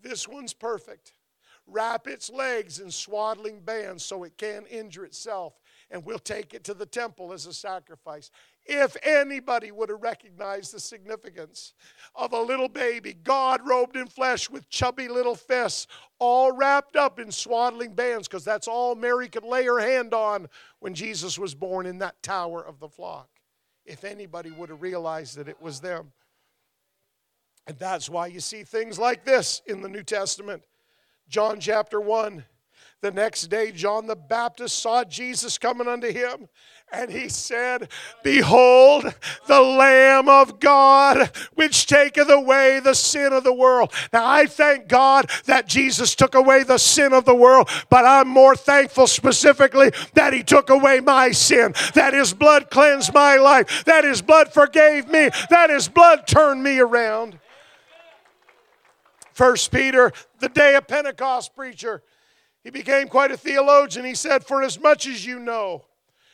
This 0.00 0.28
one's 0.28 0.54
perfect. 0.54 1.12
Wrap 1.66 2.06
its 2.06 2.28
legs 2.28 2.78
in 2.78 2.90
swaddling 2.90 3.60
bands 3.60 4.04
so 4.04 4.22
it 4.24 4.36
can't 4.36 4.66
injure 4.70 5.06
itself, 5.06 5.58
and 5.90 6.04
we'll 6.04 6.18
take 6.18 6.52
it 6.52 6.62
to 6.64 6.74
the 6.74 6.84
temple 6.84 7.32
as 7.32 7.46
a 7.46 7.54
sacrifice. 7.54 8.30
If 8.66 8.98
anybody 9.02 9.72
would 9.72 9.88
have 9.88 10.02
recognized 10.02 10.74
the 10.74 10.80
significance 10.80 11.72
of 12.14 12.34
a 12.34 12.40
little 12.40 12.68
baby, 12.68 13.14
God 13.14 13.66
robed 13.66 13.96
in 13.96 14.08
flesh 14.08 14.50
with 14.50 14.68
chubby 14.68 15.08
little 15.08 15.34
fists, 15.34 15.86
all 16.18 16.52
wrapped 16.52 16.96
up 16.96 17.18
in 17.18 17.32
swaddling 17.32 17.94
bands, 17.94 18.28
because 18.28 18.44
that's 18.44 18.68
all 18.68 18.94
Mary 18.94 19.28
could 19.28 19.44
lay 19.44 19.64
her 19.64 19.80
hand 19.80 20.12
on 20.12 20.48
when 20.80 20.94
Jesus 20.94 21.38
was 21.38 21.54
born 21.54 21.86
in 21.86 21.98
that 22.00 22.22
tower 22.22 22.62
of 22.62 22.78
the 22.78 22.88
flock. 22.88 23.28
If 23.86 24.04
anybody 24.04 24.50
would 24.50 24.68
have 24.68 24.82
realized 24.82 25.36
that 25.38 25.48
it 25.48 25.60
was 25.62 25.80
them. 25.80 26.12
And 27.66 27.78
that's 27.78 28.10
why 28.10 28.26
you 28.26 28.40
see 28.40 28.62
things 28.62 28.98
like 28.98 29.24
this 29.24 29.62
in 29.66 29.80
the 29.80 29.88
New 29.88 30.02
Testament. 30.02 30.62
John 31.28 31.60
chapter 31.60 32.00
1. 32.00 32.44
The 33.00 33.10
next 33.10 33.48
day, 33.48 33.70
John 33.70 34.06
the 34.06 34.16
Baptist 34.16 34.78
saw 34.78 35.04
Jesus 35.04 35.58
coming 35.58 35.86
unto 35.86 36.10
him, 36.10 36.48
and 36.90 37.10
he 37.10 37.28
said, 37.28 37.90
Behold, 38.22 39.04
the 39.46 39.60
Lamb 39.60 40.26
of 40.26 40.58
God, 40.58 41.30
which 41.52 41.86
taketh 41.86 42.30
away 42.30 42.80
the 42.80 42.94
sin 42.94 43.34
of 43.34 43.44
the 43.44 43.52
world. 43.52 43.92
Now, 44.10 44.26
I 44.26 44.46
thank 44.46 44.88
God 44.88 45.30
that 45.44 45.66
Jesus 45.66 46.14
took 46.14 46.34
away 46.34 46.62
the 46.62 46.78
sin 46.78 47.12
of 47.12 47.26
the 47.26 47.34
world, 47.34 47.68
but 47.90 48.06
I'm 48.06 48.28
more 48.28 48.56
thankful 48.56 49.06
specifically 49.06 49.92
that 50.14 50.32
he 50.32 50.42
took 50.42 50.70
away 50.70 51.00
my 51.00 51.30
sin, 51.30 51.74
that 51.94 52.14
his 52.14 52.32
blood 52.32 52.70
cleansed 52.70 53.12
my 53.12 53.36
life, 53.36 53.84
that 53.84 54.04
his 54.04 54.22
blood 54.22 54.50
forgave 54.50 55.08
me, 55.08 55.28
that 55.50 55.68
his 55.68 55.88
blood 55.88 56.26
turned 56.26 56.62
me 56.62 56.78
around. 56.78 57.38
First 59.34 59.72
Peter, 59.72 60.12
the 60.38 60.48
day 60.48 60.76
of 60.76 60.86
Pentecost 60.86 61.56
preacher, 61.56 62.02
he 62.62 62.70
became 62.70 63.08
quite 63.08 63.32
a 63.32 63.36
theologian. 63.36 64.06
He 64.06 64.14
said, 64.14 64.46
For 64.46 64.62
as 64.62 64.80
much 64.80 65.08
as 65.08 65.26
you 65.26 65.40
know, 65.40 65.84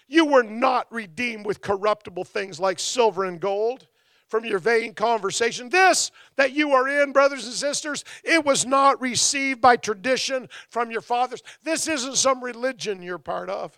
you 0.07 0.27
were 0.27 0.43
not 0.43 0.87
redeemed 0.93 1.47
with 1.47 1.63
corruptible 1.63 2.25
things 2.25 2.61
like 2.61 2.79
silver 2.79 3.25
and 3.25 3.41
gold 3.41 3.87
from 4.29 4.45
your 4.45 4.59
vain 4.59 4.93
conversation. 4.93 5.71
This 5.71 6.11
that 6.37 6.53
you 6.53 6.73
are 6.73 6.87
in, 6.89 7.13
brothers 7.13 7.47
and 7.47 7.55
sisters, 7.55 8.05
it 8.23 8.45
was 8.45 8.67
not 8.67 9.01
received 9.01 9.63
by 9.63 9.77
tradition 9.77 10.49
from 10.69 10.91
your 10.91 11.01
fathers. 11.01 11.43
This 11.65 11.89
isn't 11.89 12.17
some 12.17 12.45
religion 12.45 13.03
you're 13.03 13.19
part 13.19 13.49
of. 13.49 13.77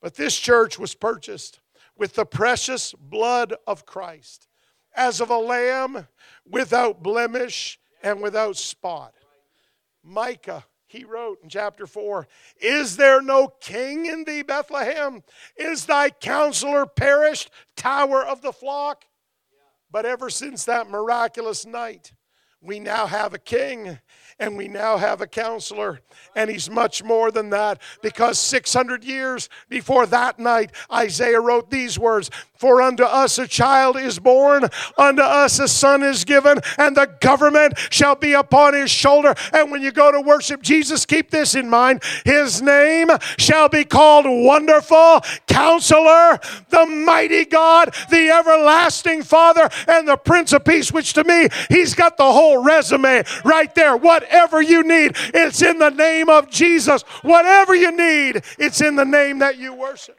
But 0.00 0.14
this 0.14 0.36
church 0.36 0.78
was 0.78 0.94
purchased 0.94 1.60
with 1.98 2.14
the 2.14 2.24
precious 2.24 2.94
blood 2.94 3.54
of 3.66 3.84
Christ, 3.84 4.48
as 4.96 5.20
of 5.20 5.28
a 5.28 5.36
lamb 5.36 6.06
without 6.48 7.02
blemish 7.02 7.78
and 8.02 8.20
without 8.20 8.56
spot. 8.56 9.14
Micah 10.02 10.64
he 10.88 11.04
wrote 11.04 11.40
in 11.42 11.50
chapter 11.50 11.86
4 11.86 12.26
Is 12.60 12.96
there 12.96 13.20
no 13.20 13.48
king 13.60 14.06
in 14.06 14.24
thee, 14.24 14.42
Bethlehem? 14.42 15.22
Is 15.56 15.84
thy 15.84 16.10
counselor 16.10 16.86
perished, 16.86 17.50
tower 17.76 18.24
of 18.24 18.40
the 18.40 18.52
flock? 18.52 19.04
But 19.90 20.06
ever 20.06 20.30
since 20.30 20.64
that 20.64 20.90
miraculous 20.90 21.64
night, 21.64 22.12
we 22.60 22.80
now 22.80 23.06
have 23.06 23.34
a 23.34 23.38
king 23.38 23.98
and 24.40 24.56
we 24.56 24.66
now 24.68 24.96
have 24.96 25.20
a 25.20 25.26
counselor. 25.26 26.00
And 26.34 26.50
he's 26.50 26.68
much 26.68 27.04
more 27.04 27.30
than 27.30 27.50
that 27.50 27.80
because 28.02 28.38
600 28.38 29.04
years 29.04 29.48
before 29.68 30.06
that 30.06 30.38
night, 30.38 30.72
Isaiah 30.92 31.40
wrote 31.40 31.70
these 31.70 31.98
words 31.98 32.30
For 32.58 32.82
unto 32.82 33.04
us 33.04 33.38
a 33.38 33.46
child 33.46 33.96
is 33.96 34.18
born, 34.18 34.64
unto 34.96 35.22
us 35.22 35.60
a 35.60 35.68
son 35.68 36.02
is 36.02 36.24
given, 36.24 36.58
and 36.76 36.96
the 36.96 37.08
government 37.20 37.78
shall 37.90 38.16
be 38.16 38.32
upon 38.32 38.74
his 38.74 38.90
shoulder. 38.90 39.36
And 39.52 39.70
when 39.70 39.80
you 39.80 39.92
go 39.92 40.10
to 40.10 40.20
worship 40.20 40.60
Jesus, 40.60 41.06
keep 41.06 41.30
this 41.30 41.54
in 41.54 41.70
mind 41.70 42.02
His 42.24 42.60
name 42.60 43.10
shall 43.38 43.68
be 43.68 43.84
called 43.84 44.26
Wonderful 44.26 45.20
Counselor, 45.46 46.40
the 46.70 46.84
Mighty 46.86 47.44
God, 47.44 47.94
the 48.10 48.30
Everlasting 48.30 49.22
Father, 49.22 49.68
and 49.86 50.08
the 50.08 50.16
Prince 50.16 50.52
of 50.52 50.64
Peace, 50.64 50.90
which 50.90 51.12
to 51.12 51.22
me, 51.22 51.46
he's 51.68 51.94
got 51.94 52.16
the 52.16 52.24
whole 52.24 52.58
resume 52.58 53.22
right 53.44 53.72
there. 53.76 53.96
Whatever 53.96 54.60
you 54.60 54.82
need, 54.82 55.12
it's 55.32 55.62
in 55.62 55.78
the 55.78 55.90
name 55.90 56.28
of 56.28 56.50
Jesus. 56.50 57.02
Whatever 57.22 57.76
you 57.76 57.96
need, 57.96 58.42
it's 58.58 58.80
in 58.80 58.96
the 58.96 59.04
name 59.04 59.38
that 59.38 59.58
you 59.58 59.74
worship. 59.74 60.18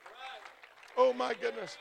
Oh 0.97 1.11
my 1.11 1.33
goodness. 1.33 1.77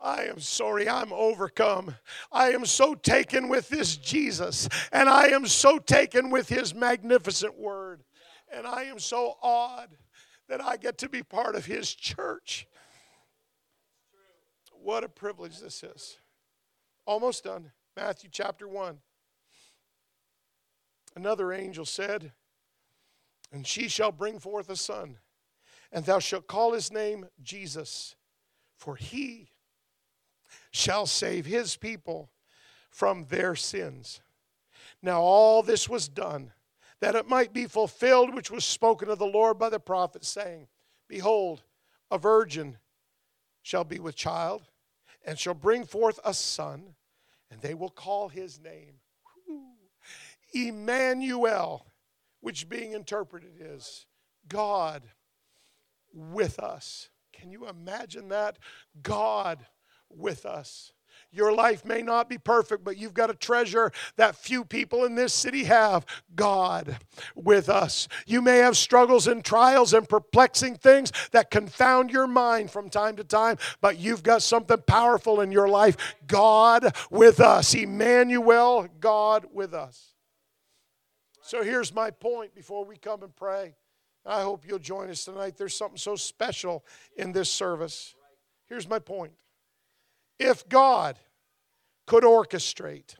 I 0.00 0.24
am 0.24 0.38
sorry, 0.38 0.88
I'm 0.88 1.12
overcome. 1.12 1.96
I 2.30 2.52
am 2.52 2.64
so 2.66 2.94
taken 2.94 3.48
with 3.48 3.68
this 3.68 3.96
Jesus, 3.96 4.68
and 4.92 5.08
I 5.08 5.28
am 5.28 5.46
so 5.46 5.78
taken 5.78 6.30
with 6.30 6.48
his 6.48 6.74
magnificent 6.74 7.58
word, 7.58 8.04
and 8.52 8.66
I 8.66 8.84
am 8.84 9.00
so 9.00 9.36
awed 9.42 9.88
that 10.48 10.62
I 10.64 10.76
get 10.76 10.98
to 10.98 11.08
be 11.08 11.22
part 11.22 11.56
of 11.56 11.66
his 11.66 11.92
church. 11.92 12.66
What 14.72 15.02
a 15.02 15.08
privilege 15.08 15.58
this 15.58 15.82
is. 15.82 16.18
Almost 17.04 17.44
done. 17.44 17.72
Matthew 17.96 18.30
chapter 18.32 18.68
1. 18.68 18.98
Another 21.16 21.52
angel 21.52 21.84
said, 21.84 22.32
And 23.52 23.66
she 23.66 23.88
shall 23.88 24.12
bring 24.12 24.38
forth 24.38 24.70
a 24.70 24.76
son, 24.76 25.18
and 25.90 26.04
thou 26.04 26.20
shalt 26.20 26.46
call 26.46 26.74
his 26.74 26.92
name 26.92 27.26
Jesus, 27.42 28.14
for 28.76 28.94
he 28.94 29.50
shall 30.70 31.06
save 31.06 31.46
his 31.46 31.76
people 31.76 32.30
from 32.90 33.26
their 33.26 33.54
sins. 33.54 34.20
Now, 35.02 35.20
all 35.20 35.62
this 35.62 35.88
was 35.88 36.08
done 36.08 36.52
that 37.00 37.14
it 37.14 37.28
might 37.28 37.52
be 37.52 37.66
fulfilled, 37.66 38.34
which 38.34 38.50
was 38.50 38.64
spoken 38.64 39.08
of 39.08 39.18
the 39.18 39.26
Lord 39.26 39.58
by 39.58 39.68
the 39.68 39.78
prophet, 39.78 40.24
saying, 40.24 40.66
Behold, 41.08 41.62
a 42.10 42.18
virgin 42.18 42.78
shall 43.62 43.84
be 43.84 43.98
with 44.00 44.16
child, 44.16 44.62
and 45.24 45.38
shall 45.38 45.54
bring 45.54 45.84
forth 45.84 46.18
a 46.24 46.34
son, 46.34 46.94
and 47.50 47.60
they 47.60 47.74
will 47.74 47.90
call 47.90 48.28
his 48.28 48.60
name 48.60 48.94
Emmanuel, 50.52 51.86
which 52.40 52.68
being 52.68 52.92
interpreted 52.92 53.52
is 53.60 54.06
God 54.48 55.02
with 56.12 56.58
us. 56.58 57.10
Can 57.32 57.50
you 57.50 57.68
imagine 57.68 58.28
that? 58.30 58.58
God 59.02 59.66
with 60.10 60.46
us. 60.46 60.92
Your 61.30 61.52
life 61.52 61.84
may 61.84 62.00
not 62.00 62.28
be 62.30 62.38
perfect, 62.38 62.84
but 62.84 62.96
you've 62.96 63.12
got 63.12 63.28
a 63.28 63.34
treasure 63.34 63.92
that 64.16 64.34
few 64.34 64.64
people 64.64 65.04
in 65.04 65.14
this 65.14 65.34
city 65.34 65.64
have 65.64 66.06
God 66.34 66.96
with 67.34 67.68
us. 67.68 68.08
You 68.26 68.40
may 68.40 68.58
have 68.58 68.78
struggles 68.78 69.26
and 69.26 69.44
trials 69.44 69.92
and 69.92 70.08
perplexing 70.08 70.76
things 70.76 71.12
that 71.32 71.50
confound 71.50 72.10
your 72.10 72.26
mind 72.26 72.70
from 72.70 72.88
time 72.88 73.16
to 73.16 73.24
time, 73.24 73.58
but 73.82 73.98
you've 73.98 74.22
got 74.22 74.42
something 74.42 74.78
powerful 74.86 75.42
in 75.42 75.52
your 75.52 75.68
life 75.68 76.16
God 76.26 76.96
with 77.10 77.40
us. 77.40 77.74
Emmanuel, 77.74 78.88
God 78.98 79.46
with 79.52 79.74
us. 79.74 80.14
So 81.42 81.62
here's 81.62 81.94
my 81.94 82.10
point 82.10 82.54
before 82.54 82.86
we 82.86 82.96
come 82.96 83.22
and 83.22 83.34
pray. 83.36 83.74
I 84.24 84.42
hope 84.42 84.66
you'll 84.66 84.78
join 84.78 85.10
us 85.10 85.24
tonight. 85.24 85.56
There's 85.56 85.76
something 85.76 85.98
so 85.98 86.16
special 86.16 86.84
in 87.16 87.32
this 87.32 87.50
service. 87.50 88.14
Here's 88.66 88.88
my 88.88 88.98
point 88.98 89.32
if 90.38 90.68
God 90.68 91.18
could 92.06 92.24
orchestrate 92.24 93.16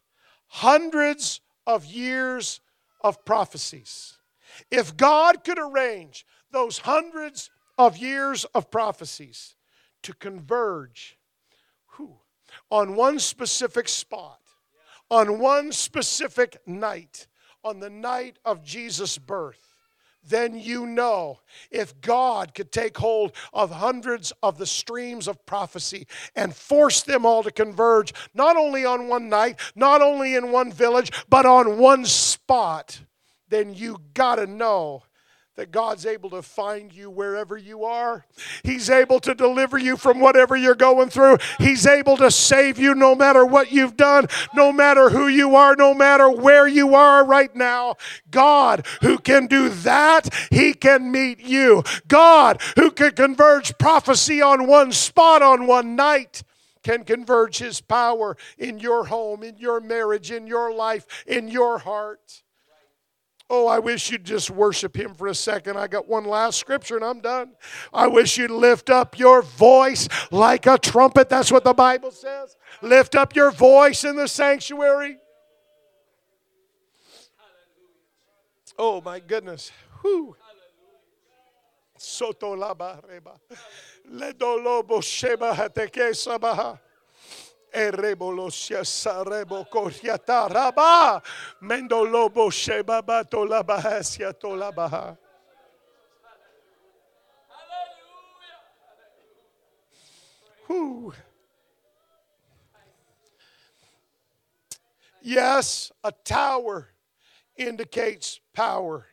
hundreds 0.47 1.41
of 1.66 1.85
years 1.85 2.61
of 3.01 3.25
prophecies, 3.25 4.19
if 4.71 4.97
God 4.97 5.45
could 5.45 5.59
arrange 5.59 6.25
those 6.51 6.79
hundreds 6.79 7.51
of 7.77 7.97
years 7.97 8.45
of 8.55 8.71
prophecies 8.71 9.57
to 10.03 10.14
converge 10.14 11.19
whew, 11.97 12.16
on 12.71 12.97
one 12.97 13.19
specific 13.19 13.89
spot, 13.89 14.41
on 15.11 15.39
one 15.39 15.73
specific 15.73 16.59
night, 16.66 17.27
on 17.62 17.81
the 17.81 17.91
night 17.91 18.39
of 18.45 18.62
Jesus' 18.62 19.19
birth, 19.19 19.68
then 20.29 20.59
you 20.59 20.87
know 20.87 21.41
if 21.70 22.01
God 22.01 22.55
could 22.55 22.72
take 22.72 22.97
hold 22.97 23.33
of 23.53 23.70
hundreds 23.70 24.33
of 24.43 24.59
the 24.59 24.66
streams 24.66 25.29
of 25.29 25.45
prophecy 25.47 26.07
and 26.37 26.55
force 26.55 27.03
them 27.03 27.26
all 27.26 27.43
to 27.43 27.51
converge, 27.51 28.12
not 28.35 28.57
only 28.57 28.85
on 28.85 29.09
one 29.09 29.29
night, 29.29 29.59
not 29.74 30.03
only 30.03 30.35
in 30.35 30.53
one 30.53 30.72
village, 30.72 31.12
but 31.29 31.47
on 31.47 31.79
one 31.79 32.05
spot, 32.05 33.01
then 33.49 33.74
you 33.74 33.99
got 34.14 34.37
to 34.37 34.47
know 34.47 35.03
that 35.59 35.73
God's 35.73 36.07
able 36.07 36.31
to 36.31 36.41
find 36.41 36.93
you 36.93 37.11
wherever 37.11 37.59
you 37.59 37.83
are. 37.83 38.25
He's 38.63 38.89
able 38.89 39.19
to 39.19 39.35
deliver 39.35 39.77
you 39.77 39.97
from 39.97 40.21
whatever 40.21 40.57
you're 40.57 40.77
going 40.77 41.09
through. 41.11 41.39
He's 41.59 41.85
able 41.85 42.17
to 42.19 42.31
save 42.31 42.79
you 42.79 42.95
no 42.95 43.17
matter 43.17 43.45
what 43.45 43.73
you've 43.73 43.97
done, 43.97 44.29
no 44.55 44.71
matter 44.71 45.11
who 45.11 45.27
you 45.27 45.57
are, 45.57 45.75
no 45.75 45.95
matter 45.95 46.31
where 46.31 46.69
you 46.69 46.95
are 46.95 47.27
right 47.27 47.55
now. 47.57 47.97
God 48.31 48.87
who 49.01 49.19
can 49.19 49.49
do 49.49 49.69
that, 49.69 50.33
He 50.53 50.75
can 50.75 51.11
meet 51.11 51.41
you. 51.41 51.83
God 52.07 52.63
who 52.77 52.93
can 52.93 53.11
converge 53.11 53.77
prophecy 53.79 54.41
on 54.41 54.69
one 54.69 54.93
spot 54.93 55.43
on 55.43 55.67
one 55.67 55.97
night 55.97 56.45
can 56.85 57.03
converge 57.03 57.59
His 57.59 57.81
power 57.81 58.37
in 58.59 58.79
your 58.79 59.07
home, 59.07 59.43
in 59.43 59.59
your 59.59 59.81
marriage, 59.81 60.31
in 60.31 60.47
your 60.47 60.73
life, 60.73 61.05
in 61.27 61.49
your 61.49 61.79
heart. 61.79 62.45
Oh, 63.51 63.67
I 63.67 63.79
wish 63.79 64.11
you'd 64.11 64.25
just 64.25 64.51
worship 64.51 64.95
him 64.95 65.15
for 65.15 65.27
a 65.27 65.35
second. 65.35 65.79
I 65.79 65.87
got 65.87 66.07
one 66.07 66.25
last 66.25 66.59
scripture 66.59 66.97
and 66.97 67.05
I'm 67.05 67.21
done. 67.21 67.53
I 67.95 68.07
wish 68.07 68.37
you'd 68.37 68.51
lift 68.51 68.91
up 68.91 69.19
your 69.19 69.41
voice 69.41 70.07
like 70.31 70.67
a 70.67 70.77
trumpet. 70.77 71.31
That's 71.31 71.51
what 71.51 71.65
the 71.65 71.73
Bible 71.73 72.11
says. 72.11 72.57
Lift 72.83 73.15
up 73.15 73.35
your 73.35 73.51
voice 73.51 74.05
in 74.05 74.17
the 74.17 74.29
sanctuary. 74.29 75.17
Oh, 78.79 79.01
my 79.01 79.19
goodness. 79.19 79.73
Whew. 80.03 80.37
Soto 81.97 82.53
la 82.55 82.75
bareba. 82.75 83.41
Le 84.05 84.33
dolobo 84.35 85.03
sheba 85.03 85.55
hateke 85.55 86.11
sabaha. 86.13 86.79
Erebolosia 87.75 88.83
sarebo 88.85 89.69
shebaba. 92.51 93.29
Yes, 105.21 105.93
a 106.05 106.12
tower 106.25 106.89
indicates 107.57 108.41
power. 108.55 109.07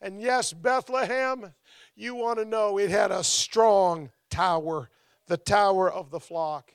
And 0.00 0.20
yes, 0.20 0.52
Bethlehem, 0.52 1.54
you 1.94 2.16
want 2.16 2.40
to 2.40 2.44
know 2.44 2.78
it 2.78 2.90
had 2.90 3.12
a 3.12 3.22
strong 3.22 4.10
tower, 4.30 4.90
the 5.28 5.36
tower 5.36 5.90
of 5.90 6.10
the 6.10 6.18
flock. 6.18 6.72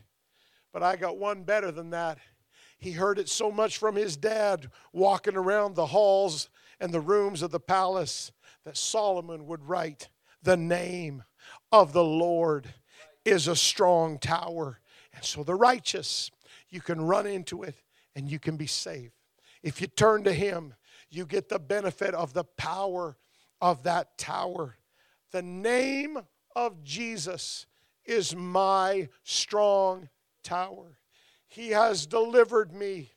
But 0.74 0.84
I 0.84 0.96
got 0.96 1.18
one 1.18 1.44
better 1.44 1.72
than 1.72 1.92
that. 1.92 2.20
He 2.78 2.92
heard 2.92 3.18
it 3.18 3.30
so 3.30 3.52
much 3.52 3.78
from 3.78 3.96
his 3.96 4.18
dad 4.18 4.70
walking 4.94 5.36
around 5.36 5.76
the 5.76 5.88
halls 5.88 6.50
and 6.80 6.94
the 6.94 7.02
rooms 7.02 7.42
of 7.42 7.52
the 7.52 7.60
palace 7.60 8.32
that 8.66 8.78
Solomon 8.78 9.48
would 9.48 9.68
write, 9.68 10.10
The 10.44 10.58
name 10.58 11.24
of 11.72 11.94
the 11.94 12.04
Lord 12.04 12.74
is 13.26 13.48
a 13.48 13.56
strong 13.56 14.20
tower. 14.20 14.80
And 15.14 15.24
so 15.24 15.44
the 15.44 15.56
righteous, 15.56 16.30
you 16.70 16.82
can 16.82 17.02
run 17.02 17.26
into 17.26 17.64
it 17.64 17.76
and 18.16 18.30
you 18.30 18.40
can 18.40 18.58
be 18.58 18.68
safe. 18.68 19.12
If 19.64 19.82
you 19.82 19.88
turn 19.88 20.24
to 20.26 20.34
Him, 20.34 20.76
you 21.10 21.26
get 21.26 21.50
the 21.50 21.60
benefit 21.60 22.14
of 22.14 22.34
the 22.34 22.44
power 22.44 23.18
of 23.60 23.84
that 23.84 24.18
tower. 24.18 24.78
The 25.32 25.42
name 25.42 26.20
of 26.56 26.84
Jesus 26.84 27.66
is 28.06 28.36
my 28.36 29.10
strong 29.24 30.10
tower. 30.48 30.98
He 31.50 31.70
has 31.70 32.06
delivered 32.06 32.74
me. 32.74 33.12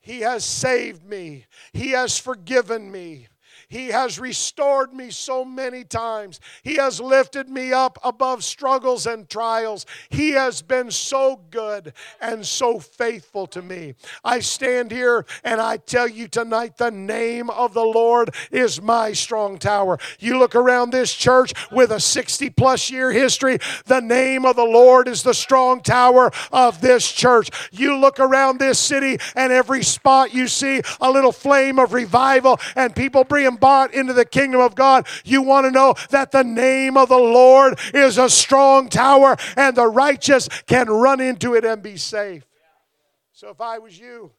He 0.00 0.20
has 0.20 0.44
saved 0.44 1.04
me. 1.04 1.46
He 1.72 1.90
has 1.90 2.16
forgiven 2.18 2.92
me. 2.92 3.26
He 3.68 3.88
has 3.88 4.20
restored 4.20 4.92
me 4.92 5.10
so 5.10 5.44
many 5.44 5.82
times. 5.82 6.40
He 6.62 6.76
has 6.76 7.00
lifted 7.00 7.48
me 7.48 7.72
up 7.72 7.98
above 8.04 8.44
struggles 8.44 9.06
and 9.06 9.28
trials. 9.28 9.86
He 10.08 10.30
has 10.30 10.62
been 10.62 10.92
so 10.92 11.40
good 11.50 11.92
and 12.20 12.46
so 12.46 12.78
faithful 12.78 13.48
to 13.48 13.62
me. 13.62 13.94
I 14.24 14.38
stand 14.38 14.92
here 14.92 15.26
and 15.42 15.60
I 15.60 15.78
tell 15.78 16.06
you 16.06 16.28
tonight 16.28 16.76
the 16.76 16.92
name 16.92 17.50
of 17.50 17.74
the 17.74 17.84
Lord 17.84 18.30
is 18.52 18.80
my 18.80 19.12
strong 19.12 19.58
tower. 19.58 19.98
You 20.20 20.38
look 20.38 20.54
around 20.54 20.90
this 20.90 21.12
church 21.12 21.52
with 21.72 21.90
a 21.90 21.98
60 21.98 22.50
plus 22.50 22.88
year 22.88 23.10
history, 23.10 23.58
the 23.86 24.00
name 24.00 24.44
of 24.44 24.54
the 24.54 24.64
Lord 24.64 25.08
is 25.08 25.24
the 25.24 25.34
strong 25.34 25.80
tower 25.80 26.30
of 26.52 26.80
this 26.80 27.10
church. 27.10 27.50
You 27.72 27.96
look 27.96 28.20
around 28.20 28.60
this 28.60 28.78
city 28.78 29.18
and 29.34 29.52
every 29.52 29.82
spot 29.82 30.32
you 30.32 30.46
see 30.46 30.82
a 31.00 31.10
little 31.10 31.32
flame 31.32 31.80
of 31.80 31.92
revival 31.92 32.60
and 32.76 32.94
people 32.94 33.24
bought 33.56 33.94
into 33.94 34.12
the 34.12 34.24
kingdom 34.24 34.60
of 34.60 34.74
God. 34.74 35.06
You 35.24 35.42
want 35.42 35.66
to 35.66 35.70
know 35.70 35.94
that 36.10 36.32
the 36.32 36.44
name 36.44 36.96
of 36.96 37.08
the 37.08 37.18
Lord 37.18 37.78
is 37.94 38.18
a 38.18 38.28
strong 38.28 38.88
tower 38.88 39.36
and 39.56 39.76
the 39.76 39.86
righteous 39.86 40.48
can 40.66 40.88
run 40.88 41.20
into 41.20 41.54
it 41.54 41.64
and 41.64 41.82
be 41.82 41.96
safe. 41.96 42.44
So 43.32 43.50
if 43.50 43.60
I 43.60 43.78
was 43.78 43.98
you, 43.98 44.32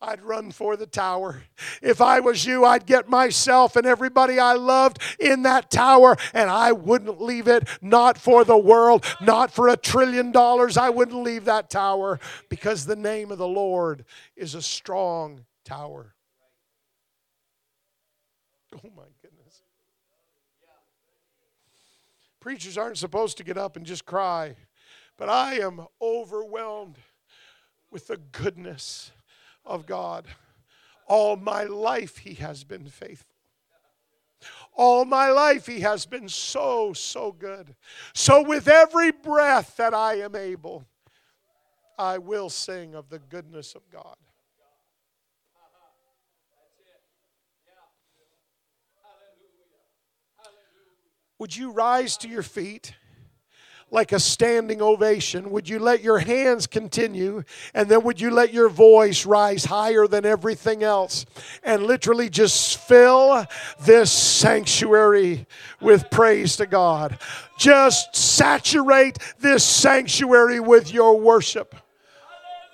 I'd 0.00 0.22
run 0.22 0.50
for 0.50 0.76
the 0.76 0.86
tower. 0.86 1.42
If 1.80 2.00
I 2.00 2.20
was 2.20 2.44
you, 2.44 2.64
I'd 2.64 2.86
get 2.86 3.08
myself 3.08 3.74
and 3.76 3.86
everybody 3.86 4.38
I 4.38 4.52
loved 4.52 4.98
in 5.18 5.42
that 5.42 5.70
tower 5.70 6.16
and 6.34 6.50
I 6.50 6.72
wouldn't 6.72 7.20
leave 7.20 7.48
it, 7.48 7.66
not 7.80 8.18
for 8.18 8.44
the 8.44 8.58
world, 8.58 9.04
not 9.20 9.50
for 9.50 9.68
a 9.68 9.76
trillion 9.76 10.30
dollars. 10.30 10.76
I 10.76 10.90
wouldn't 10.90 11.22
leave 11.22 11.46
that 11.46 11.70
tower 11.70 12.20
because 12.50 12.84
the 12.84 12.96
name 12.96 13.32
of 13.32 13.38
the 13.38 13.48
Lord 13.48 14.04
is 14.36 14.54
a 14.54 14.62
strong 14.62 15.44
tower. 15.64 16.13
Oh 18.84 18.90
my 18.96 19.04
goodness. 19.22 19.62
Preachers 22.40 22.76
aren't 22.76 22.98
supposed 22.98 23.38
to 23.38 23.44
get 23.44 23.56
up 23.56 23.76
and 23.76 23.86
just 23.86 24.04
cry, 24.04 24.56
but 25.16 25.28
I 25.28 25.60
am 25.60 25.86
overwhelmed 26.02 26.98
with 27.90 28.08
the 28.08 28.18
goodness 28.18 29.12
of 29.64 29.86
God. 29.86 30.26
All 31.06 31.36
my 31.36 31.64
life, 31.64 32.18
He 32.18 32.34
has 32.34 32.64
been 32.64 32.86
faithful. 32.86 33.34
All 34.74 35.04
my 35.04 35.30
life, 35.30 35.66
He 35.66 35.80
has 35.80 36.04
been 36.04 36.28
so, 36.28 36.92
so 36.92 37.32
good. 37.32 37.74
So, 38.12 38.42
with 38.42 38.68
every 38.68 39.12
breath 39.12 39.76
that 39.76 39.94
I 39.94 40.16
am 40.16 40.34
able, 40.34 40.84
I 41.98 42.18
will 42.18 42.50
sing 42.50 42.94
of 42.94 43.08
the 43.08 43.20
goodness 43.20 43.74
of 43.74 43.88
God. 43.90 44.16
Would 51.38 51.56
you 51.56 51.72
rise 51.72 52.16
to 52.18 52.28
your 52.28 52.42
feet? 52.42 52.94
like 53.94 54.12
a 54.12 54.18
standing 54.18 54.82
ovation? 54.82 55.50
Would 55.50 55.68
you 55.68 55.78
let 55.78 56.02
your 56.02 56.18
hands 56.18 56.66
continue? 56.66 57.44
And 57.72 57.88
then 57.88 58.02
would 58.02 58.20
you 58.20 58.30
let 58.30 58.52
your 58.52 58.68
voice 58.68 59.24
rise 59.24 59.64
higher 59.64 60.06
than 60.06 60.26
everything 60.26 60.82
else 60.82 61.24
and 61.62 61.84
literally 61.84 62.28
just 62.28 62.78
fill 62.78 63.46
this 63.80 64.10
sanctuary 64.10 65.46
with 65.80 66.10
praise 66.10 66.56
to 66.56 66.66
God? 66.66 67.18
Just 67.56 68.14
saturate 68.16 69.18
this 69.38 69.64
sanctuary 69.64 70.60
with 70.60 70.92
your 70.92 71.18
worship. 71.18 71.76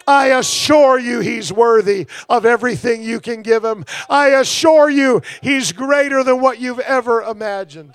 I 0.06 0.28
assure 0.28 0.98
you, 0.98 1.20
He's 1.20 1.52
worthy 1.52 2.06
of 2.28 2.46
everything 2.46 3.02
you 3.02 3.20
can 3.20 3.42
give 3.42 3.62
Him. 3.62 3.84
I 4.08 4.28
assure 4.28 4.88
you, 4.88 5.20
He's 5.42 5.72
greater 5.72 6.24
than 6.24 6.40
what 6.40 6.58
you've 6.58 6.80
ever 6.80 7.22
imagined. 7.22 7.94